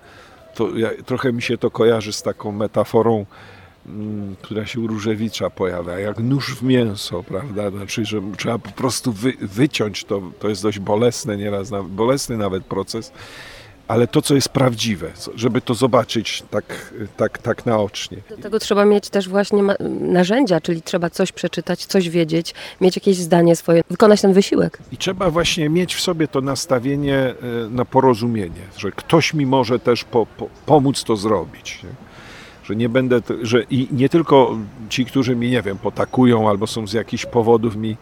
To, 0.56 0.78
ja, 0.78 0.90
trochę 1.06 1.34
mi 1.34 1.42
się 1.42 1.58
to 1.58 1.72
kojarzy 1.72 2.14
z 2.14 2.22
taką 2.22 2.52
metaforą 2.52 3.26
Mm, 3.86 4.36
która 4.42 4.66
się 4.66 4.80
u 4.80 4.88
Różewicza 4.88 5.50
pojawia, 5.50 6.00
jak 6.00 6.20
nóż 6.20 6.56
w 6.56 6.64
mięso, 6.64 7.24
prawda? 7.24 7.72
Znaczy, 7.72 8.06
że 8.06 8.22
trzeba 8.38 8.60
po 8.60 8.72
prostu 8.72 9.14
wy, 9.14 9.34
wyciąć 9.42 10.04
to, 10.04 10.22
to 10.40 10.50
jest 10.50 10.64
dość 10.64 10.80
bolesne 10.80 11.38
nieraz, 11.38 11.72
bolesny 11.90 12.38
nawet 12.38 12.66
proces, 12.66 13.12
ale 13.90 14.08
to, 14.08 14.22
co 14.22 14.36
jest 14.36 14.50
prawdziwe, 14.50 15.12
żeby 15.36 15.62
to 15.62 15.74
zobaczyć 15.74 16.44
tak, 16.52 16.94
tak, 17.18 17.38
tak 17.38 17.66
naocznie. 17.66 18.18
Do 18.30 18.38
tego 18.38 18.60
trzeba 18.60 18.86
mieć 18.86 19.10
też 19.10 19.30
właśnie 19.30 19.64
narzędzia, 20.00 20.62
czyli 20.62 20.82
trzeba 20.82 21.10
coś 21.10 21.32
przeczytać, 21.32 21.86
coś 21.86 22.10
wiedzieć, 22.10 22.54
mieć 22.82 22.96
jakieś 22.96 23.18
zdanie 23.18 23.56
swoje, 23.56 23.82
wykonać 23.90 24.22
ten 24.22 24.34
wysiłek. 24.34 24.80
I 24.92 24.98
trzeba 24.98 25.30
właśnie 25.30 25.70
mieć 25.70 25.96
w 25.96 26.02
sobie 26.02 26.28
to 26.28 26.42
nastawienie 26.42 27.18
e, 27.18 27.36
na 27.70 27.86
porozumienie, 27.86 28.62
że 28.78 28.92
ktoś 28.92 29.34
mi 29.34 29.46
może 29.46 29.80
też 29.80 30.04
po, 30.04 30.26
po, 30.26 30.50
pomóc 30.66 31.04
to 31.04 31.16
zrobić. 31.16 31.84
Nie? 31.84 31.90
że 32.64 32.76
nie 32.76 32.90
będę, 32.90 33.22
że 33.42 33.64
i 33.70 33.88
nie 33.92 34.10
tylko 34.10 34.58
ci, 34.90 35.06
którzy 35.06 35.36
mi, 35.36 35.50
nie 35.50 35.62
wiem, 35.62 35.78
potakują 35.78 36.50
albo 36.50 36.68
są 36.68 36.88
z 36.88 36.94
jakichś 36.94 37.26
powodów 37.26 37.76
mi 37.76 37.98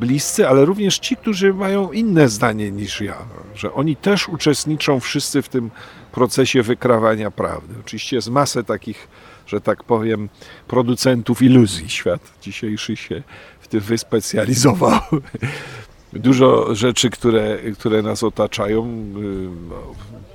bliscy, 0.00 0.48
ale 0.48 0.64
również 0.64 0.98
ci, 0.98 1.16
którzy 1.16 1.54
mają 1.54 1.92
inne 1.92 2.28
zdanie 2.28 2.70
niż 2.70 3.00
ja, 3.00 3.16
że 3.54 3.72
oni 3.72 3.96
też 3.96 4.28
uczestniczą 4.28 5.00
wszyscy 5.00 5.42
w 5.42 5.48
tym 5.48 5.70
procesie 6.12 6.62
wykrawania 6.62 7.30
prawdy. 7.30 7.74
Oczywiście 7.80 8.16
jest 8.16 8.30
masę 8.30 8.64
takich, 8.64 9.08
że 9.46 9.60
tak 9.60 9.84
powiem, 9.84 10.28
producentów 10.68 11.42
iluzji. 11.42 11.88
Świat 11.88 12.20
dzisiejszy 12.42 12.96
się 12.96 13.22
w 13.60 13.68
tym 13.68 13.80
wyspecjalizował. 13.80 15.00
Dużo 16.12 16.74
rzeczy, 16.74 17.10
które, 17.10 17.58
które 17.78 18.02
nas 18.02 18.22
otaczają, 18.22 18.86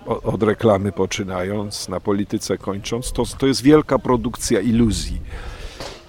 y, 0.07 0.19
od 0.23 0.43
reklamy 0.43 0.91
poczynając, 0.91 1.89
na 1.89 1.99
polityce 1.99 2.57
kończąc, 2.57 3.11
to, 3.11 3.23
to 3.37 3.47
jest 3.47 3.63
wielka 3.63 3.99
produkcja 3.99 4.59
iluzji. 4.59 5.21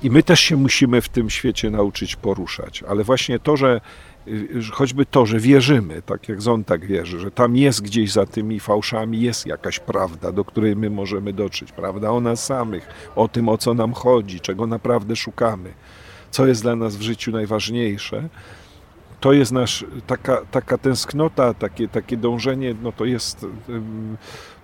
I 0.02 0.10
my 0.10 0.22
też 0.22 0.40
się 0.40 0.56
musimy 0.56 1.00
w 1.00 1.08
tym 1.08 1.30
świecie 1.30 1.70
nauczyć 1.70 2.16
poruszać. 2.16 2.82
Ale 2.82 3.04
właśnie 3.04 3.38
to, 3.38 3.56
że 3.56 3.80
choćby 4.72 5.06
to, 5.06 5.26
że 5.26 5.38
wierzymy, 5.38 6.02
tak 6.02 6.28
jak 6.28 6.42
Zontag 6.42 6.86
wierzy, 6.86 7.20
że 7.20 7.30
tam 7.30 7.56
jest 7.56 7.82
gdzieś 7.82 8.12
za 8.12 8.26
tymi 8.26 8.60
fałszami 8.60 9.20
jest 9.20 9.46
jakaś 9.46 9.78
prawda, 9.78 10.32
do 10.32 10.44
której 10.44 10.76
my 10.76 10.90
możemy 10.90 11.32
dotrzeć, 11.32 11.72
prawda 11.72 12.10
o 12.10 12.20
nas 12.20 12.46
samych, 12.46 12.88
o 13.16 13.28
tym, 13.28 13.48
o 13.48 13.58
co 13.58 13.74
nam 13.74 13.92
chodzi, 13.92 14.40
czego 14.40 14.66
naprawdę 14.66 15.16
szukamy, 15.16 15.72
co 16.30 16.46
jest 16.46 16.62
dla 16.62 16.76
nas 16.76 16.96
w 16.96 17.02
życiu 17.02 17.32
najważniejsze, 17.32 18.28
to 19.20 19.32
jest 19.32 19.52
nasz, 19.52 19.84
taka, 20.06 20.42
taka 20.50 20.78
tęsknota, 20.78 21.54
takie, 21.54 21.88
takie 21.88 22.16
dążenie, 22.16 22.74
no 22.82 22.92
to 22.92 23.04
jest, 23.04 23.46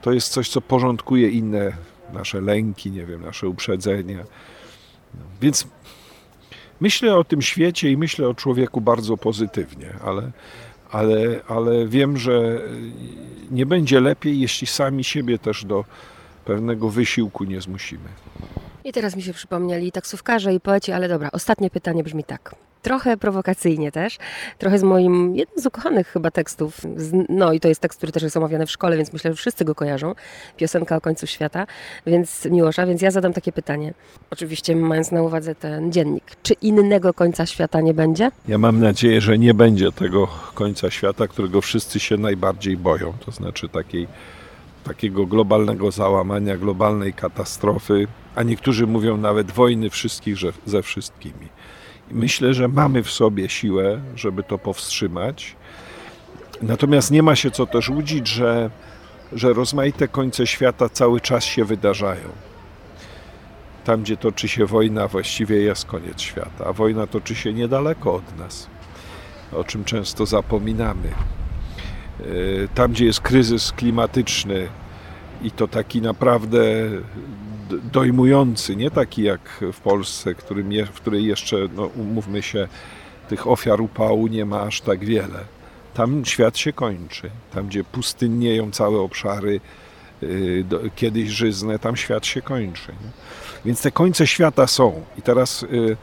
to 0.03 0.13
jest 0.13 0.29
coś, 0.29 0.49
co 0.49 0.61
porządkuje 0.61 1.29
inne 1.29 1.73
nasze 2.13 2.41
lęki, 2.41 2.91
nie 2.91 3.07
wiem, 3.07 3.23
nasze 3.23 3.49
uprzedzenia. 3.49 4.25
Więc 5.41 5.67
myślę 6.81 7.17
o 7.17 7.25
tym 7.25 7.43
świecie 7.43 7.91
i 7.91 7.97
myślę 7.97 8.29
o 8.29 8.35
człowieku 8.35 8.81
bardzo 8.81 9.17
pozytywnie, 9.17 9.95
ale, 10.05 10.31
ale, 10.91 11.41
ale 11.49 11.89
wiem, 11.89 12.17
że 12.17 12.61
nie 13.51 13.67
będzie 13.67 14.01
lepiej, 14.01 14.41
jeśli 14.41 14.67
sami 14.67 15.05
siebie 15.05 15.39
też 15.39 15.65
do 15.65 15.85
pewnego 16.45 16.89
wysiłku 16.89 17.45
nie 17.45 17.61
zmusimy. 17.61 18.09
I 18.85 18.93
teraz 18.93 19.17
mi 19.17 19.23
się 19.23 19.33
przypomnieli 19.33 19.93
taksówkarze 19.93 20.55
i 20.55 20.61
poeci, 20.61 20.93
ale 20.93 21.09
dobra, 21.09 21.31
ostatnie 21.33 21.71
pytanie 21.71 22.03
brzmi 22.03 22.25
tak. 22.25 22.55
Trochę 22.87 23.17
prowokacyjnie 23.17 23.93
też, 23.93 24.19
trochę 24.59 24.79
z 24.79 24.83
moim, 24.83 25.37
jednym 25.37 25.63
z 25.63 25.67
ukochanych 25.67 26.09
chyba 26.09 26.31
tekstów, 26.31 26.81
no 27.29 27.53
i 27.53 27.61
to 27.61 27.69
jest 27.69 27.81
tekst, 27.81 27.99
który 27.99 28.13
też 28.13 28.23
jest 28.23 28.37
omawiany 28.37 28.67
w 28.67 28.71
szkole, 28.71 28.97
więc 28.97 29.13
myślę, 29.13 29.31
że 29.31 29.37
wszyscy 29.37 29.65
go 29.65 29.75
kojarzą, 29.75 30.15
piosenka 30.57 30.97
o 30.97 31.01
końcu 31.01 31.27
świata, 31.27 31.67
więc 32.07 32.45
Miłosza, 32.45 32.87
więc 32.87 33.03
ja 33.03 33.11
zadam 33.11 33.33
takie 33.33 33.53
pytanie, 33.53 33.95
oczywiście 34.31 34.77
mając 34.77 35.11
na 35.13 35.23
uwadze 35.23 35.55
ten 35.55 35.93
dziennik, 35.93 36.25
czy 36.43 36.55
innego 36.55 37.15
końca 37.15 37.47
świata 37.47 37.81
nie 37.81 37.95
będzie? 37.95 38.31
Ja 38.49 38.59
mam 38.59 38.81
nadzieję, 38.81 39.21
że 39.21 39.39
nie 39.39 39.55
będzie 39.55 39.93
tego 39.93 40.29
końca 40.55 40.91
świata, 40.91 41.29
którego 41.29 41.61
wszyscy 41.61 42.01
się 42.01 42.17
najbardziej 42.17 42.77
boją, 42.77 43.13
to 43.25 43.31
znaczy 43.31 43.69
takiej, 43.69 44.07
takiego 44.85 45.27
globalnego 45.27 45.91
załamania, 45.91 46.57
globalnej 46.57 47.13
katastrofy, 47.13 48.07
a 48.35 48.43
niektórzy 48.43 48.87
mówią 48.87 49.17
nawet 49.17 49.51
wojny 49.51 49.91
wszystkich 49.91 50.37
ze 50.67 50.83
wszystkimi. 50.83 51.49
Myślę, 52.11 52.55
że 52.55 52.69
mamy 52.69 53.03
w 53.03 53.11
sobie 53.11 53.49
siłę, 53.49 54.01
żeby 54.17 54.43
to 54.43 54.59
powstrzymać. 54.59 55.57
Natomiast 56.63 57.11
nie 57.11 57.23
ma 57.23 57.37
się 57.37 57.51
co 57.51 57.67
też 57.67 57.89
łudzić, 57.89 58.29
że, 58.29 58.71
że 59.33 59.53
rozmaite 59.53 60.09
końce 60.09 60.47
świata 60.47 60.89
cały 60.89 61.21
czas 61.21 61.45
się 61.45 61.65
wydarzają. 61.65 62.29
Tam, 63.85 64.03
gdzie 64.03 64.17
toczy 64.17 64.49
się 64.49 64.67
wojna, 64.67 65.09
właściwie 65.09 65.57
jest 65.57 65.85
koniec 65.85 66.21
świata, 66.21 66.65
a 66.67 66.73
wojna 66.73 67.07
toczy 67.07 67.35
się 67.35 67.53
niedaleko 67.53 68.15
od 68.15 68.39
nas, 68.39 68.67
o 69.53 69.65
czym 69.65 69.85
często 69.85 70.27
zapominamy. 70.27 71.09
Yy, 72.21 72.69
Tam, 72.75 72.93
gdzie 72.93 73.05
jest 73.05 73.21
kryzys 73.21 73.73
klimatyczny 73.73 74.69
i 75.43 75.51
to 75.51 75.69
taki 75.69 76.03
naprawdę 76.03 76.61
dojmujący, 77.93 78.77
nie 78.77 78.91
taki 78.91 79.23
jak 79.23 79.65
w 79.73 79.81
Polsce, 79.81 80.35
w 80.87 80.93
której 81.01 81.25
jeszcze, 81.25 81.57
no, 81.77 81.87
umówmy 81.87 82.43
się, 82.43 82.69
tych 83.29 83.47
ofiar 83.47 83.81
upału 83.81 84.27
nie 84.27 84.45
ma 84.45 84.61
aż 84.61 84.81
tak 84.81 85.05
wiele. 85.05 85.41
Tam 85.95 86.25
świat 86.25 86.59
się 86.59 86.73
kończy. 86.73 87.31
Tam, 87.55 87.67
gdzie 87.67 87.85
pustynnieją 87.85 88.71
całe 88.71 88.99
obszary, 88.99 89.61
do, 90.65 90.81
kiedyś 90.97 91.29
żyzne, 91.29 91.79
tam 91.79 91.97
świat 91.97 92.27
się 92.27 92.43
kończy. 92.43 92.93
Nie? 92.93 93.11
Więc 93.65 93.83
te 93.83 93.91
końce 93.91 94.27
świata 94.27 94.67
są. 94.67 95.03
I 95.19 95.23
teraz 95.23 95.63
y, 95.63 95.97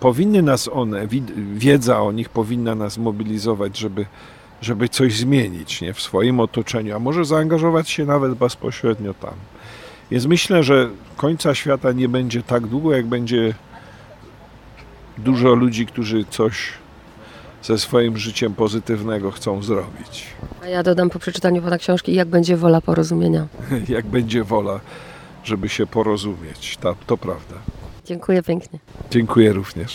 powinny 0.00 0.42
nas 0.42 0.68
one, 0.68 1.06
wiedza 1.54 2.02
o 2.02 2.12
nich 2.12 2.28
powinna 2.28 2.74
nas 2.74 2.98
mobilizować, 2.98 3.78
żeby, 3.78 4.06
żeby 4.60 4.88
coś 4.88 5.16
zmienić 5.16 5.80
nie? 5.80 5.94
w 5.94 6.00
swoim 6.00 6.40
otoczeniu, 6.40 6.96
a 6.96 6.98
może 6.98 7.24
zaangażować 7.24 7.90
się 7.90 8.04
nawet 8.04 8.34
bezpośrednio 8.34 9.14
tam. 9.14 9.34
Więc 10.14 10.26
myślę, 10.26 10.62
że 10.62 10.90
końca 11.16 11.54
świata 11.54 11.92
nie 11.92 12.08
będzie 12.08 12.42
tak 12.42 12.66
długo, 12.66 12.92
jak 12.92 13.06
będzie 13.06 13.54
dużo 15.18 15.54
ludzi, 15.54 15.86
którzy 15.86 16.24
coś 16.30 16.72
ze 17.62 17.78
swoim 17.78 18.16
życiem 18.16 18.54
pozytywnego 18.54 19.30
chcą 19.30 19.62
zrobić. 19.62 20.26
A 20.62 20.68
ja 20.68 20.82
dodam 20.82 21.10
po 21.10 21.18
przeczytaniu 21.18 21.62
pana 21.62 21.78
książki, 21.78 22.14
jak 22.14 22.28
będzie 22.28 22.56
wola 22.56 22.80
porozumienia. 22.80 23.46
Jak 23.88 24.06
będzie 24.06 24.44
wola, 24.44 24.80
żeby 25.44 25.68
się 25.68 25.86
porozumieć. 25.86 26.76
Ta, 26.76 26.94
to 27.06 27.16
prawda. 27.16 27.54
Dziękuję 28.04 28.42
pięknie. 28.42 28.78
Dziękuję 29.10 29.52
również. 29.52 29.92